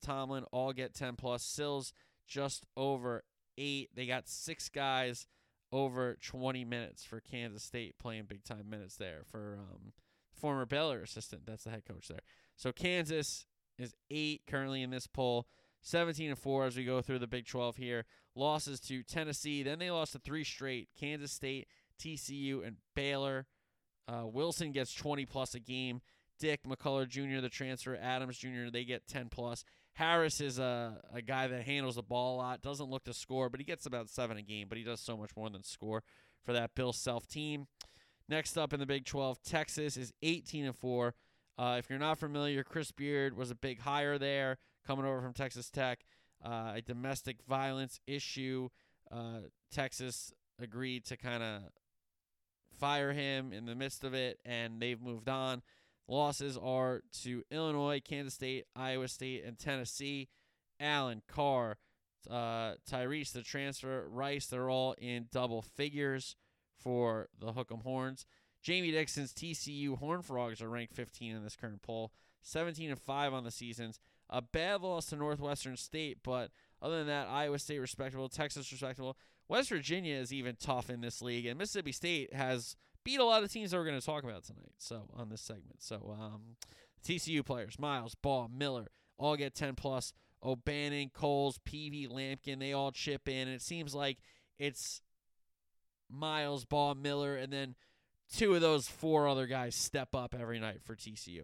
Tomlin 0.02 0.44
all 0.52 0.72
get 0.72 0.94
10 0.94 1.16
plus. 1.16 1.42
Sills 1.42 1.92
just 2.26 2.64
over 2.76 3.24
eight. 3.56 3.90
They 3.94 4.06
got 4.06 4.28
six 4.28 4.68
guys 4.68 5.26
over 5.72 6.16
20 6.22 6.64
minutes 6.64 7.04
for 7.04 7.20
Kansas 7.20 7.62
State 7.62 7.98
playing 7.98 8.24
big 8.24 8.44
time 8.44 8.70
minutes 8.70 8.96
there 8.96 9.22
for 9.30 9.58
um, 9.60 9.92
former 10.32 10.66
Baylor 10.66 11.02
assistant. 11.02 11.42
That's 11.46 11.64
the 11.64 11.70
head 11.70 11.84
coach 11.86 12.08
there. 12.08 12.20
So 12.56 12.72
Kansas 12.72 13.46
is 13.79 13.95
eight 14.11 14.43
currently 14.47 14.83
in 14.83 14.91
this 14.91 15.07
poll. 15.07 15.47
17 15.83 16.31
and 16.31 16.39
4 16.39 16.66
as 16.66 16.76
we 16.76 16.85
go 16.85 17.01
through 17.01 17.20
the 17.20 17.26
Big 17.26 17.47
12 17.47 17.76
here. 17.76 18.05
Losses 18.35 18.81
to 18.81 19.03
Tennessee. 19.03 19.62
Then 19.62 19.79
they 19.79 19.91
lost 19.91 20.12
to 20.12 20.18
three 20.18 20.45
straight 20.45 20.89
Kansas 20.99 21.33
State, 21.33 21.68
TCU, 22.01 22.66
and 22.66 22.76
Baylor. 22.95 23.47
Uh, 24.07 24.26
Wilson 24.26 24.72
gets 24.72 24.93
20 24.95 25.26
plus 25.26 25.55
a 25.55 25.61
game. 25.61 26.01
Dick 26.39 26.62
McCullar 26.64 27.09
Jr., 27.09 27.41
the 27.41 27.49
transfer, 27.49 27.99
Adams 28.01 28.39
Jr., 28.39 28.70
they 28.72 28.85
get 28.85 29.07
10 29.09 29.29
plus. 29.29 29.64
Harris 29.95 30.41
is 30.41 30.61
a, 30.61 31.01
a 31.12 31.20
guy 31.20 31.49
that 31.49 31.64
handles 31.64 31.97
the 31.97 32.03
ball 32.03 32.37
a 32.37 32.39
lot, 32.39 32.62
doesn't 32.62 32.89
look 32.89 33.03
to 33.05 33.12
score, 33.12 33.49
but 33.49 33.59
he 33.59 33.64
gets 33.64 33.85
about 33.85 34.09
seven 34.09 34.37
a 34.37 34.43
game, 34.43 34.68
but 34.68 34.79
he 34.79 34.85
does 34.85 35.01
so 35.01 35.16
much 35.16 35.31
more 35.37 35.51
than 35.51 35.64
score 35.64 36.05
for 36.45 36.53
that 36.53 36.74
Bill 36.76 36.93
Self 36.93 37.26
team. 37.26 37.66
Next 38.29 38.57
up 38.57 38.72
in 38.72 38.79
the 38.79 38.87
Big 38.87 39.07
12, 39.07 39.43
Texas 39.43 39.97
is 39.97 40.12
18 40.22 40.66
and 40.66 40.76
4. 40.76 41.14
Uh, 41.59 41.76
if 41.78 41.90
you're 41.90 41.98
not 41.98 42.18
familiar, 42.18 42.62
Chris 42.62 42.92
Beard 42.92 43.36
was 43.36 43.50
a 43.50 43.54
big 43.56 43.80
hire 43.80 44.16
there, 44.16 44.59
coming 44.86 45.04
over 45.04 45.20
from 45.20 45.32
Texas 45.32 45.70
Tech. 45.70 46.04
Uh, 46.44 46.74
a 46.76 46.82
domestic 46.82 47.38
violence 47.48 47.98
issue. 48.06 48.68
Uh, 49.11 49.40
Texas 49.72 50.32
agreed 50.61 51.04
to 51.06 51.16
kind 51.16 51.42
of 51.42 51.62
fire 52.78 53.12
him 53.12 53.52
in 53.52 53.66
the 53.66 53.74
midst 53.74 54.04
of 54.04 54.14
it, 54.14 54.38
and 54.44 54.80
they've 54.80 55.00
moved 55.00 55.28
on. 55.28 55.62
Losses 56.06 56.56
are 56.56 57.02
to 57.22 57.42
Illinois, 57.50 58.00
Kansas 58.02 58.34
State, 58.34 58.66
Iowa 58.76 59.09
State, 59.09 59.44
and 59.44 59.59
Tennessee. 59.59 60.28
Allen, 60.80 61.22
Carr, 61.26 61.76
uh, 62.30 62.74
Tyrese, 62.88 63.32
the 63.32 63.42
transfer, 63.42 64.06
Rice, 64.09 64.46
they're 64.46 64.70
all 64.70 64.94
in 64.98 65.26
double 65.32 65.62
figures 65.62 66.36
for 66.78 67.28
the 67.38 67.52
Hook'em 67.52 67.82
Horns. 67.82 68.26
Jamie 68.68 68.90
Dixon's 68.90 69.32
TCU 69.32 69.96
Horn 69.96 70.20
Frogs 70.20 70.60
are 70.60 70.68
ranked 70.68 70.92
15 70.92 71.34
in 71.34 71.42
this 71.42 71.56
current 71.56 71.80
poll, 71.80 72.12
17 72.42 72.90
and 72.90 73.00
5 73.00 73.32
on 73.32 73.42
the 73.42 73.50
seasons. 73.50 73.98
A 74.28 74.42
bad 74.42 74.82
loss 74.82 75.06
to 75.06 75.16
Northwestern 75.16 75.78
State, 75.78 76.18
but 76.22 76.50
other 76.82 76.98
than 76.98 77.06
that, 77.06 77.28
Iowa 77.28 77.58
State 77.58 77.78
respectable, 77.78 78.28
Texas 78.28 78.70
respectable. 78.70 79.16
West 79.48 79.70
Virginia 79.70 80.16
is 80.16 80.34
even 80.34 80.54
tough 80.60 80.90
in 80.90 81.00
this 81.00 81.22
league, 81.22 81.46
and 81.46 81.58
Mississippi 81.58 81.92
State 81.92 82.34
has 82.34 82.76
beat 83.04 83.20
a 83.20 83.24
lot 83.24 83.42
of 83.42 83.50
teams 83.50 83.70
that 83.70 83.78
we're 83.78 83.86
going 83.86 83.98
to 83.98 84.04
talk 84.04 84.22
about 84.22 84.44
tonight. 84.44 84.74
So 84.76 85.08
on 85.16 85.30
this 85.30 85.40
segment, 85.40 85.76
so 85.78 86.14
um, 86.20 86.56
TCU 87.02 87.42
players: 87.46 87.78
Miles, 87.78 88.16
Baugh, 88.16 88.48
Miller, 88.54 88.88
all 89.16 89.36
get 89.36 89.54
10 89.54 89.76
plus. 89.76 90.12
O'Bannon, 90.44 91.10
Coles, 91.14 91.58
Peavy, 91.64 92.06
Lampkin, 92.06 92.60
they 92.60 92.74
all 92.74 92.92
chip 92.92 93.28
in, 93.28 93.48
and 93.48 93.56
it 93.56 93.62
seems 93.62 93.94
like 93.94 94.18
it's 94.58 95.00
Miles, 96.10 96.64
Baugh, 96.64 96.94
Miller, 96.94 97.34
and 97.34 97.52
then 97.52 97.74
two 98.35 98.55
of 98.55 98.61
those 98.61 98.89
four 98.89 99.29
other 99.29 99.47
guys 99.47 99.74
step 99.74 100.14
up 100.14 100.35
every 100.39 100.59
night 100.59 100.81
for 100.85 100.95
TCU. 100.95 101.43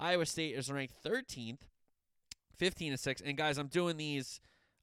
Iowa 0.00 0.26
State 0.26 0.54
is 0.54 0.70
ranked 0.70 0.94
13th, 1.04 1.60
15 2.56 2.92
and 2.92 3.00
6. 3.00 3.22
And 3.22 3.36
guys, 3.36 3.58
I'm 3.58 3.68
doing 3.68 3.96
these 3.96 4.40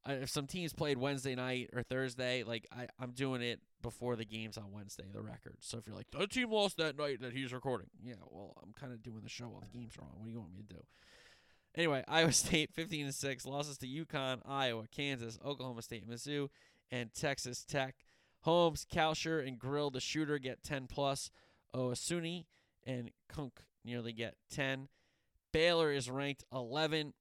uh, 0.07 0.13
if 0.13 0.29
some 0.29 0.45
teams 0.45 0.73
played 0.73 0.97
Wednesday 0.97 1.35
night 1.35 1.69
or 1.73 1.81
Thursday, 1.81 2.43
like 2.43 2.67
I, 2.71 2.87
I'm 2.99 3.11
doing 3.11 3.41
it 3.41 3.59
before 3.81 4.15
the 4.15 4.25
games 4.25 4.57
on 4.57 4.71
Wednesday, 4.71 5.05
the 5.11 5.21
record. 5.21 5.57
So 5.61 5.77
if 5.77 5.87
you're 5.87 5.95
like, 5.95 6.11
the 6.11 6.27
team 6.27 6.51
lost 6.51 6.77
that 6.77 6.97
night 6.97 7.21
that 7.21 7.33
he's 7.33 7.51
recording. 7.51 7.87
Yeah, 8.03 8.15
well, 8.29 8.53
I'm 8.61 8.73
kind 8.73 8.93
of 8.93 9.01
doing 9.01 9.21
the 9.23 9.29
show 9.29 9.45
while 9.45 9.61
the 9.61 9.77
games 9.77 9.93
on. 9.99 10.07
What 10.15 10.25
do 10.25 10.31
you 10.31 10.39
want 10.39 10.53
me 10.53 10.61
to 10.67 10.75
do? 10.75 10.81
Anyway, 11.75 12.03
Iowa 12.07 12.31
State 12.31 12.71
15 12.73 13.05
and 13.05 13.15
6, 13.15 13.45
losses 13.45 13.77
to 13.79 13.87
UConn, 13.87 14.41
Iowa, 14.47 14.85
Kansas, 14.91 15.39
Oklahoma 15.43 15.81
State, 15.81 16.07
Mizzou, 16.07 16.49
and 16.91 17.11
Texas 17.13 17.63
Tech. 17.63 17.95
Holmes, 18.45 18.85
Kalscheur, 18.91 19.45
and 19.45 19.57
Grill, 19.57 19.89
the 19.89 19.99
shooter, 19.99 20.37
get 20.37 20.63
10 20.63 20.85
plus. 20.85 21.31
Osunniyi 21.75 22.45
and 22.85 23.09
Kunc 23.33 23.51
nearly 23.83 24.13
get 24.13 24.35
10. 24.51 24.87
Baylor 25.51 25.91
is 25.91 26.11
ranked 26.11 26.43
11. 26.53 27.13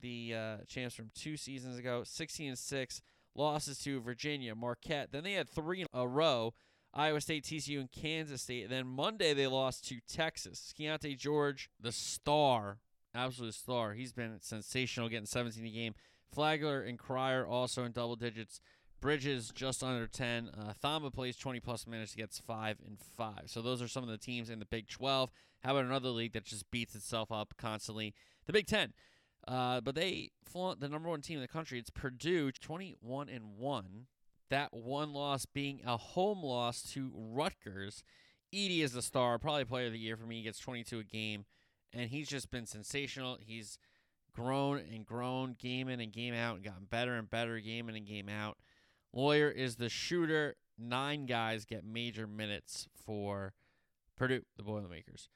The 0.00 0.34
uh, 0.34 0.56
champs 0.68 0.94
from 0.94 1.10
two 1.12 1.36
seasons 1.36 1.76
ago, 1.76 2.04
16 2.04 2.50
and 2.50 2.58
6. 2.58 3.02
Losses 3.34 3.80
to 3.80 4.00
Virginia, 4.00 4.54
Marquette. 4.54 5.10
Then 5.10 5.24
they 5.24 5.32
had 5.32 5.50
three 5.50 5.80
in 5.80 5.86
a 5.92 6.06
row 6.06 6.54
Iowa 6.94 7.20
State, 7.20 7.44
TCU, 7.44 7.80
and 7.80 7.90
Kansas 7.90 8.42
State. 8.42 8.64
And 8.64 8.72
then 8.72 8.86
Monday 8.86 9.34
they 9.34 9.48
lost 9.48 9.88
to 9.88 9.98
Texas. 10.08 10.72
Keyonte 10.78 11.18
George, 11.18 11.68
the 11.80 11.92
star, 11.92 12.78
absolute 13.12 13.54
star. 13.54 13.94
He's 13.94 14.12
been 14.12 14.38
sensational, 14.40 15.08
getting 15.08 15.26
17 15.26 15.64
a 15.64 15.70
game. 15.70 15.94
Flagler 16.32 16.80
and 16.82 16.96
Cryer 16.96 17.44
also 17.44 17.84
in 17.84 17.92
double 17.92 18.16
digits. 18.16 18.60
Bridges 19.00 19.50
just 19.54 19.82
under 19.82 20.06
10. 20.06 20.50
Uh, 20.56 20.72
Thamba 20.82 21.12
plays 21.12 21.36
20 21.36 21.60
plus 21.60 21.86
minutes, 21.86 22.14
gets 22.14 22.38
5 22.38 22.78
and 22.86 22.98
5. 23.16 23.34
So 23.46 23.62
those 23.62 23.80
are 23.80 23.88
some 23.88 24.02
of 24.02 24.10
the 24.10 24.18
teams 24.18 24.50
in 24.50 24.58
the 24.58 24.64
Big 24.64 24.88
12. 24.88 25.30
How 25.62 25.72
about 25.72 25.84
another 25.84 26.10
league 26.10 26.32
that 26.32 26.44
just 26.44 26.70
beats 26.70 26.94
itself 26.94 27.32
up 27.32 27.54
constantly? 27.56 28.14
The 28.46 28.52
Big 28.52 28.66
10. 28.66 28.92
Uh, 29.48 29.80
but 29.80 29.94
they 29.94 30.30
flaunt 30.44 30.80
the 30.80 30.88
number 30.88 31.08
one 31.08 31.22
team 31.22 31.36
in 31.36 31.42
the 31.42 31.48
country. 31.48 31.78
It's 31.78 31.90
Purdue, 31.90 32.52
21 32.52 33.28
and 33.28 33.56
1. 33.56 34.06
That 34.50 34.74
one 34.74 35.12
loss 35.12 35.46
being 35.46 35.80
a 35.86 35.96
home 35.96 36.42
loss 36.42 36.82
to 36.92 37.12
Rutgers. 37.14 38.02
Edey 38.52 38.80
is 38.82 38.92
the 38.92 39.02
star, 39.02 39.38
probably 39.38 39.64
player 39.64 39.86
of 39.86 39.92
the 39.92 39.98
year 39.98 40.16
for 40.16 40.26
me. 40.26 40.38
He 40.38 40.42
gets 40.42 40.58
22 40.58 40.98
a 40.98 41.04
game, 41.04 41.44
and 41.92 42.10
he's 42.10 42.28
just 42.28 42.50
been 42.50 42.66
sensational. 42.66 43.38
He's 43.40 43.78
grown 44.32 44.78
and 44.92 45.06
grown 45.06 45.54
game 45.58 45.88
in 45.88 46.00
and 46.00 46.12
game 46.12 46.34
out 46.34 46.56
and 46.56 46.64
gotten 46.64 46.84
better 46.84 47.14
and 47.14 47.30
better 47.30 47.58
game 47.60 47.88
in 47.88 47.96
and 47.96 48.06
game 48.06 48.28
out. 48.28 48.58
Loyer 49.12 49.50
is 49.50 49.76
the 49.76 49.88
shooter. 49.88 50.56
Nine 50.78 51.26
guys 51.26 51.64
get 51.64 51.84
major 51.84 52.26
minutes 52.26 52.88
for 52.94 53.52
Purdue, 54.16 54.42
the 54.56 54.62
Boilermakers. 54.62 55.28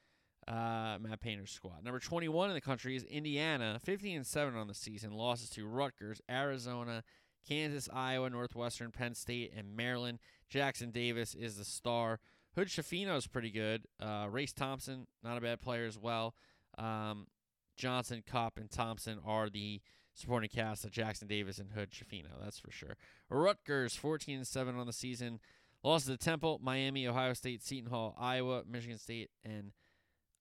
Uh, 0.47 0.97
Matt 1.01 1.21
Painter's 1.21 1.51
squad. 1.51 1.83
Number 1.83 1.99
21 1.99 2.49
in 2.49 2.55
the 2.55 2.61
country 2.61 2.95
is 2.95 3.03
Indiana, 3.03 3.79
15 3.83 4.17
and 4.17 4.27
7 4.27 4.55
on 4.55 4.67
the 4.67 4.73
season. 4.73 5.11
Losses 5.11 5.49
to 5.51 5.65
Rutgers, 5.65 6.21
Arizona, 6.29 7.03
Kansas, 7.47 7.89
Iowa, 7.91 8.29
Northwestern, 8.29 8.91
Penn 8.91 9.15
State, 9.15 9.53
and 9.55 9.75
Maryland. 9.75 10.19
Jackson 10.47 10.91
Davis 10.91 11.33
is 11.33 11.57
the 11.57 11.65
star. 11.65 12.19
Hood 12.55 12.67
Schifino 12.67 13.17
is 13.17 13.27
pretty 13.27 13.51
good. 13.51 13.85
Uh, 13.99 14.27
Race 14.29 14.53
Thompson, 14.53 15.07
not 15.23 15.37
a 15.37 15.41
bad 15.41 15.61
player 15.61 15.85
as 15.85 15.97
well. 15.97 16.35
Um, 16.77 17.27
Johnson, 17.75 18.23
Kopp, 18.25 18.57
and 18.57 18.69
Thompson 18.69 19.19
are 19.25 19.49
the 19.49 19.81
supporting 20.15 20.49
cast 20.49 20.85
of 20.85 20.91
Jackson 20.91 21.27
Davis 21.27 21.59
and 21.59 21.71
Hood 21.71 21.91
Schifino, 21.91 22.41
that's 22.43 22.59
for 22.59 22.71
sure. 22.71 22.97
Rutgers, 23.29 23.95
14 23.95 24.37
and 24.37 24.47
7 24.47 24.75
on 24.75 24.87
the 24.87 24.93
season. 24.93 25.39
Losses 25.83 26.07
to 26.07 26.17
Temple, 26.17 26.59
Miami, 26.63 27.07
Ohio 27.07 27.33
State, 27.33 27.61
Seton 27.61 27.91
Hall, 27.91 28.15
Iowa, 28.17 28.63
Michigan 28.67 28.97
State, 28.97 29.29
and 29.43 29.71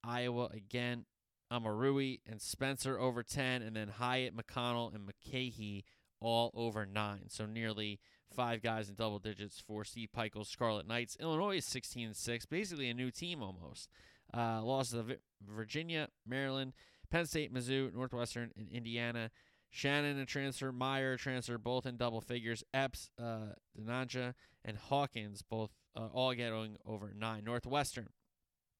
Iowa 0.02 0.48
again. 0.54 1.04
Omoruyi 1.52 2.20
and 2.26 2.40
Spencer 2.40 2.98
over 2.98 3.22
10, 3.22 3.62
and 3.62 3.76
then 3.76 3.88
Hyatt, 3.88 4.34
McConnell, 4.34 4.94
and 4.94 5.04
Mulcahy 5.04 5.84
all 6.20 6.50
over 6.54 6.86
9. 6.86 7.24
So 7.28 7.46
nearly 7.46 8.00
five 8.34 8.62
guys 8.62 8.88
in 8.88 8.94
double 8.94 9.18
digits 9.18 9.62
for 9.64 9.84
Steve 9.84 10.08
Pikiell's 10.16 10.48
Scarlet 10.48 10.88
Knights. 10.88 11.16
Illinois 11.20 11.58
is 11.58 11.66
16 11.66 12.06
and 12.06 12.16
6, 12.16 12.46
basically 12.46 12.88
a 12.88 12.94
new 12.94 13.10
team 13.10 13.42
almost. 13.42 13.88
Uh, 14.36 14.62
losses 14.62 14.94
to 14.94 15.18
Virginia, 15.46 16.08
Maryland, 16.26 16.72
Penn 17.10 17.26
State, 17.26 17.54
Mizzou, 17.54 17.94
Northwestern, 17.94 18.50
and 18.56 18.68
Indiana. 18.70 19.30
Shannon 19.76 20.18
and 20.20 20.28
transfer, 20.28 20.70
Mayer 20.70 21.16
transfer, 21.16 21.58
both 21.58 21.84
in 21.84 21.96
double 21.96 22.20
figures. 22.20 22.62
Epps, 22.72 23.10
uh, 23.20 23.54
Dainja, 23.76 24.34
and 24.64 24.76
Hawkins 24.76 25.42
both 25.42 25.72
uh, 25.96 26.06
all 26.12 26.32
getting 26.32 26.76
over 26.86 27.12
nine. 27.12 27.42
Northwestern, 27.42 28.06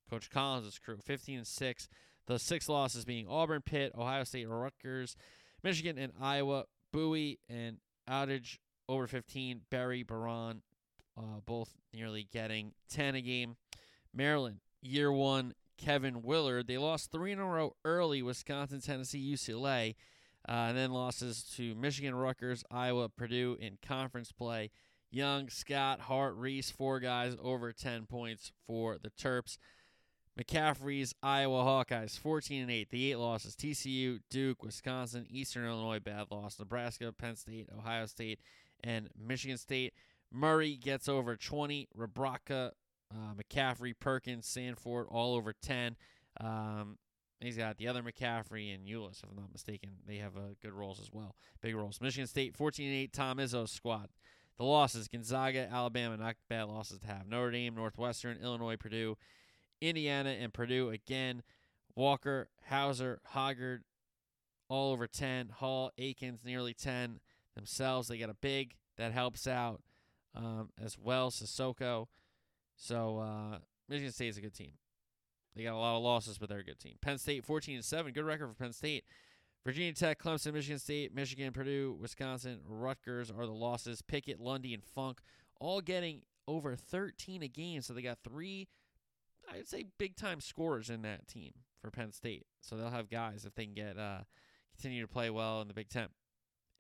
Coach 0.08 0.30
Collins' 0.30 0.78
crew, 0.78 0.98
15 1.04 1.38
and 1.38 1.46
six. 1.48 1.88
The 2.26 2.38
six 2.38 2.68
losses 2.68 3.04
being 3.04 3.26
Auburn, 3.26 3.62
Pitt, 3.62 3.90
Ohio 3.98 4.22
State, 4.22 4.48
Rutgers, 4.48 5.16
Michigan, 5.64 5.98
and 5.98 6.12
Iowa. 6.20 6.66
Buie 6.94 7.38
and 7.48 7.78
Audige 8.08 8.58
over 8.88 9.08
15. 9.08 9.62
Berry, 9.68 10.04
Beran, 10.04 10.62
uh, 11.18 11.40
both 11.44 11.74
nearly 11.92 12.28
getting 12.32 12.70
10 12.88 13.16
a 13.16 13.20
game. 13.20 13.56
Maryland, 14.14 14.60
year 14.80 15.10
one, 15.10 15.54
Kevin 15.76 16.22
Willard. 16.22 16.68
They 16.68 16.78
lost 16.78 17.10
three 17.10 17.32
in 17.32 17.40
a 17.40 17.44
row 17.44 17.74
early 17.84 18.22
Wisconsin, 18.22 18.80
Tennessee, 18.80 19.34
UCLA, 19.34 19.96
uh, 20.48 20.66
and 20.68 20.76
then 20.76 20.92
losses 20.92 21.42
to 21.56 21.74
Michigan, 21.74 22.14
Rutgers, 22.14 22.64
Iowa, 22.70 23.08
Purdue 23.08 23.56
in 23.60 23.78
conference 23.86 24.32
play. 24.32 24.70
Young, 25.10 25.48
Scott, 25.48 26.00
Hart, 26.00 26.34
Reese, 26.34 26.70
four 26.70 26.98
guys 26.98 27.36
over 27.40 27.72
10 27.72 28.06
points 28.06 28.50
for 28.66 28.98
the 29.00 29.10
Terps. 29.10 29.58
McCaffrey's 30.38 31.14
Iowa 31.22 31.62
Hawkeyes, 31.62 32.18
14 32.18 32.62
and 32.62 32.70
8. 32.70 32.90
The 32.90 33.12
eight 33.12 33.16
losses 33.16 33.54
TCU, 33.54 34.18
Duke, 34.28 34.64
Wisconsin, 34.64 35.26
Eastern 35.30 35.64
Illinois, 35.64 36.00
bad 36.00 36.26
loss. 36.30 36.58
Nebraska, 36.58 37.12
Penn 37.12 37.36
State, 37.36 37.68
Ohio 37.76 38.06
State, 38.06 38.40
and 38.82 39.08
Michigan 39.16 39.56
State. 39.56 39.94
Murray 40.32 40.76
gets 40.76 41.08
over 41.08 41.36
20. 41.36 41.88
Rebraca, 41.96 42.72
uh, 43.12 43.34
McCaffrey, 43.34 43.94
Perkins, 43.98 44.46
Sandfort, 44.46 45.06
all 45.08 45.36
over 45.36 45.52
10. 45.52 45.96
Um, 46.40 46.98
he's 47.44 47.56
got 47.56 47.76
the 47.78 47.88
other 47.88 48.02
McCaffrey 48.02 48.74
and 48.74 48.86
Ulis, 48.86 49.22
if 49.22 49.28
I'm 49.30 49.36
not 49.36 49.52
mistaken. 49.52 49.90
They 50.06 50.16
have 50.16 50.36
uh, 50.36 50.54
good 50.62 50.72
roles 50.72 51.00
as 51.00 51.10
well. 51.12 51.34
Big 51.60 51.74
roles. 51.74 52.00
Michigan 52.00 52.26
State, 52.26 52.56
14 52.56 52.86
and 52.86 52.96
8. 52.96 53.12
Tom 53.12 53.38
Izzo's 53.38 53.70
squad. 53.70 54.08
The 54.56 54.64
losses 54.64 55.08
Gonzaga, 55.08 55.68
Alabama, 55.70 56.16
not 56.16 56.36
bad 56.48 56.64
losses 56.64 57.00
to 57.00 57.06
have. 57.06 57.26
Notre 57.26 57.50
Dame, 57.50 57.74
Northwestern, 57.74 58.38
Illinois, 58.40 58.76
Purdue, 58.76 59.16
Indiana, 59.80 60.30
and 60.30 60.52
Purdue 60.54 60.90
again. 60.90 61.42
Walker, 61.96 62.48
Hauser, 62.68 63.20
Hoggard, 63.34 63.80
all 64.68 64.92
over 64.92 65.06
10. 65.06 65.48
Hall, 65.48 65.90
Akins, 65.98 66.44
nearly 66.44 66.72
10 66.72 67.20
themselves. 67.56 68.08
They 68.08 68.18
got 68.18 68.30
a 68.30 68.34
big 68.34 68.74
that 68.96 69.12
helps 69.12 69.46
out 69.46 69.82
um, 70.34 70.70
as 70.82 70.96
well. 70.98 71.30
Sissoko. 71.30 72.06
So 72.76 73.18
uh, 73.18 73.58
Michigan 73.88 74.12
is 74.26 74.38
a 74.38 74.40
good 74.40 74.54
team. 74.54 74.72
They 75.54 75.62
got 75.62 75.74
a 75.74 75.78
lot 75.78 75.96
of 75.96 76.02
losses, 76.02 76.38
but 76.38 76.48
they're 76.48 76.58
a 76.58 76.64
good 76.64 76.80
team. 76.80 76.96
Penn 77.00 77.18
State 77.18 77.44
14 77.44 77.76
and 77.76 77.84
7, 77.84 78.12
good 78.12 78.24
record 78.24 78.48
for 78.48 78.54
Penn 78.54 78.72
State. 78.72 79.04
Virginia 79.64 79.92
Tech, 79.94 80.20
Clemson, 80.20 80.52
Michigan 80.52 80.78
State, 80.78 81.14
Michigan, 81.14 81.52
Purdue, 81.52 81.96
Wisconsin, 81.98 82.60
Rutgers 82.68 83.30
are 83.30 83.46
the 83.46 83.52
losses. 83.52 84.02
Pickett, 84.02 84.40
Lundy, 84.40 84.74
and 84.74 84.84
Funk 84.84 85.20
all 85.60 85.80
getting 85.80 86.20
over 86.46 86.76
13 86.76 87.42
a 87.42 87.48
game. 87.48 87.80
So 87.80 87.94
they 87.94 88.02
got 88.02 88.18
three, 88.22 88.68
I'd 89.50 89.68
say, 89.68 89.86
big 89.98 90.16
time 90.16 90.40
scorers 90.40 90.90
in 90.90 91.02
that 91.02 91.26
team 91.28 91.52
for 91.80 91.90
Penn 91.90 92.12
State. 92.12 92.46
So 92.60 92.76
they'll 92.76 92.90
have 92.90 93.08
guys 93.08 93.44
if 93.44 93.54
they 93.54 93.64
can 93.64 93.74
get 93.74 93.98
uh, 93.98 94.20
continue 94.76 95.02
to 95.02 95.08
play 95.08 95.30
well 95.30 95.62
in 95.62 95.68
the 95.68 95.74
Big 95.74 95.88
Ten. 95.88 96.08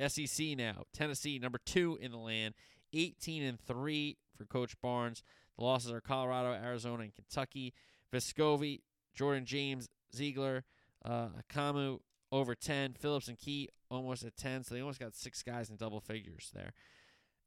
SEC 0.08 0.56
now, 0.56 0.84
Tennessee 0.92 1.38
number 1.38 1.60
two 1.64 1.96
in 2.00 2.10
the 2.10 2.18
land, 2.18 2.54
18 2.92 3.44
and 3.44 3.60
three 3.60 4.18
for 4.36 4.44
Coach 4.44 4.74
Barnes. 4.82 5.22
The 5.56 5.64
losses 5.64 5.92
are 5.92 6.00
Colorado, 6.00 6.52
Arizona, 6.52 7.04
and 7.04 7.14
Kentucky. 7.14 7.72
Vescovi, 8.14 8.80
Jordan 9.14 9.44
James, 9.44 9.88
Zeigler, 10.14 10.62
uh, 11.04 11.28
over 12.32 12.54
10. 12.54 12.94
Phillips 12.94 13.28
and 13.28 13.38
Key 13.38 13.68
almost 13.90 14.24
at 14.24 14.36
10. 14.36 14.64
So 14.64 14.74
they 14.74 14.80
almost 14.80 15.00
got 15.00 15.14
six 15.14 15.42
guys 15.42 15.70
in 15.70 15.76
double 15.76 16.00
figures 16.00 16.50
there. 16.54 16.72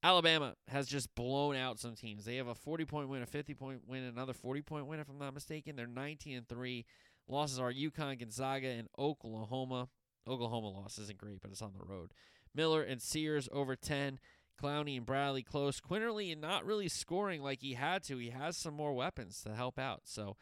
Alabama 0.03 0.53
has 0.67 0.87
just 0.87 1.13
blown 1.15 1.55
out 1.55 1.79
some 1.79 1.95
teams. 1.95 2.25
They 2.25 2.35
have 2.35 2.47
a 2.47 2.55
40 2.55 2.85
point 2.85 3.09
win, 3.09 3.23
a 3.23 3.25
50 3.25 3.53
point 3.55 3.81
win, 3.87 4.03
another 4.03 4.33
40 4.33 4.61
point 4.61 4.85
win, 4.85 4.99
if 4.99 5.09
I'm 5.09 5.17
not 5.17 5.33
mistaken. 5.33 5.75
They're 5.75 5.87
19 5.87 6.37
and 6.37 6.47
3. 6.47 6.85
Losses 7.27 7.59
are 7.59 7.73
UConn, 7.73 8.19
Gonzaga, 8.19 8.67
and 8.67 8.87
Oklahoma. 8.97 9.89
Oklahoma 10.27 10.69
loss 10.69 10.97
isn't 10.99 11.17
great, 11.17 11.41
but 11.41 11.51
it's 11.51 11.61
on 11.61 11.73
the 11.77 11.85
road. 11.85 12.11
Miller 12.53 12.83
and 12.83 13.01
Sears 13.01 13.49
over 13.51 13.75
10. 13.75 14.19
Clowney 14.61 14.97
and 14.97 15.05
Bradley 15.05 15.43
close. 15.43 15.79
Quinerly 15.79 16.37
not 16.37 16.65
really 16.65 16.89
scoring 16.89 17.41
like 17.41 17.61
he 17.61 17.73
had 17.73 18.03
to. 18.03 18.17
He 18.17 18.31
has 18.31 18.57
some 18.57 18.73
more 18.73 18.93
weapons 18.93 19.41
to 19.41 19.53
help 19.53 19.77
out. 19.77 20.01
So 20.05 20.35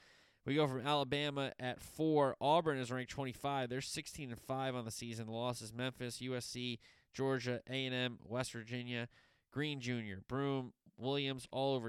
we 0.45 0.55
go 0.55 0.67
from 0.67 0.85
Alabama 0.85 1.51
at 1.59 1.81
four. 1.81 2.35
Auburn 2.39 2.77
is 2.77 2.91
ranked 2.91 3.11
25. 3.11 3.69
They're 3.69 3.81
16 3.81 4.31
and 4.31 4.39
five 4.39 4.75
on 4.75 4.85
the 4.85 4.91
season. 4.91 5.25
The 5.25 5.31
losses 5.31 5.73
Memphis, 5.73 6.19
USC, 6.21 6.79
Georgia, 7.13 7.61
A&M, 7.69 8.19
West 8.23 8.51
Virginia, 8.51 9.07
Green 9.51 9.79
Jr., 9.79 10.19
Broome, 10.27 10.73
Williams, 10.97 11.47
all 11.51 11.75
over 11.75 11.83